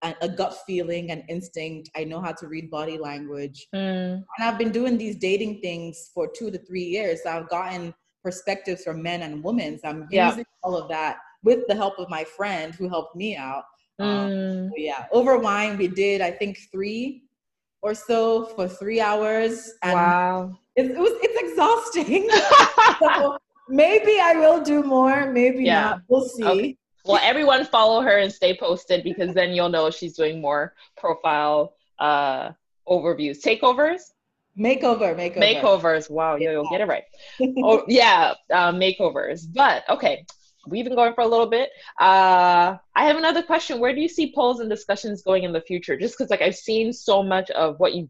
a, 0.04 0.30
gut 0.30 0.58
feeling 0.66 1.12
and 1.12 1.24
instinct. 1.30 1.90
I 1.96 2.04
know 2.04 2.22
how 2.22 2.32
to 2.34 2.48
read 2.48 2.70
body 2.70 2.98
language. 2.98 3.68
Mm. 3.74 4.16
And 4.16 4.26
I've 4.40 4.58
been 4.58 4.72
doing 4.72 4.98
these 4.98 5.16
dating 5.16 5.62
things 5.62 6.10
for 6.14 6.28
two 6.28 6.52
to 6.52 6.58
three 6.58 6.84
years. 6.84 7.24
So 7.24 7.32
I've 7.32 7.50
gotten 7.50 7.94
perspectives 8.24 8.84
from 8.84 9.02
men 9.02 9.22
and 9.22 9.44
women. 9.44 9.80
So 9.80 9.90
I'm 9.90 10.08
yeah. 10.12 10.30
using 10.30 10.46
all 10.64 10.76
of 10.76 10.90
that 10.90 11.18
with 11.44 11.68
the 11.68 11.76
help 11.76 12.00
of 12.00 12.10
my 12.10 12.24
friend 12.24 12.74
who 12.76 12.88
helped 12.90 13.16
me 13.16 13.36
out. 13.36 13.64
Mm. 14.00 14.66
Um, 14.66 14.72
yeah, 14.76 15.06
over 15.12 15.38
wine, 15.38 15.78
we 15.78 15.88
did, 15.88 16.22
I 16.22 16.32
think, 16.32 16.58
three 16.72 17.24
or 17.82 17.94
so 17.94 18.46
for 18.56 18.68
three 18.68 19.02
hours. 19.02 19.74
And 19.84 19.94
wow. 19.94 20.58
It, 20.76 20.92
it 20.92 20.98
was, 20.98 21.14
it's 21.22 21.52
exhausting. 21.52 22.30
so 23.00 23.38
maybe 23.70 24.20
I 24.20 24.34
will 24.34 24.62
do 24.62 24.84
more, 24.84 25.32
maybe 25.32 25.66
yeah. 25.66 25.82
not. 25.82 26.02
We'll 26.08 26.28
see. 26.28 26.44
Okay 26.44 26.78
well, 27.06 27.20
everyone 27.24 27.66
follow 27.66 28.02
her 28.02 28.18
and 28.18 28.32
stay 28.32 28.58
posted 28.58 29.04
because 29.04 29.34
then 29.34 29.52
you'll 29.52 29.70
know 29.70 29.90
she's 29.90 30.16
doing 30.16 30.42
more 30.42 30.74
profile 30.98 31.76
uh, 32.00 32.52
overviews, 32.88 33.42
takeovers. 33.42 34.02
Makeover, 34.58 35.16
makeover. 35.16 35.62
Makeovers. 35.62 36.10
Wow, 36.10 36.36
yo, 36.36 36.52
you'll 36.52 36.70
get 36.70 36.82
it 36.82 36.88
right. 36.88 37.04
oh, 37.64 37.84
yeah, 37.88 38.34
uh, 38.52 38.72
makeovers. 38.72 39.46
But 39.52 39.90
okay, 39.90 40.26
we've 40.68 40.84
been 40.84 40.96
going 40.96 41.14
for 41.14 41.22
a 41.22 41.28
little 41.28 41.48
bit. 41.48 41.70
Uh, 42.00 42.78
I 42.96 43.06
have 43.06 43.16
another 43.16 43.44
question. 43.44 43.80
Where 43.80 43.96
do 43.96 44.02
you 44.02 44.10
see 44.10 44.34
polls 44.34 44.60
and 44.60 44.70
discussions 44.70 45.22
going 45.22 45.44
in 45.44 45.54
the 45.54 45.62
future? 45.62 45.98
Just 45.98 46.18
because, 46.18 46.30
like, 46.30 46.42
I've 46.42 46.56
seen 46.56 46.92
so 46.92 47.24
much 47.24 47.50
of 47.52 47.80
what 47.80 47.94
you 47.94 48.10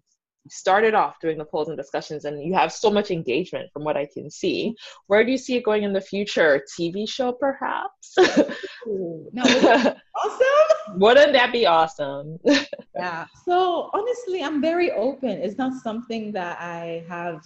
started 0.50 0.94
off 0.94 1.20
doing 1.20 1.38
the 1.38 1.46
polls 1.46 1.68
and 1.68 1.78
discussions 1.78 2.26
and 2.26 2.44
you 2.44 2.54
have 2.54 2.72
so 2.72 2.89
much 2.89 3.12
engagement 3.12 3.70
from 3.72 3.84
what 3.84 3.98
I 3.98 4.08
can 4.12 4.30
see. 4.30 4.76
Where 5.08 5.24
do 5.24 5.32
you 5.32 5.38
see 5.38 5.56
it 5.56 5.64
going 5.64 5.84
in 5.84 5.94
the 5.94 6.02
future? 6.02 6.64
TV 6.80 7.08
show 7.08 7.32
perhaps? 7.32 8.16
no, 8.86 9.43
awesome. 10.15 10.99
Wouldn't 10.99 11.34
that 11.34 11.51
be 11.51 11.65
awesome? 11.65 12.39
yeah. 12.95 13.25
So 13.45 13.89
honestly, 13.93 14.43
I'm 14.43 14.61
very 14.61 14.91
open. 14.91 15.29
It's 15.29 15.57
not 15.57 15.73
something 15.82 16.32
that 16.34 16.59
I 16.59 17.05
have 17.07 17.41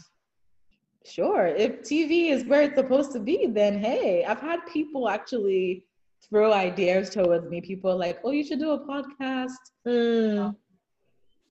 sure. 1.05 1.47
If 1.47 1.81
TV 1.81 2.29
is 2.29 2.45
where 2.45 2.63
it's 2.63 2.75
supposed 2.75 3.11
to 3.13 3.19
be, 3.19 3.47
then 3.47 3.79
hey, 3.79 4.25
I've 4.25 4.41
had 4.41 4.59
people 4.71 5.09
actually 5.09 5.85
throw 6.29 6.53
ideas 6.53 7.09
towards 7.09 7.47
me. 7.49 7.61
People 7.61 7.97
like, 7.97 8.19
oh, 8.23 8.31
you 8.31 8.43
should 8.43 8.59
do 8.59 8.71
a 8.71 8.79
podcast. 8.79 9.51
Mm. 9.87 10.55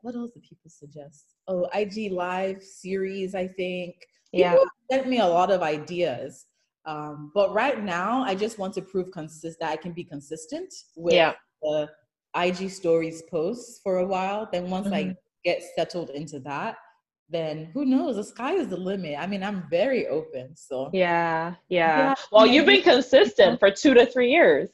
what 0.03 0.14
else 0.14 0.32
do 0.32 0.41
people 0.41 0.70
suggest? 0.70 1.35
oh 1.49 1.68
IG 1.74 2.12
live 2.12 2.62
series, 2.62 3.35
I 3.35 3.47
think. 3.49 3.95
People 4.32 4.66
yeah. 4.91 4.97
sent 4.97 5.09
me 5.09 5.20
a 5.20 5.26
lot 5.26 5.51
of 5.51 5.62
ideas. 5.62 6.47
Um, 6.87 7.30
but 7.35 7.55
right 7.55 7.82
now 7.82 8.22
I 8.22 8.35
just 8.35 8.59
want 8.59 8.74
to 8.74 8.82
prove 8.82 9.11
consist 9.11 9.59
that 9.61 9.70
I 9.70 9.76
can 9.76 9.93
be 9.93 10.05
consistent 10.05 10.72
with 10.97 11.14
yeah. 11.14 11.32
the 11.62 11.89
IG 12.37 12.70
stories 12.70 13.22
posts 13.30 13.80
for 13.82 13.99
a 13.99 14.07
while. 14.07 14.49
Then 14.53 14.70
once 14.70 14.87
mm-hmm. 14.87 15.11
I 15.11 15.16
get 15.45 15.62
settled 15.76 16.11
into 16.11 16.41
that, 16.41 16.76
then 17.30 17.70
who 17.72 17.85
knows? 17.85 18.16
The 18.16 18.24
sky 18.24 18.53
is 18.55 18.68
the 18.68 18.76
limit. 18.76 19.16
I 19.18 19.26
mean, 19.26 19.43
I'm 19.43 19.64
very 19.70 20.07
open. 20.09 20.55
So 20.57 20.91
yeah, 20.93 21.55
yeah. 21.68 21.99
yeah. 21.99 22.14
Well, 22.30 22.47
you've 22.47 22.66
been 22.66 22.82
consistent 22.82 23.59
for 23.61 23.70
two 23.70 23.95
to 23.95 24.07
three 24.07 24.30
years. 24.30 24.70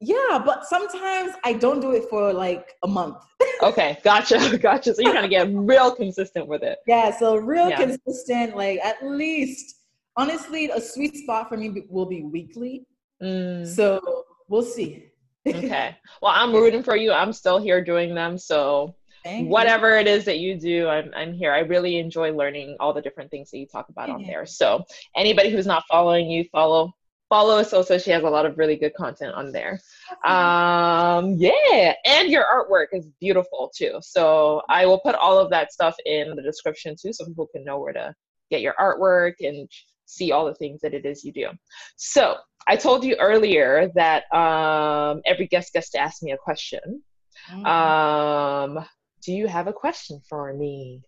Yeah, 0.00 0.42
but 0.44 0.66
sometimes 0.66 1.32
I 1.44 1.54
don't 1.54 1.80
do 1.80 1.92
it 1.92 2.04
for 2.10 2.32
like 2.32 2.74
a 2.82 2.88
month. 2.88 3.16
okay, 3.62 3.98
gotcha, 4.02 4.58
gotcha. 4.62 4.94
So 4.94 5.02
you're 5.02 5.12
trying 5.12 5.22
to 5.22 5.28
get 5.28 5.48
real 5.50 5.94
consistent 5.94 6.46
with 6.46 6.62
it. 6.62 6.78
Yeah, 6.86 7.16
so 7.16 7.36
real 7.36 7.70
yeah. 7.70 7.76
consistent, 7.76 8.56
like 8.56 8.80
at 8.80 8.96
least, 9.02 9.76
honestly, 10.16 10.70
a 10.70 10.80
sweet 10.80 11.16
spot 11.16 11.48
for 11.48 11.56
me 11.56 11.84
will 11.88 12.06
be 12.06 12.22
weekly. 12.22 12.86
Mm. 13.22 13.66
So 13.66 14.24
we'll 14.48 14.62
see. 14.62 15.10
okay. 15.46 15.96
Well, 16.22 16.32
I'm 16.34 16.52
rooting 16.52 16.82
for 16.82 16.96
you. 16.96 17.12
I'm 17.12 17.32
still 17.32 17.58
here 17.58 17.84
doing 17.84 18.14
them. 18.14 18.38
So 18.38 18.94
Thank 19.24 19.50
whatever 19.50 19.94
you. 19.94 20.00
it 20.00 20.06
is 20.06 20.24
that 20.24 20.38
you 20.38 20.58
do, 20.58 20.88
I'm, 20.88 21.10
I'm 21.14 21.32
here. 21.32 21.52
I 21.52 21.60
really 21.60 21.98
enjoy 21.98 22.32
learning 22.32 22.76
all 22.80 22.92
the 22.92 23.02
different 23.02 23.30
things 23.30 23.50
that 23.50 23.58
you 23.58 23.66
talk 23.66 23.88
about 23.88 24.08
yeah. 24.08 24.14
on 24.14 24.22
there. 24.22 24.46
So 24.46 24.84
anybody 25.16 25.50
who's 25.50 25.66
not 25.66 25.84
following 25.90 26.30
you, 26.30 26.44
follow 26.52 26.92
follow 27.30 27.60
Esosa. 27.62 28.02
She 28.02 28.10
has 28.10 28.22
a 28.22 28.28
lot 28.28 28.46
of 28.46 28.58
really 28.58 28.76
good 28.76 28.94
content 28.94 29.34
on 29.34 29.50
there. 29.50 29.80
Um, 30.24 31.34
yeah, 31.36 31.94
and 32.04 32.28
your 32.28 32.44
artwork 32.44 32.88
is 32.92 33.08
beautiful 33.20 33.72
too. 33.74 33.98
So 34.02 34.62
I 34.68 34.86
will 34.86 35.00
put 35.00 35.14
all 35.14 35.38
of 35.38 35.50
that 35.50 35.72
stuff 35.72 35.96
in 36.04 36.36
the 36.36 36.42
description 36.42 36.94
too, 37.00 37.12
so 37.12 37.24
people 37.24 37.48
can 37.52 37.64
know 37.64 37.80
where 37.80 37.92
to 37.92 38.14
get 38.50 38.60
your 38.60 38.74
artwork 38.78 39.34
and 39.40 39.68
see 40.06 40.32
all 40.32 40.46
the 40.46 40.54
things 40.54 40.80
that 40.82 40.94
it 40.94 41.04
is 41.04 41.24
you 41.24 41.32
do. 41.32 41.48
So 41.96 42.36
I 42.66 42.76
told 42.76 43.04
you 43.04 43.16
earlier 43.16 43.90
that 43.94 44.24
um, 44.34 45.20
every 45.26 45.46
guest 45.46 45.72
gets 45.72 45.90
to 45.90 45.98
ask 45.98 46.22
me 46.22 46.32
a 46.32 46.36
question. 46.36 47.02
Mm-hmm. 47.50 47.66
Um, 47.66 48.84
do 49.22 49.32
you 49.32 49.46
have 49.46 49.66
a 49.66 49.72
question 49.72 50.20
for 50.28 50.52
me? 50.54 51.02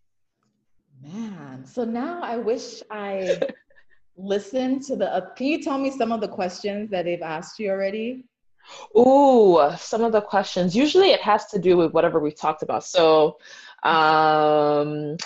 Man, 1.03 1.65
so 1.67 1.85
now 1.85 2.21
I 2.23 2.37
wish 2.37 2.83
I 2.91 3.41
listened 4.17 4.83
to 4.85 4.97
the 4.97 5.13
uh, 5.13 5.35
can 5.35 5.47
you 5.47 5.63
tell 5.63 5.77
me 5.77 5.91
some 5.91 6.11
of 6.11 6.23
the 6.23 6.29
questions 6.29 6.91
that 6.91 7.05
they've 7.05 7.21
asked 7.21 7.59
you 7.59 7.71
already 7.71 8.25
Ooh, 8.99 9.61
some 9.77 10.03
of 10.03 10.13
the 10.13 10.21
questions. 10.21 10.75
Usually 10.75 11.11
it 11.11 11.21
has 11.21 11.47
to 11.47 11.59
do 11.59 11.77
with 11.77 11.93
whatever 11.93 12.19
we 12.19 12.33
talked 12.33 12.63
about. 12.63 12.85
So, 12.85 13.39
um, 13.83 15.17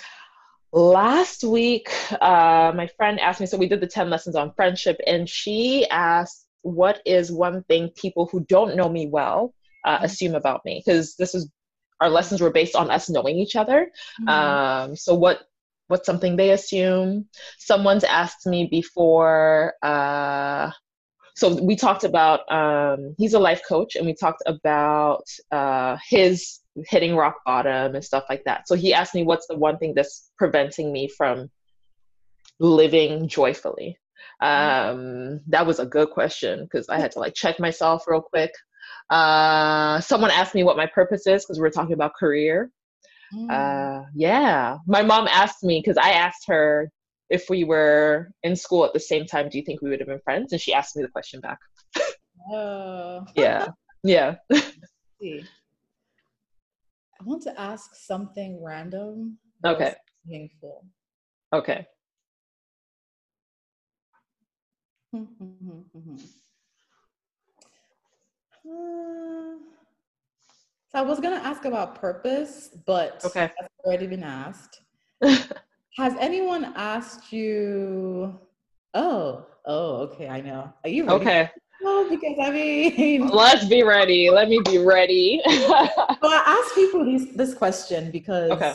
last 0.72 1.44
week, 1.44 1.90
uh, 2.20 2.72
my 2.74 2.88
friend 2.96 3.20
asked 3.20 3.40
me, 3.40 3.46
so 3.46 3.58
we 3.58 3.68
did 3.68 3.80
the 3.80 3.86
10 3.86 4.10
lessons 4.10 4.36
on 4.36 4.52
friendship, 4.54 5.00
and 5.06 5.28
she 5.28 5.86
asked, 5.90 6.46
What 6.62 7.00
is 7.04 7.32
one 7.32 7.62
thing 7.64 7.90
people 7.90 8.26
who 8.26 8.40
don't 8.40 8.76
know 8.76 8.88
me 8.88 9.06
well 9.06 9.54
uh, 9.84 9.96
mm-hmm. 9.96 10.04
assume 10.04 10.34
about 10.34 10.64
me? 10.64 10.82
Because 10.84 11.16
this 11.16 11.34
is 11.34 11.50
our 12.00 12.08
lessons 12.08 12.40
were 12.40 12.50
based 12.50 12.76
on 12.76 12.90
us 12.90 13.10
knowing 13.10 13.36
each 13.36 13.56
other. 13.56 13.90
Mm-hmm. 14.22 14.28
Um, 14.28 14.96
so, 14.96 15.14
what 15.14 15.40
what's 15.88 16.06
something 16.06 16.36
they 16.36 16.50
assume? 16.50 17.26
Someone's 17.58 18.04
asked 18.04 18.46
me 18.46 18.68
before, 18.70 19.74
uh, 19.82 20.70
so 21.34 21.54
we 21.54 21.74
talked 21.74 22.04
about 22.04 22.40
um, 22.52 23.14
he's 23.18 23.34
a 23.34 23.38
life 23.38 23.62
coach 23.68 23.96
and 23.96 24.06
we 24.06 24.14
talked 24.14 24.42
about 24.46 25.24
uh, 25.50 25.96
his 26.08 26.58
hitting 26.88 27.16
rock 27.16 27.36
bottom 27.44 27.94
and 27.94 28.04
stuff 28.04 28.24
like 28.28 28.42
that 28.44 28.66
so 28.66 28.74
he 28.74 28.92
asked 28.92 29.14
me 29.14 29.22
what's 29.22 29.46
the 29.46 29.56
one 29.56 29.78
thing 29.78 29.92
that's 29.94 30.30
preventing 30.38 30.92
me 30.92 31.08
from 31.08 31.50
living 32.58 33.28
joyfully 33.28 33.96
um, 34.42 35.40
that 35.48 35.66
was 35.66 35.78
a 35.78 35.86
good 35.86 36.10
question 36.10 36.64
because 36.64 36.88
i 36.88 36.98
had 36.98 37.10
to 37.12 37.18
like 37.18 37.34
check 37.34 37.58
myself 37.58 38.04
real 38.06 38.22
quick 38.22 38.52
uh, 39.10 40.00
someone 40.00 40.30
asked 40.30 40.54
me 40.54 40.64
what 40.64 40.76
my 40.76 40.86
purpose 40.86 41.26
is 41.26 41.44
because 41.44 41.60
we 41.60 41.66
are 41.66 41.70
talking 41.70 41.94
about 41.94 42.12
career 42.18 42.70
mm. 43.34 43.50
uh, 43.50 44.04
yeah 44.14 44.76
my 44.86 45.02
mom 45.02 45.26
asked 45.28 45.62
me 45.62 45.80
because 45.84 45.98
i 45.98 46.10
asked 46.10 46.44
her 46.46 46.90
if 47.30 47.48
we 47.48 47.64
were 47.64 48.32
in 48.42 48.56
school 48.56 48.84
at 48.84 48.92
the 48.92 49.00
same 49.00 49.24
time, 49.24 49.48
do 49.48 49.56
you 49.56 49.64
think 49.64 49.80
we 49.80 49.88
would 49.88 50.00
have 50.00 50.08
been 50.08 50.20
friends? 50.20 50.52
And 50.52 50.60
she 50.60 50.74
asked 50.74 50.96
me 50.96 51.02
the 51.02 51.08
question 51.08 51.40
back. 51.40 51.58
Oh. 52.52 53.24
yeah. 53.36 53.68
Yeah. 54.02 54.34
I 57.20 57.22
want 57.24 57.42
to 57.42 57.60
ask 57.60 57.94
something 57.94 58.62
random. 58.64 59.36
Okay. 59.64 59.94
Meaningful. 60.24 60.86
Okay. 61.52 61.86
Hmm, 65.12 65.24
hmm, 65.24 65.80
hmm, 65.92 66.14
uh, 68.64 69.58
so 70.88 70.94
I 70.94 71.02
was 71.02 71.18
gonna 71.18 71.36
ask 71.42 71.64
about 71.64 71.96
purpose, 71.96 72.70
but 72.86 73.24
okay. 73.24 73.50
that's 73.58 73.74
already 73.84 74.06
been 74.06 74.22
asked. 74.22 74.82
Has 75.98 76.14
anyone 76.20 76.72
asked 76.76 77.32
you? 77.32 78.38
Oh, 78.94 79.46
oh, 79.66 79.96
okay, 80.02 80.28
I 80.28 80.40
know. 80.40 80.72
Are 80.84 80.90
you 80.90 81.06
ready? 81.06 81.24
Okay. 81.24 81.50
Oh, 81.82 82.06
because 82.08 82.36
I 82.42 82.50
mean, 82.50 83.28
let's 83.32 83.64
be 83.66 83.82
ready. 83.82 84.30
Let 84.30 84.48
me 84.48 84.60
be 84.64 84.78
ready. 84.78 85.40
well, 85.46 86.18
I 86.24 86.60
ask 86.62 86.74
people 86.74 87.04
these, 87.04 87.34
this 87.34 87.54
question 87.54 88.10
because 88.10 88.50
okay. 88.50 88.74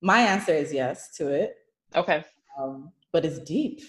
my 0.00 0.20
answer 0.20 0.52
is 0.52 0.72
yes 0.72 1.14
to 1.16 1.28
it. 1.28 1.56
Okay. 1.94 2.24
Um, 2.58 2.92
but 3.12 3.24
it's 3.24 3.38
deep. 3.40 3.80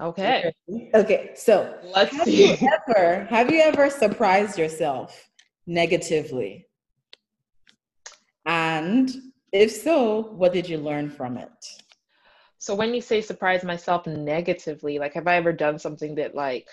Okay. 0.00 0.52
Okay. 0.94 1.30
So 1.34 1.78
let's 1.94 2.14
have 2.14 2.26
see. 2.26 2.50
You 2.50 2.68
ever, 2.88 3.24
have 3.24 3.50
you 3.50 3.60
ever 3.60 3.88
surprised 3.90 4.58
yourself 4.58 5.28
negatively? 5.66 6.66
And 8.44 9.10
if 9.52 9.72
so, 9.72 10.32
what 10.32 10.52
did 10.52 10.68
you 10.68 10.78
learn 10.78 11.10
from 11.10 11.38
it? 11.38 11.66
So 12.58 12.74
when 12.74 12.94
you 12.94 13.00
say 13.00 13.20
surprise 13.20 13.64
myself 13.64 14.06
negatively, 14.06 14.98
like 14.98 15.14
have 15.14 15.26
I 15.26 15.36
ever 15.36 15.52
done 15.52 15.78
something 15.78 16.14
that 16.16 16.34
like 16.34 16.68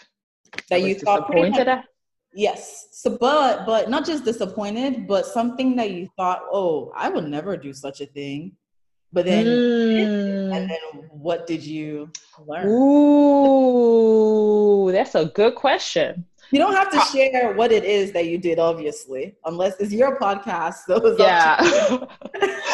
that 0.70 0.82
you 0.82 0.96
thought 0.96 1.28
disappointed 1.32 1.68
at? 1.68 1.86
Yes. 2.34 2.88
So 2.92 3.18
but 3.18 3.66
but 3.66 3.90
not 3.90 4.06
just 4.06 4.24
disappointed, 4.26 5.08
but 5.08 5.26
something 5.26 5.76
that 5.76 5.92
you 5.92 6.08
thought, 6.18 6.42
oh, 6.52 6.92
I 6.96 7.10
would 7.10 7.26
never 7.26 7.58
do 7.58 7.74
such 7.74 8.02
a 8.02 8.06
thing. 8.06 8.54
But 9.12 9.26
then 9.26 9.46
mm. 9.46 10.56
and 10.56 10.70
then 10.70 10.80
what 11.12 11.46
did 11.46 11.64
you 11.64 12.10
learn? 12.48 12.68
Ooh, 12.68 13.72
that's 14.92 15.14
a 15.14 15.26
good 15.26 15.54
question. 15.56 16.26
You 16.52 16.60
don't 16.60 16.76
have 16.76 16.92
to 16.92 17.00
share 17.12 17.54
what 17.54 17.72
it 17.72 17.84
is 17.84 18.12
that 18.12 18.28
you 18.28 18.38
did, 18.38 18.60
obviously, 18.60 19.36
unless 19.46 19.80
it's 19.80 19.92
your 19.92 20.20
podcast. 20.20 20.86
So 20.86 21.16
yeah, 21.18 21.58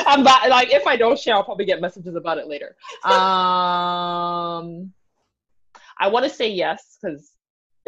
I'm 0.05 0.19
about, 0.21 0.49
like 0.49 0.73
if 0.73 0.85
I 0.85 0.97
don't 0.97 1.17
share, 1.17 1.35
I'll 1.35 1.45
probably 1.45 1.63
get 1.65 1.79
messages 1.79 2.15
about 2.15 2.37
it 2.37 2.47
later. 2.47 2.75
Um, 3.05 4.91
I 5.97 6.07
want 6.07 6.25
to 6.25 6.29
say 6.29 6.49
yes 6.49 6.97
because 7.01 7.31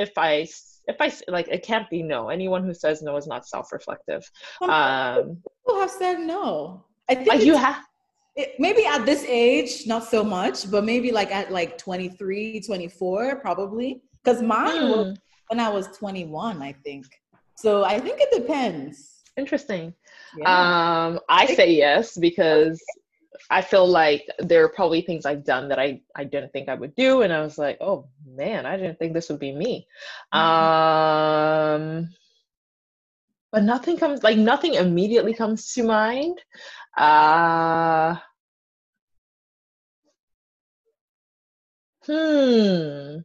if 0.02 0.18
I 0.18 0.48
if 0.88 0.98
I 1.00 1.12
like, 1.32 1.48
it 1.48 1.64
can't 1.64 1.90
be 1.90 2.02
no. 2.02 2.30
Anyone 2.30 2.64
who 2.64 2.74
says 2.74 3.02
no 3.02 3.16
is 3.16 3.28
not 3.28 3.48
self-reflective. 3.48 4.30
Um, 4.62 5.38
people 5.46 5.80
have 5.80 5.92
said 5.92 6.20
no. 6.20 6.86
I 7.10 7.16
think 7.16 7.28
like 7.28 7.44
you 7.44 7.56
have. 7.56 7.84
It, 8.36 8.54
maybe 8.60 8.86
at 8.86 9.06
this 9.06 9.24
age, 9.26 9.86
not 9.86 10.06
so 10.06 10.24
much, 10.24 10.72
but 10.72 10.86
maybe 10.86 11.12
like 11.12 11.32
at 11.32 11.52
like 11.52 11.78
23, 11.78 12.62
24, 12.62 13.42
probably. 13.42 14.02
Because 14.24 14.42
mine 14.42 14.82
mm. 14.82 14.90
was 14.90 15.18
when 15.50 15.60
I 15.60 15.70
was 15.70 15.88
21, 15.98 16.62
I 16.62 16.72
think. 16.84 17.06
So 17.56 17.84
I 17.84 18.00
think 18.00 18.20
it 18.22 18.30
depends. 18.32 19.22
Interesting. 19.38 19.94
Yeah. 20.38 21.06
Um, 21.06 21.20
I 21.30 21.46
say 21.46 21.72
yes 21.72 22.18
because 22.18 22.82
I 23.50 23.62
feel 23.62 23.88
like 23.88 24.26
there 24.40 24.64
are 24.64 24.70
probably 24.70 25.02
things 25.02 25.26
I've 25.26 25.44
done 25.44 25.68
that 25.70 25.80
I, 25.80 26.02
I 26.16 26.24
didn't 26.24 26.54
think 26.54 26.70
I 26.70 26.76
would 26.76 26.96
do. 26.96 27.24
And 27.24 27.34
I 27.34 27.42
was 27.42 27.58
like, 27.58 27.78
oh 27.82 28.08
man, 28.36 28.66
I 28.66 28.78
didn't 28.78 29.00
think 29.00 29.14
this 29.14 29.30
would 29.30 29.40
be 29.40 29.52
me. 29.52 29.88
Mm-hmm. 30.34 31.82
Um, 31.84 32.10
but 33.52 33.64
nothing 33.64 33.98
comes, 33.98 34.24
like 34.24 34.38
nothing 34.38 34.76
immediately 34.76 35.34
comes 35.34 35.74
to 35.74 35.84
mind. 35.84 36.40
Uh, 36.98 38.16
hmm 42.06 43.20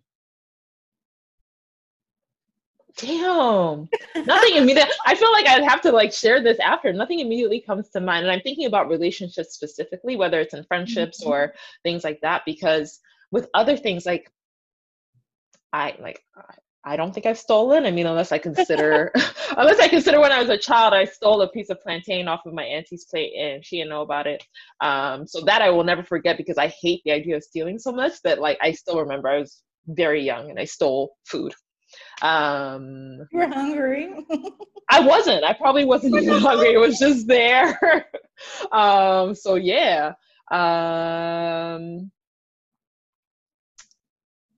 damn 2.98 3.88
nothing 4.26 4.57
immediate 4.57 4.88
i 5.07 5.14
feel 5.14 5.30
like 5.32 5.46
i'd 5.46 5.64
have 5.64 5.80
to 5.80 5.90
like 5.90 6.12
share 6.12 6.42
this 6.42 6.59
after 6.61 6.92
nothing 6.92 7.20
immediately 7.20 7.61
comes 7.61 7.88
to 7.88 8.00
mind 8.00 8.24
and 8.24 8.32
i'm 8.32 8.40
thinking 8.40 8.66
about 8.66 8.88
relationships 8.88 9.54
specifically 9.54 10.16
whether 10.16 10.40
it's 10.40 10.54
in 10.54 10.64
friendships 10.64 11.20
mm-hmm. 11.20 11.30
or 11.30 11.54
things 11.82 12.04
like 12.04 12.20
that 12.20 12.42
because 12.46 13.00
with 13.30 13.48
other 13.54 13.76
things 13.76 14.07
like 14.07 14.30
i 15.72 15.94
like 16.00 16.20
i 16.84 16.96
don't 16.96 17.12
think 17.12 17.26
i've 17.26 17.38
stolen 17.38 17.86
i 17.86 17.90
mean 17.90 18.06
unless 18.06 18.32
i 18.32 18.38
consider 18.38 19.12
unless 19.56 19.78
i 19.80 19.88
consider 19.88 20.20
when 20.20 20.32
i 20.32 20.40
was 20.40 20.50
a 20.50 20.58
child 20.58 20.94
i 20.94 21.04
stole 21.04 21.42
a 21.42 21.50
piece 21.50 21.70
of 21.70 21.80
plantain 21.82 22.28
off 22.28 22.40
of 22.46 22.54
my 22.54 22.64
auntie's 22.64 23.06
plate 23.06 23.32
and 23.38 23.64
she 23.64 23.76
didn't 23.76 23.90
know 23.90 24.02
about 24.02 24.26
it 24.26 24.44
um, 24.80 25.26
so 25.26 25.40
that 25.42 25.62
i 25.62 25.70
will 25.70 25.84
never 25.84 26.02
forget 26.02 26.36
because 26.36 26.58
i 26.58 26.72
hate 26.80 27.02
the 27.04 27.12
idea 27.12 27.36
of 27.36 27.42
stealing 27.42 27.78
so 27.78 27.92
much 27.92 28.12
that 28.22 28.40
like 28.40 28.58
i 28.62 28.72
still 28.72 28.98
remember 28.98 29.28
i 29.28 29.38
was 29.38 29.62
very 29.88 30.22
young 30.22 30.50
and 30.50 30.58
i 30.58 30.64
stole 30.64 31.14
food 31.24 31.52
um, 32.22 33.26
you 33.30 33.38
were 33.38 33.48
hungry. 33.48 34.14
I 34.90 35.00
wasn't. 35.00 35.44
I 35.44 35.52
probably 35.52 35.84
wasn't 35.84 36.16
even 36.16 36.40
hungry. 36.40 36.72
It 36.72 36.78
was 36.78 36.98
just 36.98 37.26
there. 37.26 38.06
um, 38.72 39.34
so 39.34 39.56
yeah. 39.56 40.12
Um, 40.50 42.10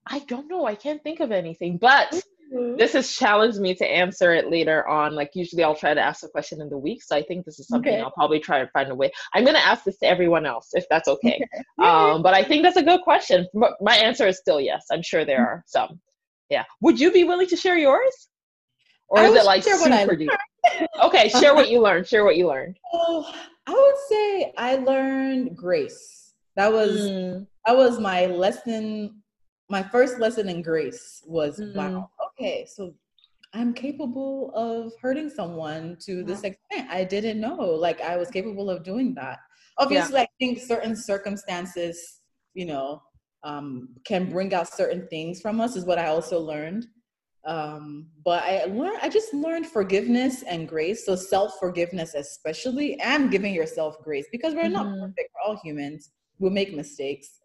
I 0.09 0.21
don't 0.21 0.49
know. 0.49 0.67
I 0.67 0.75
can't 0.75 1.03
think 1.03 1.21
of 1.21 1.31
anything, 1.31 1.77
but 1.77 2.11
mm-hmm. 2.53 2.77
this 2.77 2.95
has 2.95 3.13
challenged 3.13 3.61
me 3.61 3.75
to 3.75 3.87
answer 3.87 4.33
it 4.33 4.51
later 4.51 4.87
on. 4.89 5.15
Like 5.15 5.31
usually, 5.35 5.63
I'll 5.63 5.75
try 5.75 5.95
to 5.95 6.01
ask 6.01 6.25
a 6.25 6.29
question 6.29 6.61
in 6.61 6.69
the 6.69 6.79
week. 6.79 7.03
So 7.03 7.15
I 7.17 7.23
think 7.23 7.45
this 7.45 7.59
is 7.59 7.69
something 7.69 7.93
okay. 7.93 8.03
I'll 8.03 8.11
probably 8.11 8.41
try 8.41 8.61
to 8.61 8.69
find 8.69 8.91
a 8.91 8.95
way. 8.95 9.11
I'm 9.35 9.45
gonna 9.45 9.59
ask 9.59 9.85
this 9.85 9.99
to 9.99 10.07
everyone 10.07 10.47
else 10.47 10.69
if 10.73 10.85
that's 10.91 11.09
okay. 11.09 11.41
okay. 11.81 11.87
Um, 11.87 12.23
but 12.23 12.35
I 12.35 12.43
think 12.43 12.63
that's 12.63 12.77
a 12.77 12.83
good 12.83 13.03
question. 13.03 13.47
But 13.55 13.73
My 13.81 13.97
answer 13.97 14.27
is 14.27 14.39
still 14.39 14.61
yes. 14.61 14.87
I'm 14.91 15.03
sure 15.03 15.25
there 15.25 15.47
are 15.47 15.65
some. 15.67 16.01
Yeah. 16.51 16.65
Would 16.81 16.99
you 16.99 17.13
be 17.13 17.25
willing 17.25 17.47
to 17.49 17.57
share 17.57 17.77
yours? 17.77 18.29
Or 19.09 19.23
is 19.23 19.35
it 19.35 19.45
like 19.45 19.63
super 19.65 20.17
deep? 20.17 20.31
okay, 21.03 21.29
share 21.29 21.55
what 21.55 21.71
you 21.71 21.81
learned. 21.81 22.07
Share 22.07 22.25
what 22.25 22.37
you 22.37 22.47
learned. 22.47 22.77
Oh, 22.93 23.33
I 23.67 23.73
would 23.73 23.97
say 24.09 24.53
I 24.57 24.77
learned 24.77 25.57
grace. 25.57 26.33
That 26.57 26.73
was 26.73 27.01
mm. 27.03 27.47
that 27.67 27.77
was 27.77 28.01
my 28.01 28.27
lesson. 28.27 29.18
My 29.69 29.83
first 29.83 30.19
lesson 30.19 30.49
in 30.49 30.63
grace 30.63 31.23
was 31.27 31.59
mm. 31.61 31.75
wow. 31.75 32.11
Okay, 32.33 32.67
so 32.71 32.95
I'm 33.55 33.73
capable 33.73 34.53
of 34.55 34.93
hurting 35.01 35.31
someone 35.31 35.97
to 36.07 36.23
this 36.23 36.43
extent. 36.45 36.89
I 36.91 37.05
didn't 37.05 37.41
know 37.41 37.57
like 37.57 38.01
I 38.01 38.17
was 38.17 38.31
capable 38.31 38.71
of 38.71 38.83
doing 38.85 39.15
that. 39.15 39.39
Obviously, 39.79 40.17
yeah. 40.17 40.23
I 40.23 40.29
think 40.39 40.59
certain 40.59 40.97
circumstances, 40.97 42.21
you 42.55 42.67
know, 42.67 43.03
um, 43.45 43.91
can 44.05 44.29
bring 44.29 44.53
out 44.53 44.69
certain 44.69 45.07
things 45.09 45.41
from 45.41 45.61
us 45.61 45.77
is 45.77 45.85
what 45.85 45.99
I 45.99 46.07
also 46.07 46.41
learned. 46.41 46.87
Um, 47.45 48.09
but 48.25 48.43
I 48.43 48.65
learned, 48.65 48.99
I 49.01 49.09
just 49.09 49.33
learned 49.33 49.67
forgiveness 49.67 50.43
and 50.43 50.69
grace. 50.69 51.07
So 51.07 51.17
self 51.17 51.53
forgiveness, 51.59 52.15
especially, 52.15 53.01
and 53.01 53.31
giving 53.31 53.55
yourself 53.55 53.97
grace 54.03 54.27
because 54.31 54.55
we're 54.55 54.65
mm-hmm. 54.65 54.73
not 54.73 54.99
perfect. 55.01 55.31
We're 55.35 55.51
all 55.51 55.61
humans. 55.63 56.11
We'll 56.39 56.51
make 56.51 56.75
mistakes. 56.75 57.41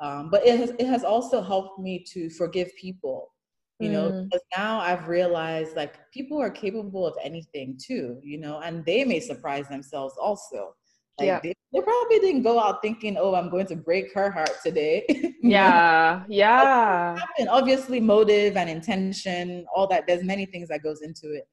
Um, 0.00 0.30
but 0.30 0.46
it 0.46 0.58
has, 0.58 0.70
it 0.78 0.86
has 0.86 1.02
also 1.02 1.42
helped 1.42 1.80
me 1.80 2.04
to 2.12 2.30
forgive 2.30 2.70
people 2.76 3.32
you 3.80 3.90
know 3.90 4.10
mm. 4.10 4.24
because 4.24 4.44
now 4.56 4.80
i've 4.80 5.08
realized 5.08 5.76
like 5.76 6.10
people 6.10 6.40
are 6.40 6.50
capable 6.50 7.06
of 7.06 7.14
anything 7.22 7.78
too 7.80 8.18
you 8.22 8.38
know 8.38 8.60
and 8.60 8.84
they 8.84 9.04
may 9.04 9.20
surprise 9.20 9.68
themselves 9.68 10.14
also 10.20 10.74
like 11.18 11.26
yeah. 11.26 11.40
they, 11.42 11.54
they, 11.72 11.80
probably 11.80 12.18
didn't 12.20 12.42
go 12.42 12.58
out 12.58 12.82
thinking 12.82 13.16
oh 13.18 13.34
i'm 13.34 13.48
going 13.48 13.66
to 13.66 13.76
break 13.76 14.12
her 14.12 14.30
heart 14.30 14.50
today 14.64 15.04
yeah 15.42 16.24
yeah 16.28 17.16
and 17.38 17.48
obviously 17.48 18.00
motive 18.00 18.56
and 18.56 18.68
intention 18.68 19.64
all 19.74 19.86
that 19.86 20.06
there's 20.06 20.24
many 20.24 20.46
things 20.46 20.68
that 20.68 20.82
goes 20.82 21.02
into 21.02 21.32
it 21.32 21.46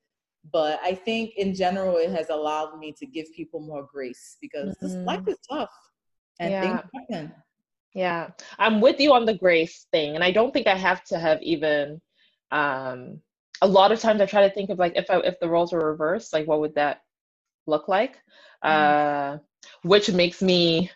but 0.52 0.80
i 0.84 0.94
think 0.94 1.32
in 1.38 1.54
general 1.54 1.98
it 1.98 2.10
has 2.10 2.30
allowed 2.30 2.78
me 2.80 2.92
to 2.92 3.06
give 3.06 3.26
people 3.36 3.60
more 3.60 3.88
grace 3.92 4.38
because 4.42 4.76
mm-hmm. 4.78 4.88
this 4.88 4.96
life 5.06 5.28
is 5.28 5.38
tough 5.50 5.70
and 6.40 6.52
yeah. 6.52 6.62
things 6.62 6.82
happen 7.10 7.34
yeah 7.96 8.30
i'm 8.60 8.82
with 8.82 9.00
you 9.00 9.14
on 9.14 9.26
the 9.26 9.34
grace 9.34 9.88
thing 9.92 10.14
and 10.14 10.24
i 10.24 10.30
don't 10.30 10.54
think 10.54 10.68
i 10.68 10.76
have 10.76 11.04
to 11.04 11.18
have 11.18 11.42
even 11.42 12.00
um 12.52 13.20
a 13.62 13.68
lot 13.68 13.92
of 13.92 14.00
times 14.00 14.22
i 14.22 14.26
try 14.26 14.48
to 14.48 14.54
think 14.54 14.70
of 14.70 14.78
like 14.78 14.94
if 14.96 15.10
I, 15.10 15.18
if 15.20 15.40
the 15.40 15.50
roles 15.50 15.72
were 15.72 15.92
reversed 15.92 16.34
like 16.34 16.46
what 16.46 16.60
would 16.60 16.76
that 16.76 17.00
look 17.66 17.88
like 17.88 18.18
mm. 18.64 18.70
uh 18.70 19.38
which 19.82 20.12
makes 20.12 20.42
me 20.42 20.92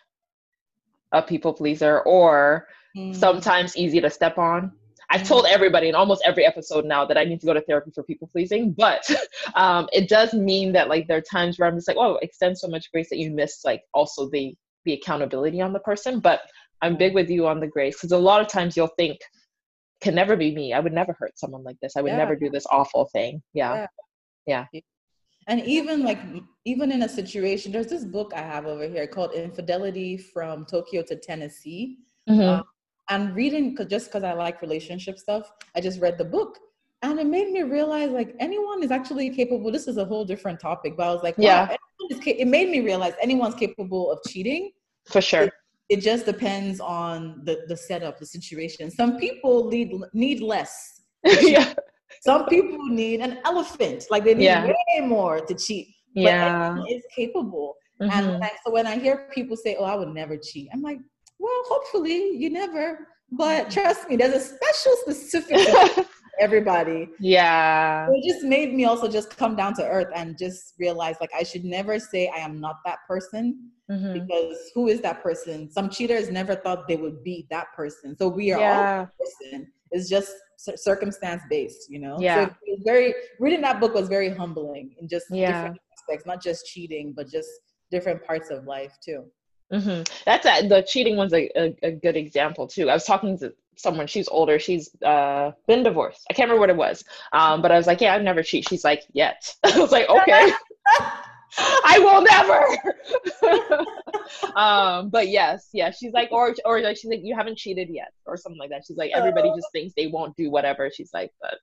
a 1.12 1.22
people 1.22 1.54
pleaser 1.54 2.00
or 2.00 2.68
mm. 2.96 3.16
sometimes 3.16 3.76
easy 3.76 4.00
to 4.00 4.10
step 4.10 4.38
on 4.38 4.72
I've 5.12 5.26
told 5.26 5.44
mm. 5.44 5.50
everybody 5.50 5.88
in 5.88 5.96
almost 5.96 6.22
every 6.24 6.46
episode 6.46 6.84
now 6.84 7.04
that 7.04 7.18
I 7.18 7.24
need 7.24 7.40
to 7.40 7.46
go 7.46 7.52
to 7.52 7.60
therapy 7.62 7.90
for 7.92 8.04
people 8.04 8.28
pleasing, 8.28 8.70
but 8.70 9.04
um, 9.54 9.88
it 9.92 10.08
does 10.08 10.32
mean 10.32 10.72
that 10.72 10.88
like 10.88 11.08
there 11.08 11.18
are 11.18 11.20
times 11.22 11.58
where 11.58 11.68
I'm 11.68 11.74
just 11.74 11.88
like, 11.88 11.96
oh, 11.96 12.18
extend 12.22 12.56
so 12.56 12.68
much 12.68 12.92
grace 12.92 13.10
that 13.10 13.18
you 13.18 13.32
miss 13.32 13.64
like 13.64 13.82
also 13.92 14.30
the 14.30 14.54
the 14.84 14.92
accountability 14.94 15.60
on 15.60 15.72
the 15.72 15.80
person. 15.80 16.20
But 16.20 16.40
I'm 16.82 16.96
big 16.96 17.14
with 17.14 17.28
you 17.30 17.46
on 17.46 17.60
the 17.60 17.66
grace 17.66 17.96
because 17.96 18.12
a 18.12 18.18
lot 18.18 18.40
of 18.40 18.48
times 18.48 18.76
you'll 18.76 18.94
think 18.98 19.18
can 20.00 20.14
never 20.14 20.36
be 20.36 20.54
me. 20.54 20.72
I 20.72 20.80
would 20.80 20.92
never 20.92 21.14
hurt 21.18 21.38
someone 21.38 21.62
like 21.62 21.76
this. 21.82 21.96
I 21.96 22.02
would 22.02 22.12
yeah. 22.12 22.16
never 22.16 22.34
do 22.34 22.48
this 22.50 22.66
awful 22.70 23.06
thing. 23.12 23.42
Yeah. 23.52 23.86
yeah. 24.46 24.66
Yeah. 24.72 24.80
And 25.46 25.64
even 25.64 26.04
like 26.04 26.18
even 26.64 26.92
in 26.92 27.02
a 27.02 27.08
situation, 27.08 27.72
there's 27.72 27.88
this 27.88 28.04
book 28.04 28.32
I 28.34 28.42
have 28.42 28.66
over 28.66 28.86
here 28.88 29.06
called 29.06 29.32
Infidelity 29.32 30.16
from 30.16 30.64
Tokyo 30.64 31.02
to 31.02 31.16
Tennessee. 31.16 31.98
Mm-hmm. 32.28 32.40
Um, 32.40 32.64
and 33.08 33.34
reading 33.34 33.74
cause 33.74 33.86
just 33.86 34.06
because 34.06 34.22
I 34.22 34.32
like 34.32 34.62
relationship 34.62 35.18
stuff, 35.18 35.50
I 35.74 35.80
just 35.80 36.00
read 36.00 36.16
the 36.16 36.24
book 36.24 36.58
and 37.02 37.18
it 37.18 37.26
made 37.26 37.50
me 37.50 37.62
realize 37.62 38.10
like 38.10 38.34
anyone 38.38 38.82
is 38.82 38.90
actually 38.90 39.30
capable. 39.30 39.72
This 39.72 39.88
is 39.88 39.96
a 39.96 40.04
whole 40.04 40.24
different 40.24 40.60
topic, 40.60 40.96
but 40.96 41.08
I 41.08 41.12
was 41.12 41.22
like, 41.22 41.36
wow, 41.38 41.44
yeah, 41.44 41.76
it 42.26 42.46
made 42.46 42.68
me 42.70 42.80
realize 42.80 43.14
anyone's 43.20 43.54
capable 43.54 44.12
of 44.12 44.20
cheating. 44.28 44.70
For 45.06 45.20
sure. 45.20 45.50
It, 45.90 46.00
just 46.00 46.24
depends 46.24 46.80
on 46.80 47.42
the 47.44 47.62
the 47.68 47.76
setup, 47.76 48.18
the 48.18 48.26
situation. 48.26 48.90
Some 48.90 49.18
people 49.18 49.68
need 49.68 49.92
need 50.12 50.40
less. 50.40 51.02
yeah. 51.24 51.74
Some 52.22 52.46
people 52.46 52.84
need 52.88 53.20
an 53.20 53.38
elephant, 53.44 54.06
like 54.10 54.24
they 54.24 54.34
need 54.34 54.44
yeah. 54.44 54.66
way 54.66 55.06
more 55.06 55.40
to 55.40 55.54
cheat. 55.54 55.88
But 56.14 56.22
yeah, 56.22 56.82
is 56.88 57.04
capable. 57.14 57.76
Mm-hmm. 58.00 58.18
And 58.18 58.44
I, 58.44 58.50
so 58.64 58.72
when 58.72 58.86
I 58.86 58.98
hear 58.98 59.28
people 59.32 59.56
say, 59.56 59.76
"Oh, 59.78 59.84
I 59.84 59.94
would 59.94 60.08
never 60.08 60.36
cheat," 60.36 60.68
I'm 60.72 60.82
like, 60.82 60.98
"Well, 61.38 61.62
hopefully 61.66 62.36
you 62.36 62.50
never." 62.50 63.06
But 63.30 63.68
mm-hmm. 63.68 63.80
trust 63.80 64.08
me, 64.08 64.16
there's 64.16 64.34
a 64.34 64.40
special 64.40 64.92
specific 65.04 66.06
everybody. 66.40 67.08
Yeah. 67.20 68.08
It 68.12 68.24
just 68.26 68.44
made 68.44 68.74
me 68.74 68.84
also 68.84 69.08
just 69.08 69.36
come 69.36 69.54
down 69.54 69.74
to 69.74 69.86
earth 69.86 70.08
and 70.14 70.36
just 70.38 70.74
realize 70.78 71.16
like 71.20 71.30
I 71.38 71.42
should 71.42 71.64
never 71.64 71.98
say 71.98 72.28
I 72.34 72.38
am 72.38 72.60
not 72.60 72.76
that 72.84 72.98
person 73.06 73.70
mm-hmm. 73.90 74.12
because 74.12 74.56
who 74.74 74.88
is 74.88 75.00
that 75.02 75.22
person? 75.22 75.70
Some 75.70 75.90
cheaters 75.90 76.30
never 76.30 76.56
thought 76.56 76.88
they 76.88 76.96
would 76.96 77.22
be 77.22 77.46
that 77.50 77.66
person. 77.76 78.16
So 78.16 78.28
we 78.28 78.52
are 78.52 78.60
yeah. 78.60 78.98
all 78.98 79.10
person. 79.18 79.68
It's 79.92 80.08
just 80.08 80.32
circumstance 80.56 81.42
based, 81.50 81.90
you 81.90 81.98
know? 81.98 82.16
Yeah. 82.20 82.48
So 82.48 82.54
very 82.84 83.14
reading 83.38 83.60
that 83.62 83.80
book 83.80 83.94
was 83.94 84.08
very 84.08 84.30
humbling 84.30 84.94
in 85.00 85.08
just 85.08 85.26
yeah. 85.30 85.52
different 85.52 85.78
aspects, 85.92 86.26
not 86.26 86.42
just 86.42 86.66
cheating, 86.66 87.12
but 87.16 87.28
just 87.28 87.48
different 87.90 88.24
parts 88.24 88.50
of 88.50 88.64
life 88.64 88.96
too. 89.04 89.24
Mm-hmm. 89.72 90.02
That's 90.26 90.46
a, 90.46 90.66
the 90.66 90.82
cheating 90.82 91.16
one's 91.16 91.32
a, 91.32 91.48
a, 91.56 91.76
a, 91.82 91.90
good 91.92 92.16
example 92.16 92.66
too. 92.66 92.90
I 92.90 92.94
was 92.94 93.04
talking 93.04 93.38
to 93.38 93.54
someone, 93.76 94.08
she's 94.08 94.28
older, 94.28 94.58
she's 94.58 94.90
uh, 95.02 95.52
been 95.68 95.84
divorced. 95.84 96.26
I 96.28 96.34
can't 96.34 96.48
remember 96.48 96.60
what 96.60 96.70
it 96.70 96.76
was. 96.76 97.04
Um, 97.32 97.62
but 97.62 97.70
I 97.70 97.76
was 97.76 97.86
like, 97.86 98.00
yeah, 98.00 98.14
I've 98.14 98.22
never 98.22 98.42
cheated. 98.42 98.68
She's 98.68 98.84
like, 98.84 99.04
yet. 99.12 99.54
I 99.64 99.78
was 99.78 99.92
like, 99.92 100.08
okay. 100.10 100.52
I 101.58 101.98
will 101.98 102.22
never. 102.22 102.64
um, 104.56 105.10
but 105.10 105.28
yes, 105.28 105.68
yeah, 105.72 105.90
she's 105.90 106.12
like, 106.12 106.30
or 106.30 106.54
or 106.64 106.80
like 106.80 106.96
she's 106.96 107.10
like, 107.10 107.22
you 107.24 107.34
haven't 107.34 107.58
cheated 107.58 107.88
yet, 107.90 108.12
or 108.24 108.36
something 108.36 108.58
like 108.58 108.70
that. 108.70 108.84
She's 108.86 108.96
like, 108.96 109.10
everybody 109.12 109.50
just 109.56 109.66
thinks 109.72 109.92
they 109.96 110.06
won't 110.06 110.36
do 110.36 110.48
whatever. 110.48 110.90
She's 110.94 111.10
like, 111.12 111.32
but 111.40 111.58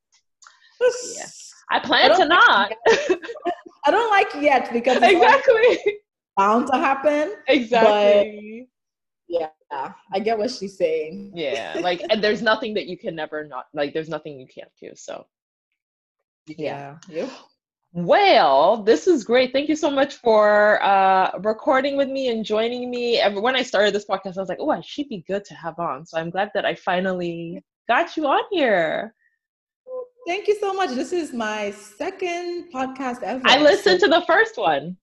yeah, 1.15 1.27
I 1.71 1.79
plan 1.79 2.11
I 2.11 2.15
to 2.17 2.25
not. 2.25 2.73
I 3.85 3.91
don't 3.91 4.09
like 4.09 4.43
yet 4.43 4.73
because 4.73 5.01
exactly 5.01 5.79
bound 6.37 6.67
to 6.67 6.77
happen. 6.77 7.33
Exactly. 7.47 8.69
yeah, 9.27 9.49
I 10.13 10.19
get 10.19 10.37
what 10.37 10.51
she's 10.51 10.77
saying. 10.77 11.33
Yeah, 11.35 11.77
like, 11.81 12.01
and 12.09 12.23
there's 12.23 12.41
nothing 12.41 12.73
that 12.75 12.85
you 12.87 12.97
can 12.97 13.15
never 13.15 13.45
not 13.45 13.65
like. 13.73 13.93
There's 13.93 14.09
nothing 14.09 14.39
you 14.39 14.47
can't 14.47 14.71
do. 14.79 14.91
So, 14.95 15.25
yeah. 16.47 16.97
yeah. 17.09 17.23
Yep. 17.23 17.29
Well, 17.93 18.83
this 18.83 19.07
is 19.07 19.23
great. 19.23 19.53
Thank 19.53 19.69
you 19.69 19.75
so 19.75 19.89
much 19.89 20.15
for 20.15 20.83
uh, 20.83 21.31
recording 21.39 21.97
with 21.97 22.09
me 22.09 22.29
and 22.29 22.45
joining 22.45 22.91
me. 22.91 23.19
When 23.33 23.55
I 23.55 23.63
started 23.63 23.93
this 23.93 24.05
podcast, 24.05 24.37
I 24.37 24.41
was 24.41 24.49
like, 24.49 24.59
oh, 24.61 24.69
I 24.69 24.81
should 24.81 25.09
be 25.09 25.23
good 25.27 25.43
to 25.45 25.55
have 25.55 25.79
on. 25.79 26.05
So 26.05 26.19
I'm 26.19 26.29
glad 26.29 26.51
that 26.53 26.65
I 26.65 26.75
finally 26.75 27.63
got 27.87 28.15
you 28.15 28.27
on 28.27 28.43
here. 28.51 29.15
Thank 30.27 30.47
you 30.47 30.59
so 30.59 30.73
much. 30.73 30.91
This 30.91 31.13
is 31.13 31.33
my 31.33 31.71
second 31.71 32.69
podcast 32.73 33.23
ever. 33.23 33.41
I 33.45 33.61
listened 33.61 34.01
to 34.01 34.07
the 34.09 34.23
first 34.27 34.57
one. 34.57 34.97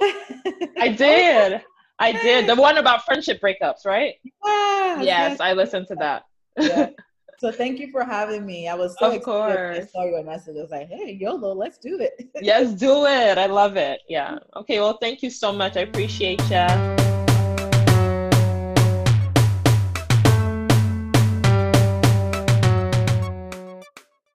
I 0.00 0.94
did. 0.96 1.62
I 1.98 2.12
did. 2.12 2.46
The 2.46 2.54
one 2.54 2.78
about 2.78 3.04
friendship 3.04 3.40
breakups, 3.40 3.84
right? 3.84 4.14
Yes, 4.44 5.04
yes 5.04 5.40
I 5.40 5.52
listened 5.52 5.86
to 5.88 5.96
that. 5.96 6.24
Yeah. 6.58 6.90
So 7.40 7.52
thank 7.52 7.78
you 7.78 7.88
for 7.92 8.02
having 8.02 8.44
me. 8.44 8.66
I 8.66 8.74
was 8.74 8.96
so 8.98 9.12
of 9.12 9.22
course. 9.22 9.78
I 9.78 9.86
saw 9.86 10.04
your 10.04 10.24
message. 10.24 10.56
I 10.58 10.60
was 10.60 10.72
like, 10.72 10.88
hey, 10.88 11.16
YOLO, 11.20 11.54
let's 11.54 11.78
do 11.78 12.00
it. 12.00 12.28
yes, 12.42 12.72
do 12.72 13.06
it. 13.06 13.38
I 13.38 13.46
love 13.46 13.76
it. 13.76 14.00
Yeah. 14.08 14.38
Okay. 14.56 14.80
Well, 14.80 14.98
thank 15.00 15.22
you 15.22 15.30
so 15.30 15.52
much. 15.52 15.76
I 15.76 15.82
appreciate 15.82 16.40
you. 16.50 17.07